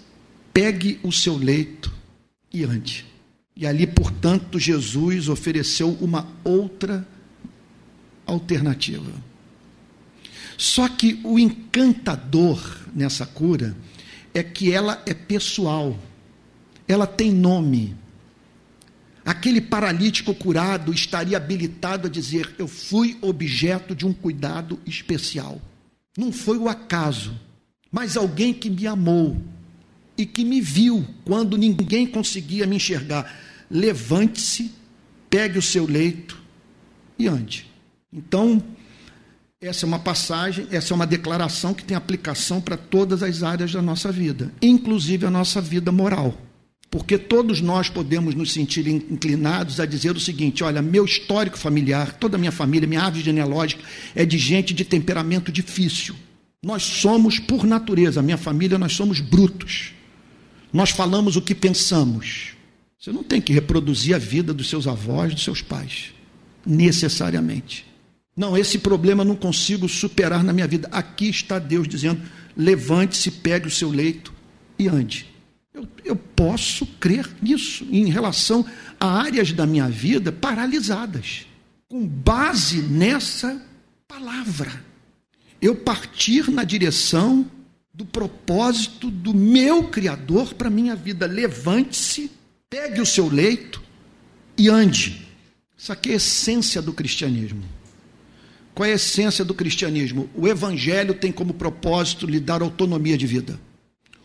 pegue 0.51 0.99
o 1.03 1.11
seu 1.11 1.37
leito 1.37 1.93
e 2.51 2.63
ande. 2.63 3.05
E 3.55 3.67
ali, 3.67 3.85
portanto, 3.85 4.57
Jesus 4.57 5.29
ofereceu 5.29 5.95
uma 6.01 6.27
outra 6.43 7.07
alternativa. 8.25 9.11
Só 10.57 10.89
que 10.89 11.19
o 11.23 11.37
encantador 11.37 12.59
nessa 12.95 13.27
cura 13.27 13.75
é 14.33 14.43
que 14.43 14.71
ela 14.71 15.01
é 15.05 15.13
pessoal, 15.13 15.97
ela 16.87 17.07
tem 17.07 17.31
nome. 17.31 17.95
Aquele 19.25 19.61
paralítico 19.61 20.33
curado 20.33 20.93
estaria 20.93 21.37
habilitado 21.37 22.07
a 22.07 22.09
dizer: 22.09 22.55
Eu 22.57 22.67
fui 22.67 23.17
objeto 23.21 23.95
de 23.95 24.05
um 24.05 24.13
cuidado 24.13 24.79
especial. 24.85 25.61
Não 26.17 26.31
foi 26.31 26.57
o 26.57 26.67
acaso, 26.67 27.39
mas 27.91 28.17
alguém 28.17 28.53
que 28.53 28.69
me 28.69 28.87
amou 28.87 29.37
e 30.17 30.25
que 30.25 30.43
me 30.43 30.59
viu 30.59 31.05
quando 31.23 31.57
ninguém 31.57 32.05
conseguia 32.07 32.65
me 32.65 32.75
enxergar. 32.75 33.31
Levante-se, 33.69 34.71
pegue 35.29 35.59
o 35.59 35.61
seu 35.61 35.85
leito 35.85 36.41
e 37.17 37.27
ande. 37.27 37.69
Então, 38.11 38.61
essa 39.61 39.85
é 39.85 39.87
uma 39.87 39.99
passagem, 39.99 40.67
essa 40.71 40.93
é 40.93 40.95
uma 40.95 41.05
declaração 41.05 41.73
que 41.73 41.83
tem 41.83 41.95
aplicação 41.95 42.61
para 42.61 42.77
todas 42.77 43.21
as 43.21 43.43
áreas 43.43 43.73
da 43.73 43.81
nossa 43.81 44.09
vida, 44.09 44.53
inclusive 44.61 45.25
a 45.25 45.29
nossa 45.29 45.59
vida 45.59 45.91
moral. 45.91 46.33
Porque 46.89 47.17
todos 47.17 47.59
nós 47.59 47.89
podemos 47.89 48.33
nos 48.33 48.53
sentir 48.53 48.87
inclinados 48.87 49.79
a 49.79 49.85
dizer 49.85 50.15
o 50.15 50.19
seguinte: 50.19 50.63
olha, 50.63 50.81
meu 50.81 51.03
histórico 51.03 51.57
familiar, 51.57 52.13
toda 52.13 52.37
a 52.37 52.39
minha 52.39 52.53
família, 52.53 52.87
minha 52.87 53.01
árvore 53.01 53.23
genealógica 53.23 53.83
é 54.15 54.25
de 54.25 54.37
gente 54.37 54.73
de 54.73 54.85
temperamento 54.85 55.51
difícil. 55.51 56.15
Nós 56.63 56.81
somos, 56.81 57.37
por 57.37 57.65
natureza, 57.65 58.21
minha 58.21 58.37
família, 58.37 58.77
nós 58.77 58.93
somos 58.93 59.19
brutos. 59.19 59.93
Nós 60.71 60.89
falamos 60.89 61.35
o 61.35 61.41
que 61.41 61.53
pensamos. 61.53 62.53
Você 62.97 63.11
não 63.11 63.23
tem 63.23 63.41
que 63.41 63.53
reproduzir 63.53 64.15
a 64.15 64.17
vida 64.17 64.53
dos 64.53 64.69
seus 64.69 64.87
avós, 64.87 65.33
dos 65.33 65.43
seus 65.43 65.61
pais, 65.61 66.13
necessariamente. 66.65 67.88
Não, 68.39 68.57
esse 68.57 68.79
problema 68.79 69.25
não 69.25 69.35
consigo 69.35 69.89
superar 69.89 70.45
na 70.45 70.53
minha 70.53 70.65
vida. 70.65 70.87
Aqui 70.93 71.27
está 71.29 71.59
Deus 71.59 71.85
dizendo: 71.89 72.21
levante-se, 72.55 73.29
pegue 73.29 73.67
o 73.67 73.69
seu 73.69 73.89
leito 73.89 74.33
e 74.79 74.87
ande. 74.87 75.25
Eu, 75.73 75.85
eu 76.05 76.15
posso 76.15 76.85
crer 76.85 77.29
nisso 77.41 77.85
em 77.91 78.05
relação 78.05 78.65
a 78.97 79.07
áreas 79.07 79.51
da 79.51 79.65
minha 79.65 79.89
vida 79.89 80.31
paralisadas, 80.31 81.47
com 81.89 82.07
base 82.07 82.81
nessa 82.81 83.61
palavra. 84.07 84.85
Eu 85.61 85.75
partir 85.75 86.49
na 86.49 86.63
direção 86.63 87.45
do 87.93 88.05
propósito 88.05 89.11
do 89.11 89.33
meu 89.33 89.89
Criador 89.89 90.53
para 90.53 90.69
minha 90.69 90.95
vida. 90.95 91.27
Levante-se, 91.27 92.31
pegue 92.69 93.01
o 93.01 93.05
seu 93.05 93.27
leito 93.27 93.83
e 94.57 94.69
ande. 94.69 95.27
Isso 95.77 95.91
aqui 95.91 96.11
é 96.11 96.13
a 96.13 96.15
essência 96.15 96.81
do 96.81 96.93
cristianismo. 96.93 97.78
Qual 98.79 98.87
é 98.87 98.93
a 98.93 98.95
essência 98.95 99.43
do 99.43 99.53
cristianismo? 99.53 100.29
O 100.33 100.47
evangelho 100.47 101.13
tem 101.13 101.33
como 101.33 101.53
propósito 101.53 102.25
lhe 102.25 102.39
dar 102.39 102.61
autonomia 102.61 103.17
de 103.17 103.27
vida. 103.27 103.59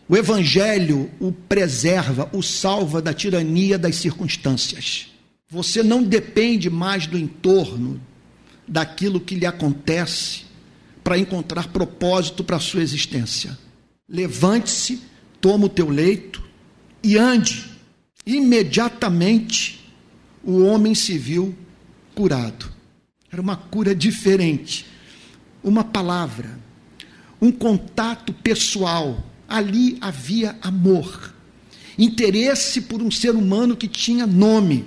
O 0.07 0.15
evangelho 0.15 1.11
o 1.19 1.33
preserva, 1.33 2.29
o 2.31 2.41
salva 2.41 3.01
da 3.01 3.13
tirania 3.13 3.77
das 3.77 3.97
circunstâncias. 3.97 5.07
Você 5.49 5.83
não 5.83 6.01
depende 6.01 6.69
mais 6.69 7.05
do 7.05 7.17
entorno, 7.17 7.99
daquilo 8.65 9.19
que 9.19 9.35
lhe 9.35 9.45
acontece, 9.45 10.43
para 11.03 11.19
encontrar 11.19 11.67
propósito 11.67 12.41
para 12.41 12.55
a 12.55 12.61
sua 12.61 12.81
existência. 12.81 13.59
Levante-se, 14.07 15.01
toma 15.41 15.65
o 15.65 15.69
teu 15.69 15.89
leito 15.89 16.41
e 17.03 17.17
ande. 17.17 17.65
Imediatamente 18.25 19.93
o 20.41 20.63
homem 20.63 20.95
se 20.95 21.17
viu 21.17 21.53
curado. 22.15 22.74
Era 23.35 23.41
uma 23.41 23.57
cura 23.57 23.93
diferente. 23.93 24.85
Uma 25.61 25.83
palavra, 25.83 26.57
um 27.41 27.51
contato 27.51 28.31
pessoal. 28.31 29.29
Ali 29.45 29.97
havia 29.99 30.57
amor, 30.61 31.33
interesse 31.99 32.81
por 32.81 33.01
um 33.01 33.11
ser 33.11 33.31
humano 33.31 33.75
que 33.75 33.89
tinha 33.89 34.25
nome, 34.25 34.85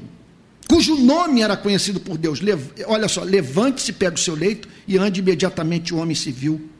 cujo 0.66 0.96
nome 0.96 1.42
era 1.42 1.56
conhecido 1.58 2.00
por 2.00 2.16
Deus. 2.16 2.40
Olha 2.86 3.06
só, 3.06 3.22
levante-se, 3.22 3.92
pega 3.92 4.16
o 4.16 4.18
seu 4.18 4.34
leito 4.34 4.66
e 4.86 4.96
ande 4.96 5.20
imediatamente. 5.20 5.92
O 5.94 5.98
homem 5.98 6.16
se 6.16 6.32
viu 6.32 6.70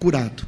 curado. 0.00 0.44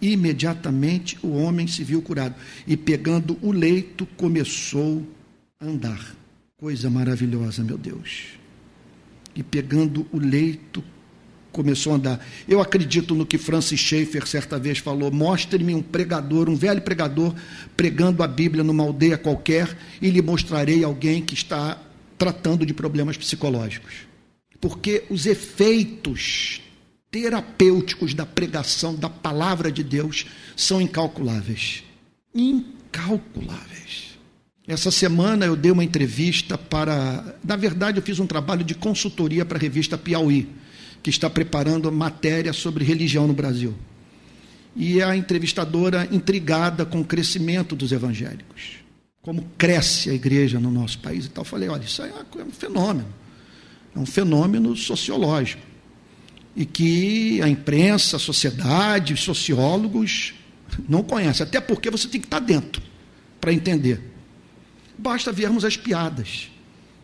Imediatamente 0.00 1.18
o 1.22 1.32
homem 1.32 1.66
se 1.66 1.82
viu 1.82 2.00
curado 2.00 2.36
e, 2.68 2.76
pegando 2.76 3.36
o 3.42 3.50
leito, 3.50 4.06
começou 4.16 5.04
a 5.60 5.66
andar. 5.66 6.14
Coisa 6.56 6.88
maravilhosa, 6.88 7.64
meu 7.64 7.76
Deus 7.76 8.36
e 9.36 9.42
pegando 9.42 10.06
o 10.12 10.18
leito 10.18 10.82
começou 11.52 11.94
a 11.94 11.96
andar. 11.96 12.26
Eu 12.46 12.60
acredito 12.60 13.14
no 13.14 13.24
que 13.24 13.38
Francis 13.38 13.80
Schaeffer 13.80 14.26
certa 14.26 14.58
vez 14.58 14.78
falou: 14.78 15.10
mostre-me 15.10 15.74
um 15.74 15.82
pregador, 15.82 16.50
um 16.50 16.54
velho 16.54 16.82
pregador, 16.82 17.34
pregando 17.76 18.22
a 18.22 18.28
Bíblia 18.28 18.62
numa 18.62 18.82
aldeia 18.82 19.16
qualquer 19.16 19.76
e 20.00 20.10
lhe 20.10 20.20
mostrarei 20.20 20.84
alguém 20.84 21.22
que 21.22 21.34
está 21.34 21.80
tratando 22.18 22.66
de 22.66 22.74
problemas 22.74 23.16
psicológicos. 23.16 24.06
Porque 24.60 25.04
os 25.10 25.26
efeitos 25.26 26.60
terapêuticos 27.10 28.12
da 28.12 28.26
pregação 28.26 28.94
da 28.94 29.08
palavra 29.08 29.70
de 29.72 29.82
Deus 29.82 30.26
são 30.54 30.80
incalculáveis. 30.80 31.82
Incalculáveis. 32.34 33.75
Essa 34.68 34.90
semana 34.90 35.46
eu 35.46 35.54
dei 35.54 35.70
uma 35.70 35.84
entrevista 35.84 36.58
para. 36.58 37.36
Na 37.44 37.54
verdade, 37.54 37.98
eu 37.98 38.02
fiz 38.02 38.18
um 38.18 38.26
trabalho 38.26 38.64
de 38.64 38.74
consultoria 38.74 39.44
para 39.44 39.58
a 39.58 39.60
revista 39.60 39.96
Piauí, 39.96 40.48
que 41.02 41.10
está 41.10 41.30
preparando 41.30 41.90
matéria 41.92 42.52
sobre 42.52 42.84
religião 42.84 43.28
no 43.28 43.32
Brasil. 43.32 43.74
E 44.74 45.00
a 45.00 45.16
entrevistadora 45.16 46.08
intrigada 46.10 46.84
com 46.84 47.00
o 47.00 47.04
crescimento 47.04 47.76
dos 47.76 47.92
evangélicos. 47.92 48.78
Como 49.22 49.48
cresce 49.56 50.10
a 50.10 50.14
igreja 50.14 50.58
no 50.58 50.70
nosso 50.70 50.98
país 50.98 51.26
e 51.26 51.30
tal. 51.30 51.42
Eu 51.42 51.46
falei: 51.48 51.68
olha, 51.68 51.84
isso 51.84 52.02
é 52.02 52.10
um 52.44 52.50
fenômeno. 52.50 53.08
É 53.94 53.98
um 54.00 54.06
fenômeno 54.06 54.74
sociológico. 54.74 55.62
E 56.56 56.66
que 56.66 57.40
a 57.40 57.48
imprensa, 57.48 58.16
a 58.16 58.18
sociedade, 58.18 59.14
os 59.14 59.20
sociólogos 59.20 60.34
não 60.88 61.04
conhecem. 61.04 61.44
Até 61.46 61.60
porque 61.60 61.88
você 61.88 62.08
tem 62.08 62.20
que 62.20 62.26
estar 62.26 62.40
dentro 62.40 62.82
para 63.40 63.52
entender. 63.52 64.15
Basta 64.98 65.32
vermos 65.32 65.64
as 65.64 65.76
piadas. 65.76 66.50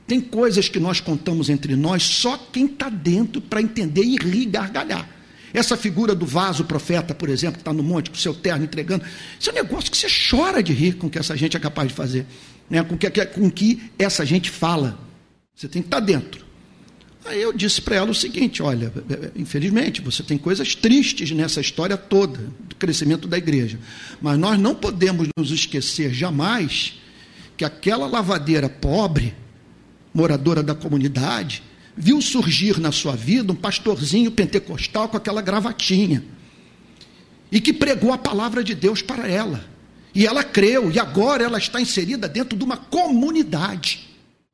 Tem 0.07 0.21
coisas 0.21 0.69
que 0.69 0.81
nós 0.81 1.01
contamos 1.01 1.49
entre 1.49 1.77
nós, 1.77 2.03
só 2.03 2.37
quem 2.37 2.67
está 2.67 2.89
dentro 2.89 3.41
para 3.41 3.63
entender 3.63 4.03
e 4.03 4.17
rir 4.17 4.47
gargalhar. 4.47 5.09
Essa 5.55 5.77
figura 5.77 6.15
do 6.15 6.25
vaso 6.25 6.65
profeta, 6.65 7.15
por 7.15 7.29
exemplo, 7.29 7.57
que 7.57 7.61
está 7.61 7.73
no 7.73 7.83
monte 7.83 8.11
com 8.11 8.17
o 8.17 8.19
seu 8.19 8.35
terno 8.35 8.65
entregando, 8.65 9.05
isso 9.39 9.51
é 9.51 9.53
um 9.53 9.57
negócio 9.57 9.91
que 9.91 9.97
você 9.97 10.09
chora 10.31 10.63
de 10.63 10.73
rir 10.73 10.95
com 10.95 11.07
o 11.07 11.11
que 11.11 11.19
essa 11.19 11.37
gente 11.37 11.57
é 11.57 11.61
capaz 11.61 11.89
de 11.89 11.95
fazer, 11.95 12.27
né? 12.71 12.83
com, 12.83 12.97
que, 12.97 13.09
com 13.27 13.51
que 13.51 13.83
essa 13.99 14.25
gente 14.25 14.51
fala. 14.51 14.99
Você 15.55 15.69
tem 15.69 15.83
que 15.83 15.89
estar 15.89 16.01
tá 16.01 16.07
dentro. 16.07 16.43
Aí 17.25 17.41
eu 17.41 17.53
disse 17.53 17.81
para 17.81 17.97
ela 17.97 18.11
o 18.11 18.15
seguinte: 18.15 18.63
olha, 18.63 18.93
infelizmente, 19.37 20.01
você 20.01 20.23
tem 20.23 20.39
coisas 20.39 20.75
tristes 20.75 21.31
nessa 21.31 21.61
história 21.61 21.97
toda 21.97 22.41
do 22.61 22.75
crescimento 22.75 23.29
da 23.29 23.39
igreja, 23.39 23.79
mas 24.21 24.39
nós 24.39 24.59
não 24.59 24.75
podemos 24.75 25.29
nos 25.37 25.51
esquecer 25.51 26.13
jamais 26.13 26.95
que 27.63 27.65
aquela 27.65 28.09
lavadeira 28.09 28.69
pobre, 28.69 29.37
moradora 30.13 30.65
da 30.65 30.75
comunidade, 30.75 31.63
viu 31.97 32.21
surgir 32.21 32.81
na 32.81 32.91
sua 32.91 33.15
vida 33.15 33.53
um 33.53 33.57
pastorzinho 33.57 34.33
pentecostal 34.33 35.09
com 35.09 35.17
aquela 35.17 35.41
gravatinha 35.41 36.25
e 37.53 37.61
que 37.61 37.73
pregou 37.73 38.13
a 38.13 38.19
palavra 38.19 38.65
de 38.65 38.75
Deus 38.75 39.01
para 39.01 39.29
ela. 39.29 39.65
E 40.13 40.27
ela 40.27 40.43
creu, 40.43 40.91
e 40.91 40.99
agora 40.99 41.45
ela 41.45 41.57
está 41.57 41.81
inserida 41.81 42.29
dentro 42.29 42.59
de 42.59 42.65
uma 42.65 42.77
comunidade. 42.77 44.09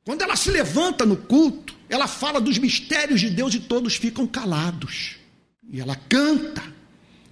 Quando 0.05 0.21
ela 0.21 0.35
se 0.35 0.51
levanta 0.51 1.03
no 1.03 1.17
culto, 1.17 1.73
ela 1.89 2.07
fala 2.07 2.39
dos 2.39 2.59
mistérios 2.59 3.19
de 3.19 3.31
Deus 3.31 3.55
e 3.55 3.59
todos 3.59 3.95
ficam 3.95 4.27
calados. 4.27 5.15
E 5.67 5.81
ela 5.81 5.95
canta, 5.95 6.61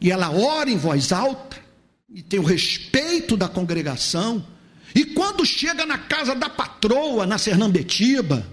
e 0.02 0.12
ela 0.12 0.32
ora 0.32 0.72
em 0.72 0.78
voz 0.78 1.12
alta, 1.12 1.58
e 2.10 2.24
tem 2.24 2.40
o 2.40 2.44
respeito 2.44 3.38
da 3.38 3.48
congregação. 3.48 4.44
E 4.96 5.06
quando 5.06 5.46
chega 5.46 5.86
na 5.86 5.98
casa 5.98 6.34
da 6.34 6.50
patroa, 6.50 7.26
na 7.26 7.38
Sernambetiba, 7.38 8.48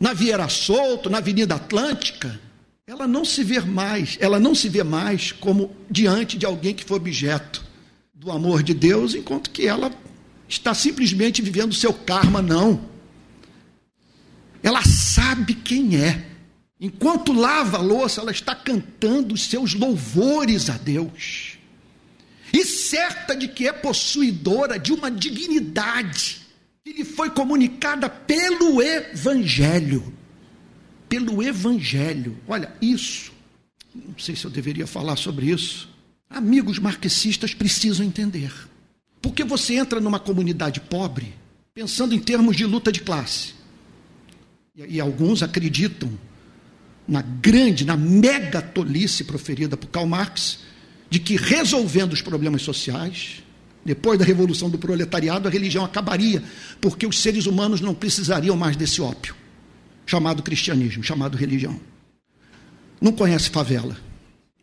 na 0.00 0.12
Vieira 0.12 0.48
Solto, 0.48 1.08
na 1.08 1.18
Avenida 1.18 1.54
Atlântica, 1.54 2.40
ela 2.86 3.06
não 3.06 3.24
se 3.24 3.42
vê 3.42 3.60
mais, 3.60 4.18
ela 4.20 4.38
não 4.38 4.54
se 4.54 4.68
vê 4.68 4.82
mais 4.82 5.32
como 5.32 5.74
diante 5.90 6.36
de 6.36 6.44
alguém 6.44 6.74
que 6.74 6.84
foi 6.84 6.98
objeto 6.98 7.64
do 8.12 8.30
amor 8.30 8.62
de 8.62 8.74
Deus, 8.74 9.14
enquanto 9.14 9.50
que 9.50 9.66
ela 9.66 9.90
está 10.48 10.74
simplesmente 10.74 11.40
vivendo 11.42 11.74
seu 11.74 11.92
karma, 11.92 12.42
não. 12.42 12.88
Ela 14.62 14.82
sabe 14.82 15.54
quem 15.54 15.96
é. 15.96 16.26
Enquanto 16.80 17.32
lava 17.32 17.78
a 17.78 17.82
louça, 17.82 18.20
ela 18.20 18.30
está 18.30 18.54
cantando 18.54 19.34
os 19.34 19.44
seus 19.44 19.74
louvores 19.74 20.68
a 20.68 20.76
Deus. 20.76 21.53
E 22.54 22.64
certa 22.64 23.34
de 23.34 23.48
que 23.48 23.66
é 23.66 23.72
possuidora 23.72 24.78
de 24.78 24.92
uma 24.92 25.10
dignidade 25.10 26.40
que 26.84 26.92
lhe 26.92 27.04
foi 27.04 27.28
comunicada 27.28 28.08
pelo 28.08 28.80
Evangelho. 28.80 30.14
Pelo 31.08 31.42
Evangelho. 31.42 32.38
Olha, 32.46 32.72
isso, 32.80 33.32
não 33.92 34.16
sei 34.16 34.36
se 34.36 34.44
eu 34.44 34.52
deveria 34.52 34.86
falar 34.86 35.16
sobre 35.16 35.46
isso. 35.46 35.92
Amigos 36.30 36.78
marxistas 36.78 37.52
precisam 37.52 38.06
entender. 38.06 38.52
Porque 39.20 39.42
você 39.42 39.74
entra 39.74 39.98
numa 39.98 40.20
comunidade 40.20 40.80
pobre, 40.80 41.34
pensando 41.74 42.14
em 42.14 42.20
termos 42.20 42.56
de 42.56 42.64
luta 42.64 42.92
de 42.92 43.00
classe. 43.00 43.54
E, 44.76 44.94
e 44.94 45.00
alguns 45.00 45.42
acreditam 45.42 46.08
na 47.08 47.20
grande, 47.20 47.84
na 47.84 47.96
mega 47.96 48.62
tolice 48.62 49.24
proferida 49.24 49.76
por 49.76 49.88
Karl 49.88 50.06
Marx, 50.06 50.60
de 51.14 51.20
que 51.20 51.36
resolvendo 51.36 52.12
os 52.12 52.20
problemas 52.20 52.62
sociais, 52.62 53.42
depois 53.84 54.18
da 54.18 54.24
revolução 54.24 54.68
do 54.68 54.76
proletariado, 54.76 55.46
a 55.46 55.50
religião 55.50 55.84
acabaria, 55.84 56.42
porque 56.80 57.06
os 57.06 57.20
seres 57.20 57.46
humanos 57.46 57.80
não 57.80 57.94
precisariam 57.94 58.56
mais 58.56 58.74
desse 58.76 59.00
ópio, 59.00 59.32
chamado 60.04 60.42
cristianismo, 60.42 61.04
chamado 61.04 61.36
religião. 61.36 61.78
Não 63.00 63.12
conhece 63.12 63.48
favela, 63.48 63.96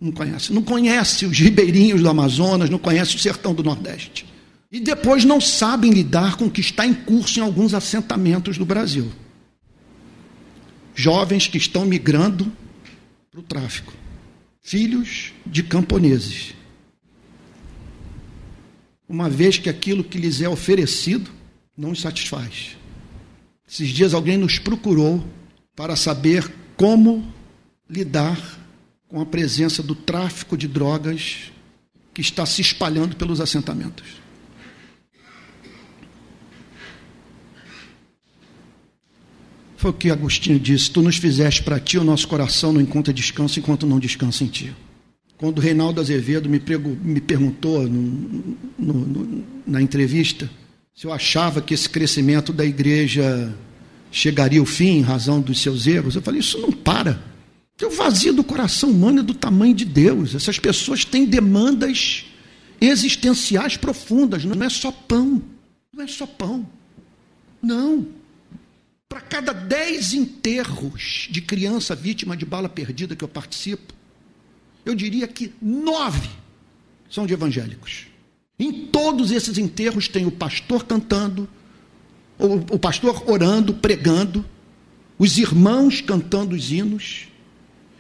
não 0.02 0.12
conhece, 0.12 0.52
não 0.52 0.62
conhece 0.62 1.26
os 1.26 1.40
ribeirinhos 1.40 2.02
do 2.02 2.10
Amazonas, 2.10 2.70
não 2.70 2.78
conhece 2.78 3.16
o 3.16 3.20
sertão 3.20 3.54
do 3.54 3.64
Nordeste. 3.64 4.26
E 4.70 4.82
depois 4.82 5.24
não 5.24 5.40
sabem 5.40 5.92
lidar 5.92 6.36
com 6.36 6.48
o 6.48 6.52
que 6.52 6.60
está 6.60 6.86
em 6.86 6.94
curso 6.94 7.40
em 7.40 7.44
alguns 7.44 7.74
assentamentos 7.74 8.58
do 8.58 8.66
Brasil 8.66 9.10
jovens 10.94 11.48
que 11.48 11.58
estão 11.58 11.86
migrando 11.86 12.52
para 13.32 13.40
o 13.40 13.44
tráfico, 13.44 13.94
filhos 14.62 15.34
de 15.46 15.64
camponeses. 15.64 16.54
Uma 19.08 19.30
vez 19.30 19.58
que 19.58 19.70
aquilo 19.70 20.04
que 20.04 20.18
lhes 20.18 20.42
é 20.42 20.48
oferecido 20.48 21.30
não 21.76 21.92
os 21.92 22.02
satisfaz. 22.02 22.78
Esses 23.68 23.90
dias 23.90 24.14
alguém 24.14 24.38
nos 24.38 24.60
procurou 24.60 25.26
para 25.76 25.96
saber 25.96 26.50
como 26.76 27.34
lidar 27.90 28.60
com 29.08 29.20
a 29.20 29.26
presença 29.26 29.84
do 29.84 29.96
tráfico 29.96 30.56
de 30.56 30.68
drogas 30.68 31.52
que 32.14 32.22
está 32.22 32.46
se 32.46 32.62
espalhando 32.62 33.16
pelos 33.16 33.42
assentamentos. 33.42 34.21
Foi 39.82 39.90
o 39.90 39.94
que 39.96 40.12
Agostinho 40.12 40.60
disse: 40.60 40.92
Tu 40.92 41.02
nos 41.02 41.18
fizeste 41.18 41.64
para 41.64 41.80
ti, 41.80 41.98
o 41.98 42.04
nosso 42.04 42.28
coração 42.28 42.72
não 42.72 42.80
encontra 42.80 43.12
descanso 43.12 43.58
enquanto 43.58 43.88
não 43.88 43.98
descansa 43.98 44.44
em 44.44 44.48
ti. 44.48 44.72
Quando 45.38 45.58
o 45.58 45.62
Reinaldo 45.62 46.00
Azevedo 46.00 46.48
me, 46.48 46.62
me 47.04 47.20
perguntou 47.20 47.82
no, 47.90 48.58
no, 48.78 48.94
no, 48.94 49.44
na 49.66 49.82
entrevista 49.82 50.48
se 50.94 51.08
eu 51.08 51.12
achava 51.12 51.64
que 51.64 51.74
esse 51.74 51.90
crescimento 51.90 52.54
da 52.54 52.64
igreja 52.64 53.52
chegaria 54.12 54.60
ao 54.60 54.68
fim 54.68 54.98
em 54.98 55.02
razão 55.02 55.42
dos 55.42 55.60
seus 55.60 55.88
erros, 55.88 56.16
eu 56.16 56.22
falei: 56.22 56.42
Isso 56.42 56.60
não 56.60 56.72
para. 56.72 57.20
O 57.82 57.90
vazio 57.90 58.34
do 58.34 58.44
coração 58.44 58.92
humano 58.92 59.22
é 59.22 59.24
do 59.24 59.34
tamanho 59.34 59.74
de 59.74 59.84
Deus. 59.84 60.36
Essas 60.36 60.60
pessoas 60.60 61.04
têm 61.04 61.26
demandas 61.26 62.26
existenciais 62.80 63.78
profundas. 63.78 64.46
Não 64.46 64.64
é 64.64 64.70
só 64.70 64.92
pão. 64.92 65.42
Não 65.92 66.04
é 66.04 66.08
só 66.08 66.28
pão. 66.28 66.68
Não. 67.64 68.21
Para 69.12 69.20
cada 69.20 69.52
dez 69.52 70.14
enterros 70.14 71.28
de 71.30 71.42
criança 71.42 71.94
vítima 71.94 72.38
de 72.38 72.46
bala 72.46 72.70
perdida 72.70 73.14
que 73.14 73.26
eu 73.26 73.28
participo, 73.28 73.94
eu 74.86 74.96
diria 74.96 75.28
que 75.28 75.52
nove 75.62 76.30
são 77.10 77.26
de 77.26 77.34
evangélicos. 77.34 78.08
Em 78.58 78.86
todos 78.86 79.32
esses 79.32 79.58
enterros 79.58 80.08
tem 80.08 80.26
o 80.26 80.32
pastor 80.32 80.86
cantando, 80.86 81.50
o, 82.40 82.80
pastor 82.80 83.30
orando, 83.30 83.74
pregando, 83.74 84.46
os 85.20 85.38
irmãos 85.38 86.00
cantando 86.00 86.56
os 86.56 86.72
hinos 86.72 87.28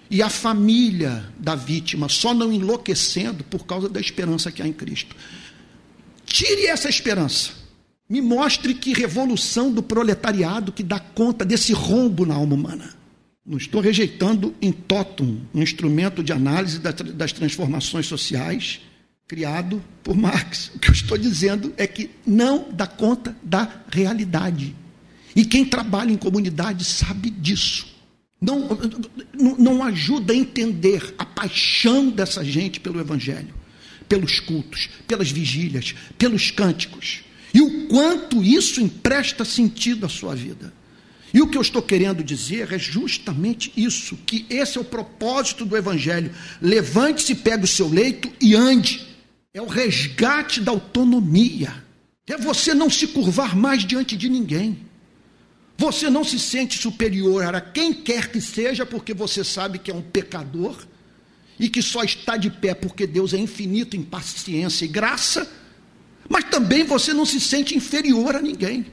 e 0.09 0.23
a 0.23 0.29
família 0.29 1.29
da 1.37 1.55
vítima 1.55 2.07
só 2.07 2.33
não 2.33 2.53
enlouquecendo 2.53 3.43
por 3.43 3.65
causa 3.65 3.89
da 3.89 3.99
esperança 3.99 4.49
que 4.49 4.61
há 4.61 4.65
em 4.65 4.71
Cristo. 4.71 5.13
Tire 6.25 6.67
essa 6.67 6.87
esperança 6.87 7.60
me 8.11 8.19
mostre 8.19 8.73
que 8.73 8.91
revolução 8.91 9.71
do 9.71 9.81
proletariado 9.81 10.73
que 10.73 10.83
dá 10.83 10.99
conta 10.99 11.45
desse 11.45 11.71
rombo 11.71 12.25
na 12.25 12.35
alma 12.35 12.55
humana. 12.55 12.89
Não 13.45 13.57
estou 13.57 13.79
rejeitando 13.79 14.53
em 14.61 14.69
totum, 14.69 15.39
um 15.53 15.61
instrumento 15.61 16.21
de 16.21 16.33
análise 16.33 16.77
das 16.77 17.31
transformações 17.31 18.07
sociais 18.07 18.81
criado 19.29 19.81
por 20.03 20.13
Marx. 20.13 20.71
O 20.75 20.79
que 20.79 20.89
eu 20.89 20.93
estou 20.93 21.17
dizendo 21.17 21.73
é 21.77 21.87
que 21.87 22.11
não 22.27 22.67
dá 22.73 22.85
conta 22.85 23.33
da 23.41 23.81
realidade. 23.89 24.75
E 25.33 25.45
quem 25.45 25.63
trabalha 25.63 26.11
em 26.11 26.17
comunidade 26.17 26.83
sabe 26.83 27.29
disso. 27.29 27.87
Não, 28.41 28.77
não, 29.33 29.55
não 29.55 29.83
ajuda 29.85 30.33
a 30.33 30.35
entender 30.35 31.15
a 31.17 31.23
paixão 31.23 32.09
dessa 32.09 32.43
gente 32.43 32.77
pelo 32.77 32.99
Evangelho, 32.99 33.53
pelos 34.09 34.41
cultos, 34.41 34.89
pelas 35.07 35.31
vigílias, 35.31 35.95
pelos 36.17 36.51
cânticos 36.51 37.23
e 37.53 37.61
o 37.61 37.87
quanto 37.87 38.43
isso 38.43 38.81
empresta 38.81 39.43
sentido 39.43 40.05
à 40.05 40.09
sua 40.09 40.35
vida. 40.35 40.73
E 41.33 41.41
o 41.41 41.47
que 41.47 41.57
eu 41.57 41.61
estou 41.61 41.81
querendo 41.81 42.23
dizer 42.23 42.71
é 42.71 42.79
justamente 42.79 43.71
isso: 43.75 44.17
que 44.25 44.45
esse 44.49 44.77
é 44.77 44.81
o 44.81 44.85
propósito 44.85 45.65
do 45.65 45.77
Evangelho. 45.77 46.33
Levante-se, 46.61 47.35
pegue 47.35 47.63
o 47.63 47.67
seu 47.67 47.87
leito 47.87 48.31
e 48.39 48.55
ande. 48.55 49.07
É 49.53 49.61
o 49.61 49.67
resgate 49.67 50.61
da 50.61 50.71
autonomia. 50.71 51.83
É 52.27 52.37
você 52.37 52.73
não 52.73 52.89
se 52.89 53.07
curvar 53.07 53.55
mais 53.55 53.85
diante 53.85 54.15
de 54.15 54.29
ninguém. 54.29 54.77
Você 55.77 56.09
não 56.09 56.23
se 56.23 56.37
sente 56.37 56.77
superior 56.77 57.55
a 57.55 57.59
quem 57.59 57.91
quer 57.93 58.29
que 58.31 58.39
seja, 58.39 58.85
porque 58.85 59.13
você 59.13 59.43
sabe 59.43 59.79
que 59.79 59.89
é 59.89 59.93
um 59.93 60.01
pecador 60.01 60.77
e 61.59 61.67
que 61.67 61.81
só 61.81 62.03
está 62.03 62.37
de 62.37 62.49
pé 62.49 62.73
porque 62.73 63.07
Deus 63.07 63.33
é 63.33 63.37
infinito 63.37 63.97
em 63.97 64.03
paciência 64.03 64.85
e 64.85 64.87
graça 64.87 65.49
mas 66.31 66.45
também 66.45 66.85
você 66.85 67.13
não 67.13 67.25
se 67.25 67.41
sente 67.41 67.75
inferior 67.75 68.37
a 68.37 68.41
ninguém. 68.41 68.85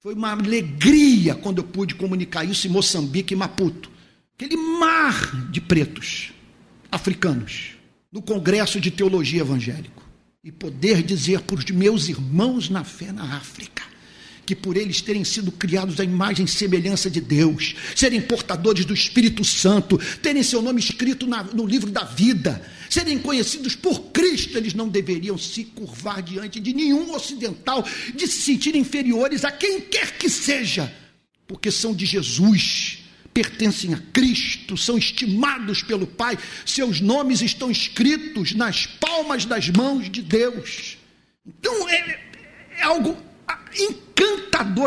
Foi 0.00 0.14
uma 0.14 0.32
alegria 0.32 1.34
quando 1.34 1.58
eu 1.58 1.64
pude 1.64 1.94
comunicar 1.94 2.42
isso 2.42 2.66
em 2.66 2.70
Moçambique 2.70 3.34
e 3.34 3.36
Maputo. 3.36 3.90
Aquele 4.34 4.56
mar 4.56 5.50
de 5.50 5.60
pretos 5.60 6.32
africanos 6.90 7.72
no 8.10 8.22
Congresso 8.22 8.80
de 8.80 8.90
Teologia 8.90 9.42
Evangélico. 9.42 10.02
E 10.42 10.50
poder 10.50 11.02
dizer 11.02 11.40
para 11.42 11.56
os 11.56 11.64
meus 11.66 12.08
irmãos 12.08 12.70
na 12.70 12.82
fé 12.82 13.12
na 13.12 13.36
África 13.36 13.82
que 14.46 14.54
por 14.54 14.76
eles 14.76 15.00
terem 15.00 15.24
sido 15.24 15.50
criados 15.50 15.98
à 15.98 16.04
imagem 16.04 16.44
e 16.44 16.48
semelhança 16.48 17.10
de 17.10 17.20
Deus, 17.20 17.74
serem 17.96 18.20
portadores 18.22 18.84
do 18.84 18.94
Espírito 18.94 19.44
Santo, 19.44 19.98
terem 20.22 20.42
seu 20.44 20.62
nome 20.62 20.78
escrito 20.80 21.26
na, 21.26 21.42
no 21.42 21.66
livro 21.66 21.90
da 21.90 22.04
vida, 22.04 22.64
serem 22.88 23.18
conhecidos 23.18 23.74
por 23.74 24.12
Cristo, 24.12 24.56
eles 24.56 24.72
não 24.72 24.88
deveriam 24.88 25.36
se 25.36 25.64
curvar 25.64 26.22
diante 26.22 26.60
de 26.60 26.72
nenhum 26.72 27.12
ocidental, 27.12 27.84
de 28.14 28.26
se 28.28 28.40
sentir 28.40 28.76
inferiores 28.76 29.44
a 29.44 29.50
quem 29.50 29.80
quer 29.80 30.16
que 30.16 30.30
seja, 30.30 30.94
porque 31.48 31.72
são 31.72 31.92
de 31.92 32.06
Jesus 32.06 33.00
pertencem 33.34 33.92
a 33.92 33.98
Cristo, 34.14 34.78
são 34.78 34.96
estimados 34.96 35.82
pelo 35.82 36.06
Pai, 36.06 36.38
seus 36.64 37.02
nomes 37.02 37.42
estão 37.42 37.70
escritos 37.70 38.54
nas 38.54 38.86
palmas 38.86 39.44
das 39.44 39.68
mãos 39.68 40.10
de 40.10 40.22
Deus. 40.22 40.96
Então 41.46 41.86
é, 41.86 42.18
é 42.78 42.82
algo 42.82 43.14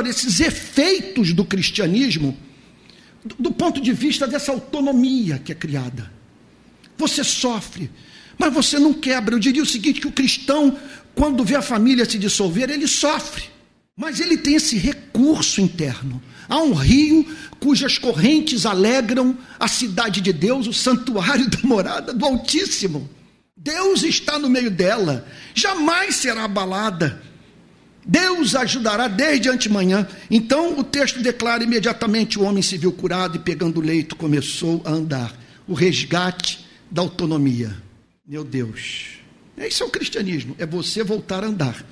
esses 0.07 0.39
efeitos 0.39 1.33
do 1.33 1.45
cristianismo, 1.45 2.37
do 3.37 3.51
ponto 3.51 3.81
de 3.81 3.93
vista 3.93 4.27
dessa 4.27 4.51
autonomia 4.51 5.39
que 5.39 5.51
é 5.51 5.55
criada. 5.55 6.11
Você 6.97 7.23
sofre, 7.23 7.89
mas 8.37 8.53
você 8.53 8.79
não 8.79 8.93
quebra. 8.93 9.35
Eu 9.35 9.39
diria 9.39 9.63
o 9.63 9.65
seguinte: 9.65 10.01
que 10.01 10.07
o 10.07 10.11
cristão, 10.11 10.77
quando 11.13 11.43
vê 11.43 11.55
a 11.55 11.61
família 11.61 12.05
se 12.05 12.17
dissolver, 12.17 12.69
ele 12.69 12.87
sofre, 12.87 13.43
mas 13.95 14.19
ele 14.19 14.37
tem 14.37 14.55
esse 14.55 14.77
recurso 14.77 15.61
interno. 15.61 16.21
Há 16.47 16.57
um 16.57 16.73
rio 16.73 17.25
cujas 17.59 17.97
correntes 17.97 18.65
alegram 18.65 19.37
a 19.59 19.67
cidade 19.67 20.19
de 20.19 20.33
Deus, 20.33 20.65
o 20.65 20.73
santuário 20.73 21.47
da 21.51 21.59
morada 21.63 22.13
do 22.13 22.25
Altíssimo. 22.25 23.09
Deus 23.55 24.03
está 24.03 24.39
no 24.39 24.49
meio 24.49 24.71
dela, 24.71 25.27
jamais 25.53 26.15
será 26.15 26.45
abalada. 26.45 27.21
Deus 28.05 28.55
ajudará 28.55 29.07
desde 29.07 29.49
antemanhã. 29.49 30.07
Então 30.29 30.79
o 30.79 30.83
texto 30.83 31.21
declara 31.21 31.63
imediatamente: 31.63 32.39
o 32.39 32.43
homem 32.43 32.61
se 32.61 32.77
viu 32.77 32.91
curado 32.91 33.35
e, 33.35 33.39
pegando 33.39 33.79
o 33.79 33.83
leito, 33.83 34.15
começou 34.15 34.81
a 34.85 34.91
andar. 34.91 35.37
O 35.67 35.73
resgate 35.73 36.65
da 36.89 37.01
autonomia. 37.01 37.75
Meu 38.27 38.43
Deus, 38.43 39.19
isso 39.57 39.83
é 39.83 39.85
o 39.85 39.89
cristianismo: 39.89 40.55
é 40.57 40.65
você 40.65 41.03
voltar 41.03 41.43
a 41.43 41.47
andar. 41.47 41.85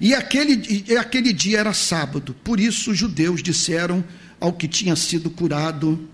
E 0.00 0.14
aquele, 0.14 0.84
aquele 0.98 1.32
dia 1.32 1.60
era 1.60 1.72
sábado, 1.72 2.34
por 2.42 2.58
isso 2.58 2.90
os 2.90 2.98
judeus 2.98 3.42
disseram 3.42 4.04
ao 4.40 4.52
que 4.52 4.66
tinha 4.66 4.96
sido 4.96 5.30
curado: 5.30 6.08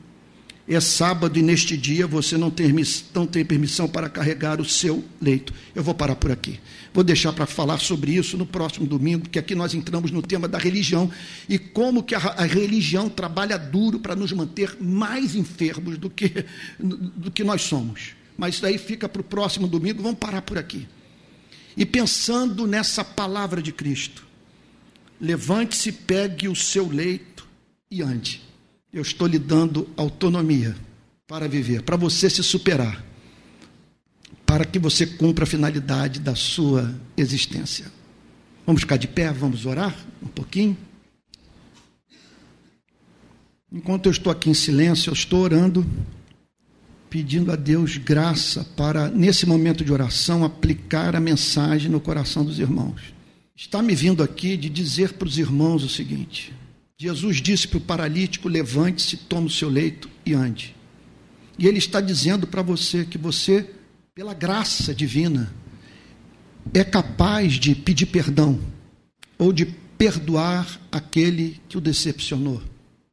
É 0.68 0.78
sábado 0.78 1.38
e 1.38 1.42
neste 1.42 1.76
dia 1.76 2.06
você 2.06 2.36
não 2.36 2.50
tem, 2.50 2.72
não 3.12 3.26
tem 3.26 3.44
permissão 3.44 3.88
para 3.88 4.08
carregar 4.08 4.60
o 4.60 4.64
seu 4.64 5.04
leito. 5.20 5.52
Eu 5.74 5.82
vou 5.82 5.94
parar 5.94 6.14
por 6.14 6.30
aqui. 6.30 6.60
Vou 6.92 7.02
deixar 7.02 7.32
para 7.32 7.46
falar 7.46 7.78
sobre 7.78 8.12
isso 8.12 8.36
no 8.36 8.46
próximo 8.46 8.86
domingo, 8.86 9.22
porque 9.22 9.38
aqui 9.38 9.54
nós 9.54 9.74
entramos 9.74 10.10
no 10.10 10.22
tema 10.22 10.46
da 10.46 10.58
religião 10.58 11.10
e 11.48 11.58
como 11.58 12.02
que 12.02 12.14
a, 12.14 12.18
a 12.18 12.44
religião 12.44 13.08
trabalha 13.08 13.58
duro 13.58 13.98
para 13.98 14.14
nos 14.14 14.32
manter 14.32 14.76
mais 14.80 15.34
enfermos 15.34 15.98
do 15.98 16.08
que, 16.08 16.44
do 16.78 17.30
que 17.30 17.42
nós 17.42 17.62
somos. 17.62 18.12
Mas 18.36 18.54
isso 18.54 18.66
aí 18.66 18.78
fica 18.78 19.08
para 19.08 19.20
o 19.20 19.24
próximo 19.24 19.66
domingo, 19.66 20.02
vamos 20.02 20.18
parar 20.18 20.42
por 20.42 20.56
aqui. 20.56 20.86
E 21.76 21.84
pensando 21.84 22.66
nessa 22.66 23.04
palavra 23.04 23.62
de 23.62 23.72
Cristo, 23.72 24.26
levante-se, 25.20 25.92
pegue 25.92 26.48
o 26.48 26.56
seu 26.56 26.88
leito 26.88 27.46
e 27.90 28.02
ande. 28.02 28.49
Eu 28.92 29.02
estou 29.02 29.26
lhe 29.26 29.38
dando 29.38 29.88
autonomia 29.96 30.76
para 31.26 31.46
viver, 31.46 31.82
para 31.82 31.96
você 31.96 32.28
se 32.28 32.42
superar, 32.42 33.04
para 34.44 34.64
que 34.64 34.78
você 34.78 35.06
cumpra 35.06 35.44
a 35.44 35.46
finalidade 35.46 36.18
da 36.18 36.34
sua 36.34 36.92
existência. 37.16 37.86
Vamos 38.66 38.82
ficar 38.82 38.96
de 38.96 39.06
pé, 39.06 39.32
vamos 39.32 39.64
orar 39.64 39.96
um 40.22 40.26
pouquinho. 40.26 40.76
Enquanto 43.72 44.06
eu 44.06 44.12
estou 44.12 44.32
aqui 44.32 44.50
em 44.50 44.54
silêncio, 44.54 45.10
eu 45.10 45.14
estou 45.14 45.40
orando 45.40 45.86
pedindo 47.08 47.52
a 47.52 47.56
Deus 47.56 47.96
graça 47.96 48.64
para, 48.76 49.08
nesse 49.08 49.46
momento 49.46 49.84
de 49.84 49.92
oração, 49.92 50.44
aplicar 50.44 51.14
a 51.14 51.20
mensagem 51.20 51.90
no 51.90 52.00
coração 52.00 52.44
dos 52.44 52.58
irmãos. 52.58 53.14
Está 53.56 53.82
me 53.82 53.94
vindo 53.94 54.22
aqui 54.22 54.56
de 54.56 54.68
dizer 54.68 55.12
para 55.12 55.28
os 55.28 55.38
irmãos 55.38 55.84
o 55.84 55.88
seguinte: 55.88 56.52
Jesus 57.02 57.40
disse 57.40 57.66
para 57.66 57.78
o 57.78 57.80
paralítico: 57.80 58.46
levante-se, 58.46 59.16
tome 59.16 59.46
o 59.46 59.50
seu 59.50 59.70
leito 59.70 60.10
e 60.26 60.34
ande. 60.34 60.76
E 61.58 61.66
ele 61.66 61.78
está 61.78 61.98
dizendo 61.98 62.46
para 62.46 62.60
você 62.60 63.06
que 63.06 63.16
você, 63.16 63.70
pela 64.14 64.34
graça 64.34 64.94
divina, 64.94 65.50
é 66.74 66.84
capaz 66.84 67.54
de 67.54 67.74
pedir 67.74 68.04
perdão 68.04 68.60
ou 69.38 69.50
de 69.50 69.64
perdoar 69.96 70.78
aquele 70.92 71.58
que 71.70 71.78
o 71.78 71.80
decepcionou. 71.80 72.62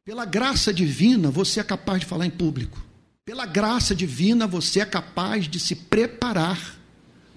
Pela 0.04 0.26
graça 0.26 0.70
divina, 0.70 1.30
você 1.30 1.58
é 1.60 1.64
capaz 1.64 2.00
de 2.00 2.06
falar 2.06 2.26
em 2.26 2.30
público. 2.30 2.84
Pela 3.24 3.46
graça 3.46 3.94
divina, 3.94 4.46
você 4.46 4.80
é 4.80 4.84
capaz 4.84 5.48
de 5.48 5.58
se 5.58 5.74
preparar 5.74 6.78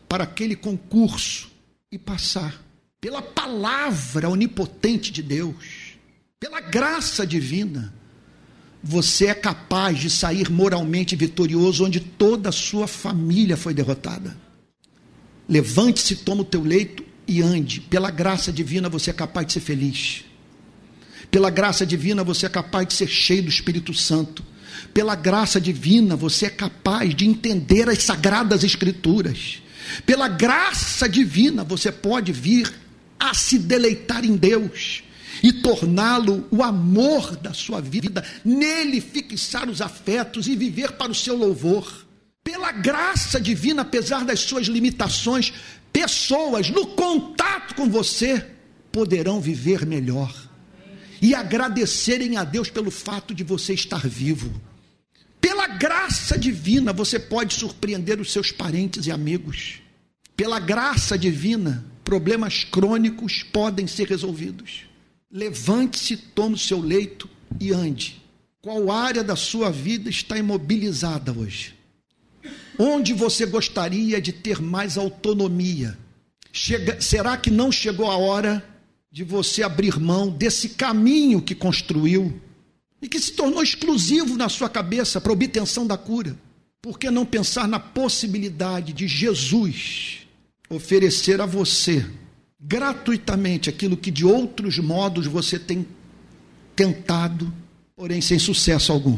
para 0.10 0.26
aquele 0.26 0.58
concurso 0.58 1.50
e 1.90 1.98
passar. 1.98 2.62
Pela 3.00 3.22
palavra 3.22 4.30
onipotente 4.30 5.14
de 5.14 5.24
Deus, 5.24 5.81
pela 6.42 6.60
graça 6.60 7.26
divina, 7.26 7.94
você 8.84 9.28
é 9.28 9.34
capaz 9.36 10.00
de 10.00 10.10
sair 10.10 10.50
moralmente 10.50 11.16
vitorioso 11.16 11.86
onde 11.86 12.00
toda 12.00 12.50
a 12.50 12.52
sua 12.52 12.88
família 12.88 13.56
foi 13.56 13.76
derrotada. 13.76 14.36
Levante-se, 15.48 16.16
toma 16.16 16.42
o 16.42 16.46
teu 16.46 16.64
leito 16.64 17.06
e 17.28 17.44
ande. 17.44 17.80
Pela 17.80 18.10
graça 18.10 18.52
divina, 18.52 18.90
você 18.90 19.12
é 19.12 19.14
capaz 19.14 19.46
de 19.46 19.54
ser 19.54 19.60
feliz. 19.60 20.26
Pela 21.30 21.52
graça 21.52 21.86
divina, 21.86 22.24
você 22.24 22.48
é 22.48 22.50
capaz 22.50 22.88
de 22.88 22.96
ser 22.96 23.08
cheio 23.08 23.44
do 23.44 23.50
Espírito 23.50 23.94
Santo. 23.94 24.44
Pela 24.96 25.14
graça 25.14 25.62
divina, 25.62 26.16
você 26.16 26.48
é 26.48 26.50
capaz 26.50 27.14
de 27.14 27.28
entender 27.28 27.88
as 27.88 28.02
sagradas 28.02 28.64
escrituras. 28.64 29.62
Pela 30.08 30.28
graça 30.28 31.08
divina, 31.08 31.64
você 31.64 31.92
pode 31.92 32.32
vir 32.32 32.74
a 33.20 33.32
se 33.36 33.60
deleitar 33.60 34.26
em 34.26 34.36
Deus 34.36 35.04
e 35.44 35.52
torná-lo 35.52 36.48
o 36.52 36.62
amor 36.64 37.36
da 37.36 37.54
sua 37.54 37.82
vida, 37.82 38.24
nele 38.46 39.02
fixar 39.02 39.70
os 39.70 39.82
afetos 39.82 40.48
e 40.48 40.56
viver 40.56 40.94
para 40.94 41.12
o 41.12 41.16
seu 41.16 41.36
louvor. 41.36 42.06
Pela 42.44 42.72
graça 42.72 43.40
divina, 43.40 43.84
apesar 43.84 44.26
das 44.26 44.40
suas 44.40 44.68
limitações, 44.68 45.54
pessoas 45.92 46.70
no 46.70 46.88
contato 46.88 47.76
com 47.76 47.90
você 47.90 48.46
poderão 48.92 49.40
viver 49.40 49.86
melhor 49.86 50.34
e 51.22 51.36
agradecerem 51.36 52.38
a 52.38 52.44
Deus 52.44 52.70
pelo 52.70 52.90
fato 52.90 53.34
de 53.34 53.44
você 53.44 53.74
estar 53.74 54.08
vivo. 54.08 54.52
Pela 55.40 55.68
graça 55.68 56.38
divina, 56.38 56.92
você 56.92 57.20
pode 57.20 57.54
surpreender 57.54 58.20
os 58.20 58.32
seus 58.32 58.52
parentes 58.52 59.06
e 59.06 59.12
amigos. 59.12 59.82
Pela 60.36 60.60
graça 60.60 61.18
divina, 61.18 61.86
problemas 62.04 62.64
crônicos 62.64 63.44
podem 63.44 63.86
ser 63.86 64.08
resolvidos. 64.08 64.91
Levante-se, 65.32 66.18
tome 66.18 66.56
o 66.56 66.60
seu 66.60 66.82
leito 66.82 67.30
e 67.60 67.72
ande. 67.72 68.22
Qual 68.62 68.92
área 68.92 69.24
da 69.24 69.36
sua 69.36 69.72
vida 69.72 70.10
está 70.10 70.38
imobilizada 70.38 71.32
hoje? 71.32 71.74
Onde 72.78 73.14
você 73.14 73.46
gostaria 73.46 74.22
de 74.22 74.34
ter 74.34 74.62
mais 74.62 74.98
autonomia? 74.98 75.98
Chega, 76.52 77.00
será 77.00 77.38
que 77.38 77.50
não 77.50 77.72
chegou 77.72 78.12
a 78.12 78.18
hora 78.18 78.64
de 79.12 79.24
você 79.24 79.64
abrir 79.64 80.00
mão 80.00 80.30
desse 80.30 80.70
caminho 80.70 81.42
que 81.42 81.56
construiu 81.56 82.40
e 83.02 83.08
que 83.08 83.20
se 83.20 83.32
tornou 83.32 83.64
exclusivo 83.64 84.36
na 84.36 84.50
sua 84.50 84.70
cabeça 84.70 85.22
para 85.22 85.32
obtenção 85.32 85.88
da 85.88 85.98
cura? 85.98 86.38
Por 86.82 87.00
que 87.00 87.10
não 87.10 87.26
pensar 87.26 87.68
na 87.68 87.80
possibilidade 87.80 88.92
de 88.92 89.08
Jesus 89.08 90.28
oferecer 90.70 91.40
a 91.40 91.46
você 91.46 92.06
gratuitamente 92.62 93.70
aquilo 93.70 93.98
que 93.98 94.12
de 94.12 94.26
outros 94.26 94.78
modos 94.78 95.26
você 95.26 95.58
tem 95.58 95.86
tentado, 96.76 97.52
porém 97.96 98.22
sem 98.22 98.38
sucesso 98.38 98.92
algum? 98.92 99.18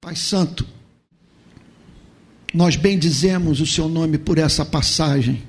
Pai 0.00 0.14
Santo, 0.14 0.66
nós 2.52 2.76
bendizemos 2.76 3.60
o 3.60 3.66
seu 3.66 3.88
nome 3.88 4.18
por 4.18 4.38
essa 4.38 4.64
passagem 4.64 5.42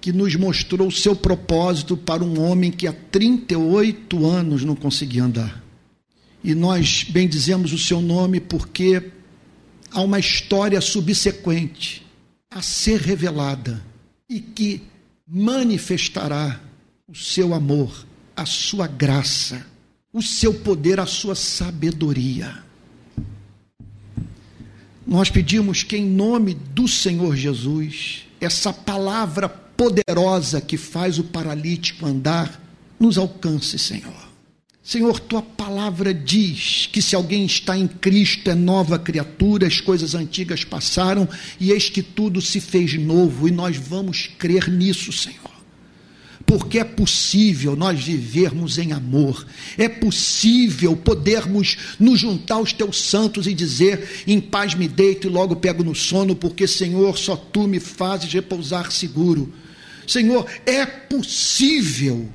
que 0.00 0.12
nos 0.12 0.34
mostrou 0.34 0.88
o 0.88 0.92
seu 0.92 1.14
propósito 1.14 1.94
para 1.94 2.24
um 2.24 2.40
homem 2.40 2.70
que 2.70 2.86
há 2.86 2.92
38 2.92 4.26
anos 4.26 4.64
não 4.64 4.74
conseguia 4.74 5.24
andar. 5.24 5.62
E 6.42 6.54
nós 6.54 7.04
bendizemos 7.04 7.70
o 7.74 7.78
seu 7.78 8.00
nome 8.00 8.40
porque 8.40 9.10
há 9.90 10.00
uma 10.00 10.18
história 10.18 10.80
subsequente 10.80 12.06
a 12.50 12.62
ser 12.62 12.98
revelada 13.00 13.84
e 14.26 14.40
que 14.40 14.82
manifestará 15.30 16.60
o 17.06 17.14
seu 17.14 17.54
amor, 17.54 18.04
a 18.36 18.44
sua 18.44 18.88
graça, 18.88 19.64
o 20.12 20.20
seu 20.20 20.52
poder, 20.52 20.98
a 20.98 21.06
sua 21.06 21.36
sabedoria. 21.36 22.64
Nós 25.06 25.30
pedimos 25.30 25.84
que, 25.84 25.96
em 25.96 26.04
nome 26.04 26.54
do 26.54 26.88
Senhor 26.88 27.36
Jesus, 27.36 28.26
essa 28.40 28.72
palavra 28.72 29.48
poderosa 29.48 30.60
que 30.60 30.76
faz 30.76 31.18
o 31.18 31.24
paralítico 31.24 32.06
andar 32.06 32.60
nos 32.98 33.16
alcance, 33.16 33.78
Senhor. 33.78 34.19
Senhor, 34.90 35.20
tua 35.20 35.40
palavra 35.40 36.12
diz 36.12 36.88
que 36.90 37.00
se 37.00 37.14
alguém 37.14 37.46
está 37.46 37.78
em 37.78 37.86
Cristo 37.86 38.50
é 38.50 38.56
nova 38.56 38.98
criatura, 38.98 39.68
as 39.68 39.80
coisas 39.80 40.16
antigas 40.16 40.64
passaram 40.64 41.28
e 41.60 41.70
eis 41.70 41.88
que 41.88 42.02
tudo 42.02 42.42
se 42.42 42.60
fez 42.60 42.98
novo, 42.98 43.46
e 43.46 43.52
nós 43.52 43.76
vamos 43.76 44.28
crer 44.36 44.68
nisso, 44.68 45.12
Senhor. 45.12 45.38
Porque 46.44 46.80
é 46.80 46.82
possível 46.82 47.76
nós 47.76 48.02
vivermos 48.02 48.78
em 48.78 48.90
amor, 48.90 49.46
é 49.78 49.88
possível 49.88 50.96
podermos 50.96 51.76
nos 52.00 52.18
juntar 52.18 52.56
aos 52.56 52.72
teus 52.72 53.00
santos 53.00 53.46
e 53.46 53.54
dizer: 53.54 54.24
em 54.26 54.40
paz 54.40 54.74
me 54.74 54.88
deito 54.88 55.28
e 55.28 55.30
logo 55.30 55.54
pego 55.54 55.84
no 55.84 55.94
sono, 55.94 56.34
porque, 56.34 56.66
Senhor, 56.66 57.16
só 57.16 57.36
tu 57.36 57.68
me 57.68 57.78
fazes 57.78 58.32
repousar 58.32 58.90
seguro. 58.90 59.54
Senhor, 60.04 60.44
é 60.66 60.84
possível 60.84 62.28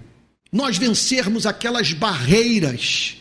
nós 0.55 0.77
vencermos 0.77 1.45
aquelas 1.45 1.91
barreiras 1.91 3.17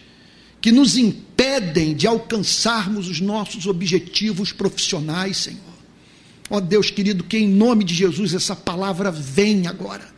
que 0.61 0.71
nos 0.71 0.97
impedem 0.97 1.93
de 1.93 2.07
alcançarmos 2.07 3.09
os 3.09 3.21
nossos 3.21 3.67
objetivos 3.67 4.53
profissionais, 4.53 5.39
Senhor. 5.39 5.61
Ó 6.49 6.59
oh 6.59 6.61
Deus 6.61 6.93
querido, 6.93 7.25
que 7.25 7.37
em 7.37 7.49
nome 7.49 7.83
de 7.83 7.93
Jesus 7.93 8.35
essa 8.35 8.55
palavra 8.55 9.11
vem 9.11 9.67
agora, 9.67 10.09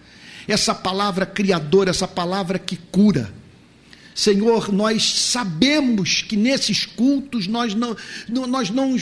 essa 0.47 0.75
palavra 0.75 1.25
criadora, 1.25 1.89
essa 1.89 2.07
palavra 2.07 2.59
que 2.59 2.77
cura 2.77 3.33
Senhor, 4.17 4.73
nós 4.73 5.13
sabemos 5.13 6.23
que 6.23 6.39
nesses 6.39 6.87
cultos 6.87 7.47
nós 7.47 7.75
não, 7.75 7.95
nós 8.49 8.71
não 8.71 8.97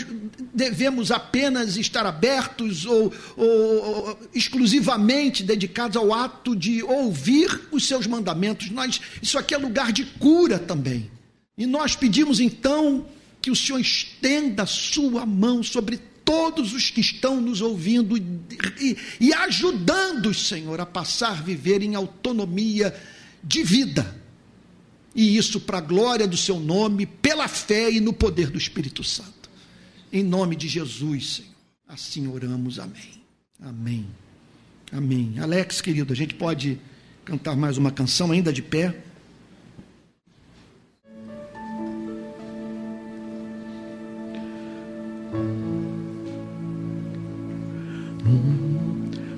devemos 0.52 1.12
apenas 1.12 1.76
estar 1.76 2.04
abertos 2.04 2.84
ou, 2.84 3.12
ou, 3.36 4.18
exclusivamente 4.34 5.44
dedicados 5.44 5.96
ao 5.96 6.12
ato 6.12 6.56
de 6.56 6.82
ouvir 6.82 7.68
os 7.70 7.86
seus 7.86 8.08
mandamentos. 8.08 8.70
Nós, 8.70 9.00
isso 9.22 9.38
aqui 9.38 9.54
é 9.54 9.56
lugar 9.56 9.92
de 9.92 10.04
cura 10.04 10.58
também. 10.58 11.08
E 11.56 11.64
nós 11.64 11.94
pedimos 11.94 12.40
então 12.40 13.06
que 13.40 13.52
o 13.52 13.56
Senhor 13.56 13.78
estenda 13.78 14.64
a 14.64 14.66
sua 14.66 15.24
mão 15.24 15.62
sobre 15.62 16.00
todos 16.24 16.72
os 16.72 16.90
que 16.90 17.00
estão 17.00 17.40
nos 17.40 17.60
ouvindo 17.60 18.16
e, 18.16 18.24
e, 18.80 18.96
e 19.20 19.32
ajudando, 19.32 20.34
Senhor, 20.34 20.80
a 20.80 20.86
passar 20.86 21.38
a 21.38 21.42
viver 21.42 21.84
em 21.84 21.94
autonomia 21.94 22.92
de 23.44 23.62
vida 23.62 24.23
e 25.14 25.36
isso 25.36 25.60
para 25.60 25.78
a 25.78 25.80
glória 25.80 26.26
do 26.26 26.36
seu 26.36 26.58
nome, 26.58 27.06
pela 27.06 27.46
fé 27.46 27.90
e 27.90 28.00
no 28.00 28.12
poder 28.12 28.50
do 28.50 28.58
Espírito 28.58 29.04
Santo. 29.04 29.48
Em 30.12 30.22
nome 30.22 30.56
de 30.56 30.68
Jesus, 30.68 31.36
Senhor. 31.36 31.54
Assim 31.86 32.26
oramos. 32.26 32.78
Amém. 32.78 33.22
Amém. 33.60 34.06
Amém. 34.90 35.34
Alex, 35.38 35.80
querido, 35.80 36.12
a 36.12 36.16
gente 36.16 36.34
pode 36.34 36.78
cantar 37.24 37.56
mais 37.56 37.78
uma 37.78 37.90
canção 37.90 38.32
ainda 38.32 38.52
de 38.52 38.62
pé? 38.62 38.94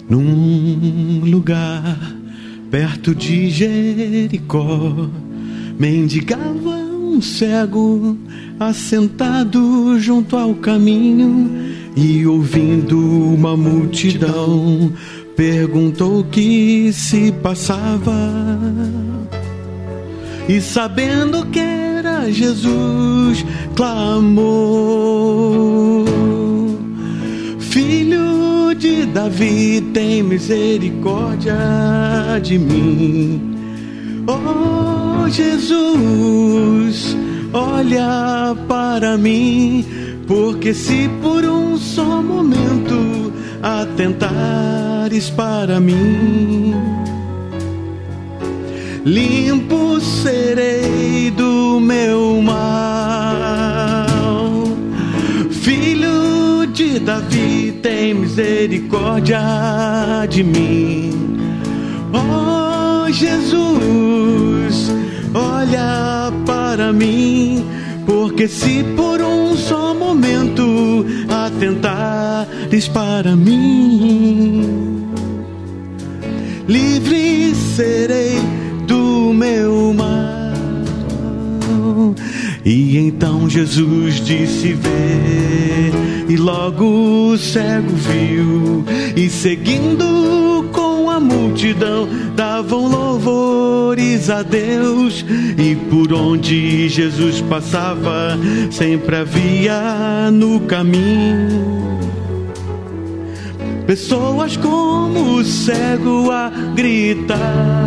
Num 0.08 1.24
lugar 1.24 1.98
perto 2.70 3.14
de 3.14 3.50
Jericó 3.50 5.10
mendigava 5.78 6.70
um 6.70 7.20
cego 7.20 8.16
assentado 8.58 9.98
junto 9.98 10.36
ao 10.36 10.54
caminho 10.54 11.50
e 11.94 12.26
ouvindo 12.26 12.98
uma 12.98 13.56
multidão 13.56 14.92
perguntou 15.36 16.20
o 16.20 16.24
que 16.24 16.92
se 16.92 17.30
passava. 17.42 18.12
E 20.48 20.60
sabendo 20.60 21.44
que 21.46 21.58
era 21.58 22.30
Jesus 22.30 23.44
clamou 23.74 24.46
Filho 27.58 28.74
de 28.74 29.04
Davi 29.06 29.82
tem 29.92 30.22
misericórdia 30.22 31.56
de 32.42 32.58
mim. 32.58 33.56
Oh 34.26 34.95
Jesus, 35.28 37.16
olha 37.52 38.56
para 38.68 39.16
mim, 39.16 39.84
porque 40.26 40.72
se 40.72 41.08
por 41.22 41.44
um 41.44 41.76
só 41.76 42.22
momento 42.22 43.32
atentares 43.62 45.30
para 45.30 45.80
mim, 45.80 46.74
limpo 49.04 50.00
serei 50.00 51.30
do 51.30 51.80
meu 51.80 52.40
mal. 52.42 54.06
Filho 55.50 56.66
de 56.72 56.98
Davi, 57.00 57.78
tem 57.82 58.14
misericórdia 58.14 59.40
de 60.28 60.42
mim. 60.42 61.10
Oh 62.12 63.10
Jesus, 63.10 64.90
olha 65.36 66.32
para 66.46 66.92
mim, 66.92 67.64
porque 68.06 68.48
se 68.48 68.82
por 68.96 69.20
um 69.20 69.54
só 69.56 69.94
momento 69.94 71.04
atentares 71.28 72.88
para 72.88 73.36
mim, 73.36 75.06
livre 76.66 77.54
serei 77.54 78.40
do 78.86 79.32
meu 79.34 79.92
mal. 79.92 80.16
E 82.64 82.98
então 82.98 83.48
Jesus 83.48 84.24
disse: 84.24 84.72
Vê, 84.72 85.92
e 86.28 86.36
logo 86.36 87.32
o 87.32 87.38
cego 87.38 87.94
viu, 87.94 88.84
e 89.14 89.28
seguindo 89.28 90.68
multidão 91.26 92.08
davam 92.34 92.88
louvores 92.88 94.30
a 94.30 94.42
Deus, 94.42 95.24
e 95.58 95.74
por 95.90 96.12
onde 96.12 96.88
Jesus 96.88 97.40
passava, 97.42 98.38
sempre 98.70 99.16
havia 99.16 100.30
no 100.32 100.60
caminho 100.60 101.76
pessoas 103.86 104.56
como 104.56 105.36
o 105.36 105.44
cego 105.44 106.30
a 106.30 106.50
gritar. 106.74 107.86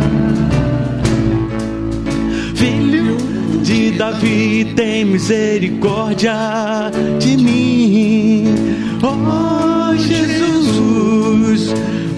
De 3.62 3.92
Davi, 3.92 4.72
tem 4.74 5.04
misericórdia 5.04 6.34
de 7.20 7.36
mim. 7.36 8.44
Oh 9.00 9.94
Jesus, 9.96 10.49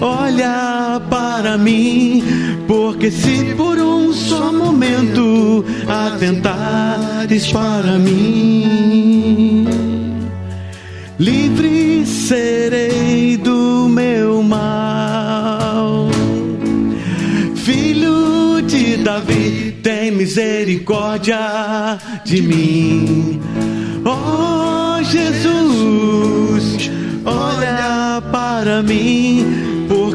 olha 0.03 1.01
para 1.09 1.57
mim, 1.57 2.21
porque 2.67 3.09
se 3.09 3.55
por 3.55 3.77
um 3.77 4.11
só 4.11 4.51
momento 4.51 5.63
atentares 5.87 7.47
para 7.47 7.97
mim, 7.97 9.65
livre 11.17 12.05
serei 12.05 13.37
do 13.37 13.87
meu 13.87 14.43
mal. 14.43 16.09
Filho 17.55 18.61
de 18.67 18.97
Davi, 18.97 19.77
tem 19.81 20.11
misericórdia 20.11 21.97
de 22.25 22.41
mim. 22.41 23.39
Oh 24.05 25.01
Jesus, 25.03 26.89
olha 27.25 28.21
para 28.31 28.83
mim, 28.83 29.72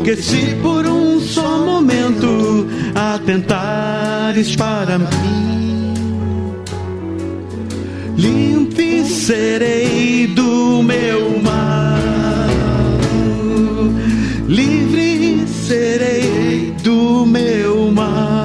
porque 0.08 0.22
se 0.22 0.54
por 0.62 0.86
um 0.86 1.20
só 1.20 1.66
momento 1.66 2.66
atentares 2.94 4.56
para 4.56 4.98
mim, 4.98 5.92
limpe 8.16 9.04
serei 9.04 10.26
do 10.28 10.82
meu 10.82 11.38
mal, 11.42 12.38
livre 14.48 15.46
serei 15.46 16.72
do 16.82 17.26
meu 17.26 17.92
mal. 17.92 18.38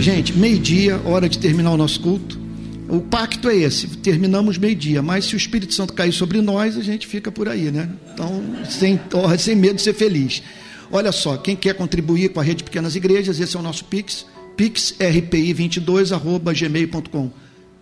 Gente, 0.00 0.32
meio-dia, 0.32 0.98
hora 1.04 1.28
de 1.28 1.38
terminar 1.38 1.72
o 1.72 1.76
nosso 1.76 2.00
culto. 2.00 2.39
O 2.90 3.00
pacto 3.00 3.48
é 3.48 3.54
esse, 3.54 3.86
terminamos 3.86 4.58
meio-dia, 4.58 5.00
mas 5.00 5.24
se 5.24 5.34
o 5.34 5.36
Espírito 5.36 5.72
Santo 5.72 5.92
cair 5.92 6.12
sobre 6.12 6.42
nós, 6.42 6.76
a 6.76 6.82
gente 6.82 7.06
fica 7.06 7.30
por 7.30 7.48
aí, 7.48 7.70
né? 7.70 7.88
Então, 8.12 8.42
sem, 8.68 8.98
sem 9.38 9.54
medo 9.54 9.76
de 9.76 9.82
ser 9.82 9.94
feliz. 9.94 10.42
Olha 10.90 11.12
só, 11.12 11.36
quem 11.36 11.54
quer 11.54 11.74
contribuir 11.74 12.30
com 12.30 12.40
a 12.40 12.42
rede 12.42 12.64
Pequenas 12.64 12.96
Igrejas, 12.96 13.38
esse 13.38 13.56
é 13.56 13.60
o 13.60 13.62
nosso 13.62 13.84
Pix, 13.84 14.26
pixrpi22.gmail.com 14.56 17.30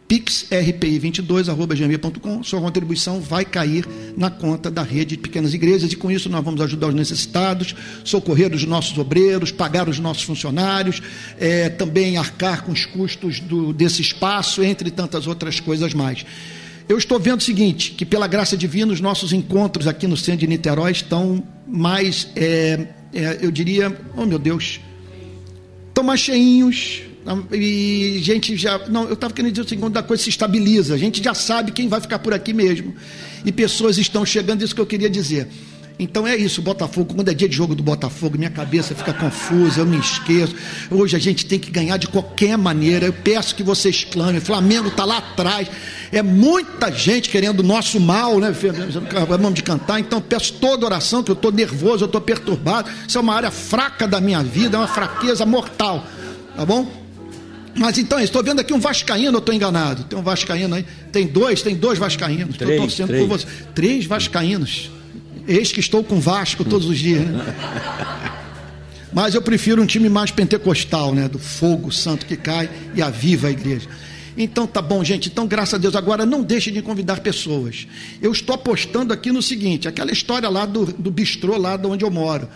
pixrpi22.gmail.com, 0.09 2.43
sua 2.43 2.61
contribuição 2.61 3.21
vai 3.21 3.45
cair 3.45 3.87
na 4.17 4.31
conta 4.31 4.71
da 4.71 4.83
rede 4.83 5.17
de 5.17 5.23
pequenas 5.23 5.53
igrejas 5.53 5.93
e 5.93 5.97
com 5.97 6.11
isso 6.11 6.31
nós 6.31 6.43
vamos 6.43 6.63
ajudar 6.63 6.89
os 6.89 6.95
necessitados, 6.95 7.75
socorrer 8.05 8.55
os 8.55 8.65
nossos 8.65 8.97
obreiros, 8.97 9.53
pagar 9.53 9.87
os 9.87 9.99
nossos 9.99 10.23
funcionários, 10.23 11.03
é, 11.39 11.69
também 11.69 12.17
arcar 12.17 12.65
com 12.65 12.73
os 12.73 12.87
custos 12.87 13.39
do, 13.39 13.75
desse 13.75 14.01
espaço, 14.01 14.63
entre 14.63 14.91
tantas 14.91 15.27
outras 15.27 15.61
coisas 15.61 15.93
mais. 15.93 16.25
Eu 16.89 16.97
estou 16.97 17.21
vendo 17.21 17.41
o 17.41 17.45
seguinte, 17.45 17.91
que 17.91 18.07
pela 18.07 18.27
graça 18.27 18.57
divina 18.57 18.91
os 18.91 19.01
nossos 19.01 19.35
encontros 19.35 19.87
aqui 19.87 20.07
no 20.07 20.17
centro 20.17 20.41
de 20.41 20.47
Niterói 20.47 20.93
estão 20.93 21.45
mais, 21.67 22.29
é, 22.35 22.87
é, 23.13 23.41
eu 23.43 23.51
diria, 23.51 23.95
oh 24.17 24.25
meu 24.25 24.39
Deus, 24.39 24.81
estão 25.91 26.03
mais 26.03 26.21
cheinhos, 26.21 27.03
e 27.53 28.19
gente 28.23 28.57
já. 28.57 28.79
Não, 28.89 29.05
eu 29.05 29.15
estava 29.15 29.33
querendo 29.33 29.53
dizer 29.53 29.63
o 29.63 29.69
seguinte: 29.69 29.85
quando 29.85 29.97
a 29.97 30.03
coisa 30.03 30.23
se 30.23 30.31
estabiliza, 30.31 30.95
a 30.95 30.99
gente 30.99 31.23
já 31.23 31.35
sabe 31.35 31.73
quem 31.73 31.89
vai 31.89 32.01
ficar 32.01 32.19
por 32.19 32.33
aqui 32.33 32.53
mesmo. 32.53 32.95
E 33.45 33.53
pessoas 33.53 33.99
estão 33.99 34.25
chegando, 34.25 34.63
isso 34.63 34.75
que 34.75 34.81
eu 34.81 34.87
queria 34.87 35.11
dizer. 35.11 35.49
Então 35.99 36.25
é 36.27 36.37
isso, 36.37 36.63
Botafogo, 36.63 37.13
quando 37.13 37.29
é 37.29 37.35
dia 37.35 37.49
de 37.49 37.57
jogo 37.57 37.75
do 37.75 37.83
Botafogo, 37.83 38.39
minha 38.39 38.51
cabeça 38.51 38.95
fica 38.95 39.13
confusa, 39.13 39.81
eu 39.81 39.87
me 39.87 39.99
esqueço. 39.99 40.55
Hoje 40.89 41.17
a 41.17 41.19
gente 41.19 41.45
tem 41.45 41.59
que 41.59 41.73
ganhar 41.73 41.97
de 41.97 42.07
qualquer 42.07 42.57
maneira. 42.57 43.07
Eu 43.07 43.13
peço 43.13 43.55
que 43.55 43.65
vocês 43.65 44.05
clamem. 44.05 44.41
Flamengo 44.41 44.89
está 44.89 45.05
lá 45.05 45.19
atrás. 45.19 45.69
É 46.13 46.23
muita 46.23 46.93
gente 46.93 47.29
querendo 47.29 47.61
o 47.61 47.63
nosso 47.65 47.99
mal, 47.99 48.39
né? 48.39 48.55
Acabamos 49.11 49.55
de 49.55 49.63
cantar. 49.65 49.99
Então 49.99 50.21
peço 50.21 50.55
toda 50.55 50.87
oração, 50.87 51.23
que 51.23 51.33
eu 51.33 51.35
estou 51.35 51.51
nervoso, 51.51 52.05
eu 52.05 52.07
estou 52.07 52.21
perturbado. 52.21 52.89
Isso 53.07 53.19
é 53.19 53.21
uma 53.21 53.35
área 53.35 53.51
fraca 53.51 54.07
da 54.07 54.21
minha 54.21 54.43
vida, 54.43 54.77
é 54.77 54.81
uma 54.81 54.87
fraqueza 54.87 55.45
mortal. 55.45 56.07
Tá 56.55 56.65
bom? 56.65 57.08
Mas 57.79 57.97
então, 57.97 58.19
estou 58.19 58.43
vendo 58.43 58.61
aqui 58.61 58.73
um 58.73 58.81
Vascaíno, 58.81 59.37
eu 59.37 59.39
estou 59.39 59.55
enganado. 59.55 60.05
Tem 60.05 60.19
um 60.19 60.23
Vascaíno 60.23 60.75
aí. 60.75 60.85
Tem 61.13 61.27
dois, 61.27 61.63
tem 61.63 61.77
dois 61.77 61.99
Vascaínos. 61.99 62.51
Estou 62.51 62.77
torcendo 62.77 63.09
três. 63.09 63.23
por 63.23 63.29
você. 63.29 63.47
Três 63.75 64.07
Vascaínos. 64.07 64.91
Eis 65.47 65.73
que 65.73 65.81
estou 65.81 66.05
com 66.05 66.21
Vasco 66.21 66.65
todos 66.65 66.89
os 66.89 66.99
dias, 66.99 67.25
né? 67.25 67.55
Mas 69.13 69.35
eu 69.35 69.41
prefiro 69.41 69.81
um 69.81 69.87
time 69.87 70.09
mais 70.09 70.31
pentecostal, 70.31 71.15
né? 71.15 71.29
Do 71.29 71.39
fogo 71.39 71.91
santo 71.91 72.27
que 72.27 72.37
cai 72.37 72.69
e 72.95 73.01
aviva 73.01 73.49
a 73.49 73.51
igreja. 73.51 73.89
Então 74.37 74.67
tá 74.67 74.83
bom, 74.83 75.03
gente. 75.03 75.29
Então, 75.29 75.47
graças 75.47 75.75
a 75.75 75.79
Deus, 75.79 75.97
agora 75.97 76.27
não 76.27 76.43
deixe 76.43 76.71
de 76.71 76.83
convidar 76.83 77.21
pessoas. 77.21 77.87
Eu 78.21 78.31
estou 78.31 78.55
apostando 78.55 79.13
aqui 79.13 79.33
no 79.33 79.41
seguinte: 79.41 79.89
aquela 79.89 80.13
história 80.13 80.49
lá 80.49 80.67
do, 80.67 80.85
do 80.85 81.11
bistrô, 81.11 81.57
lá 81.57 81.77
de 81.77 81.87
onde 81.87 82.05
eu 82.05 82.11
moro 82.11 82.49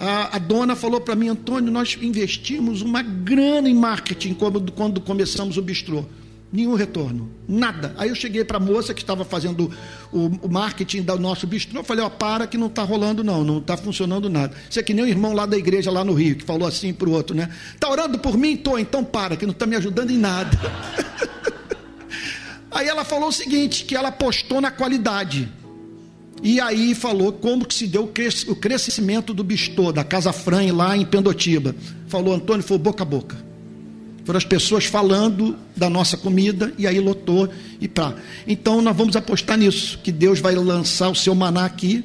a, 0.00 0.36
a 0.36 0.38
dona 0.38 0.74
falou 0.74 0.98
para 0.98 1.14
mim, 1.14 1.28
Antônio, 1.28 1.70
nós 1.70 1.98
investimos 2.00 2.80
uma 2.80 3.02
grana 3.02 3.68
em 3.68 3.74
marketing 3.74 4.32
quando, 4.32 4.72
quando 4.72 4.98
começamos 4.98 5.58
o 5.58 5.62
bistrô. 5.62 6.06
Nenhum 6.50 6.74
retorno, 6.74 7.30
nada. 7.46 7.94
Aí 7.98 8.08
eu 8.08 8.14
cheguei 8.14 8.42
para 8.42 8.56
a 8.56 8.60
moça 8.60 8.94
que 8.94 9.02
estava 9.02 9.24
fazendo 9.26 9.70
o, 10.10 10.26
o, 10.42 10.48
marketing 10.48 11.02
do 11.02 11.18
nosso 11.18 11.46
bistrô, 11.46 11.84
falei, 11.84 12.02
ó, 12.02 12.08
para 12.08 12.46
que 12.46 12.56
não 12.56 12.66
está 12.66 12.82
rolando 12.82 13.22
não, 13.22 13.44
não 13.44 13.58
está 13.58 13.76
funcionando 13.76 14.30
nada. 14.30 14.56
Isso 14.68 14.80
é 14.80 14.82
que 14.82 14.94
nem 14.94 15.04
o 15.04 15.08
irmão 15.08 15.34
lá 15.34 15.44
da 15.44 15.56
igreja 15.56 15.90
lá 15.90 16.02
no 16.02 16.14
Rio, 16.14 16.34
que 16.34 16.44
falou 16.44 16.66
assim 16.66 16.94
para 16.94 17.08
o 17.08 17.12
outro, 17.12 17.36
né? 17.36 17.50
Está 17.74 17.88
orando 17.88 18.18
por 18.18 18.38
mim? 18.38 18.56
Tô, 18.56 18.78
então 18.78 19.04
para, 19.04 19.36
que 19.36 19.44
não 19.44 19.52
está 19.52 19.66
me 19.66 19.76
ajudando 19.76 20.10
em 20.10 20.18
nada. 20.18 20.58
Aí 22.72 22.88
ela 22.88 23.04
falou 23.04 23.28
o 23.28 23.32
seguinte, 23.32 23.84
que 23.84 23.94
ela 23.94 24.08
apostou 24.08 24.62
na 24.62 24.70
qualidade. 24.70 25.59
E 26.42 26.60
aí 26.60 26.94
falou 26.94 27.32
como 27.32 27.66
que 27.66 27.74
se 27.74 27.86
deu 27.86 28.10
o 28.48 28.56
crescimento 28.56 29.34
do 29.34 29.44
Bistô, 29.44 29.92
da 29.92 30.02
Casa 30.02 30.32
Fran, 30.32 30.72
lá 30.72 30.96
em 30.96 31.04
Pendotiba. 31.04 31.74
Falou, 32.08 32.34
Antônio, 32.34 32.62
foi 32.62 32.78
boca 32.78 33.02
a 33.02 33.06
boca. 33.06 33.36
Foram 34.24 34.38
as 34.38 34.44
pessoas 34.44 34.84
falando 34.84 35.56
da 35.76 35.90
nossa 35.90 36.16
comida 36.16 36.72
e 36.78 36.86
aí 36.86 37.00
lotou 37.00 37.48
e 37.80 37.88
pá. 37.88 38.14
Então 38.46 38.80
nós 38.80 38.96
vamos 38.96 39.16
apostar 39.16 39.58
nisso, 39.58 39.98
que 40.02 40.12
Deus 40.12 40.40
vai 40.40 40.54
lançar 40.54 41.08
o 41.08 41.14
seu 41.14 41.34
maná 41.34 41.64
aqui 41.64 42.04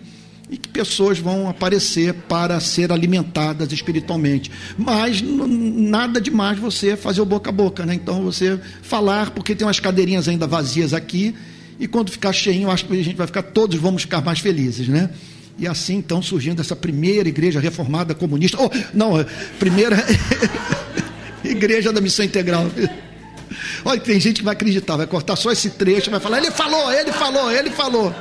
e 0.49 0.57
que 0.57 0.67
pessoas 0.69 1.19
vão 1.19 1.49
aparecer 1.49 2.13
para 2.13 2.59
ser 2.59 2.91
alimentadas 2.91 3.71
espiritualmente. 3.71 4.51
Mas 4.77 5.21
nada 5.21 6.19
demais 6.21 6.57
você 6.57 6.95
fazer 6.95 7.21
o 7.21 7.25
boca 7.25 7.49
a 7.49 7.53
boca, 7.53 7.85
né? 7.85 7.93
Então 7.93 8.23
você 8.23 8.59
falar, 8.81 9.31
porque 9.31 9.55
tem 9.55 9.65
umas 9.65 9.79
cadeirinhas 9.79 10.27
ainda 10.27 10.47
vazias 10.47 10.93
aqui 10.93 11.35
e 11.79 11.87
quando 11.87 12.11
ficar 12.11 12.31
cheinho, 12.31 12.69
acho 12.69 12.85
que 12.85 12.93
a 12.93 13.03
gente 13.03 13.15
vai 13.15 13.27
ficar, 13.27 13.43
todos 13.43 13.77
vamos 13.79 14.03
ficar 14.03 14.21
mais 14.21 14.39
felizes, 14.39 14.87
né? 14.87 15.09
E 15.57 15.67
assim, 15.67 15.95
então, 15.95 16.21
surgindo 16.21 16.61
essa 16.61 16.75
primeira 16.75 17.29
igreja 17.29 17.59
reformada 17.59 18.13
comunista. 18.13 18.57
Oh, 18.59 18.69
não, 18.93 19.19
é, 19.19 19.25
primeira 19.57 19.97
igreja 21.43 21.93
da 21.93 22.01
missão 22.01 22.25
integral. 22.25 22.69
Olha, 23.83 23.99
tem 23.99 24.19
gente 24.19 24.37
que 24.39 24.43
vai 24.43 24.53
acreditar, 24.53 24.97
vai 24.97 25.07
cortar 25.07 25.35
só 25.35 25.51
esse 25.51 25.69
trecho, 25.71 26.11
vai 26.11 26.19
falar, 26.19 26.39
ele 26.39 26.51
falou, 26.51 26.91
ele 26.91 27.11
falou, 27.11 27.51
ele 27.51 27.69
falou. 27.69 28.13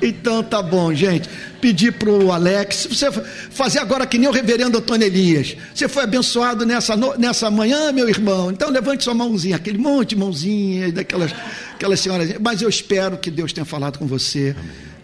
Então 0.00 0.42
tá 0.42 0.62
bom, 0.62 0.92
gente. 0.92 1.28
Pedir 1.60 1.92
para 1.92 2.10
o 2.10 2.30
Alex, 2.30 2.86
você 2.90 3.10
fazer 3.10 3.78
agora 3.78 4.06
que 4.06 4.18
nem 4.18 4.28
o 4.28 4.32
reverendo 4.32 4.78
Antônio 4.78 5.06
Elias. 5.06 5.56
Você 5.74 5.88
foi 5.88 6.04
abençoado 6.04 6.66
nessa, 6.66 6.94
nessa 7.18 7.50
manhã, 7.50 7.92
meu 7.92 8.08
irmão. 8.08 8.50
Então 8.50 8.70
levante 8.70 9.04
sua 9.04 9.14
mãozinha, 9.14 9.56
aquele 9.56 9.78
monte 9.78 10.10
de 10.10 10.16
mãozinha, 10.16 10.92
daquelas 10.92 11.32
aquelas 11.74 12.00
senhoras. 12.00 12.34
Mas 12.40 12.60
eu 12.60 12.68
espero 12.68 13.16
que 13.16 13.30
Deus 13.30 13.52
tenha 13.52 13.64
falado 13.64 13.98
com 13.98 14.06
você 14.06 14.54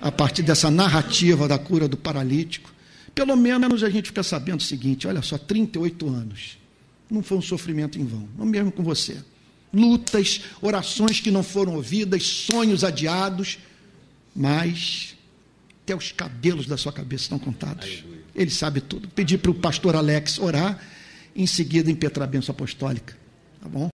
a 0.01 0.11
partir 0.11 0.43
dessa 0.43 0.71
narrativa 0.71 1.49
da 1.49 1.59
cura 1.59 1.89
do 1.89 1.97
paralítico. 1.97 2.73
Pelo 3.15 3.37
menos 3.37 3.83
a 3.83 3.91
gente 3.91 4.07
fica 4.07 4.23
sabendo 4.23 4.61
o 4.61 4.65
seguinte: 4.65 5.07
olha 5.07 5.23
só, 5.23 5.39
38 5.39 6.09
anos. 6.09 6.59
Não 7.11 7.23
foi 7.23 7.39
um 7.39 7.43
sofrimento 7.43 7.99
em 7.99 8.07
vão. 8.07 8.27
Não 8.39 8.47
mesmo 8.47 8.73
com 8.73 8.83
você. 8.83 9.17
Lutas, 9.73 10.43
orações 10.61 11.21
que 11.21 11.31
não 11.31 11.43
foram 11.43 11.75
ouvidas, 11.75 12.23
sonhos 12.23 12.85
adiados 12.85 13.59
mas 14.35 15.17
até 15.83 15.97
os 15.97 16.13
cabelos 16.13 16.67
da 16.67 16.77
sua 16.77 16.93
cabeça 16.93 17.25
estão 17.25 17.39
contados. 17.39 18.05
Ele 18.35 18.51
sabe 18.51 18.81
tudo. 18.81 19.09
Pedi 19.09 19.37
para 19.37 19.51
o 19.51 19.55
pastor 19.55 19.97
Alex 19.97 20.39
orar, 20.39 20.81
em 21.35 21.47
seguida 21.47 21.91
impetrar 21.91 22.29
a 22.29 22.31
bênção 22.31 22.53
apostólica. 22.53 23.17
Tá 23.61 23.69
bom? 23.69 23.91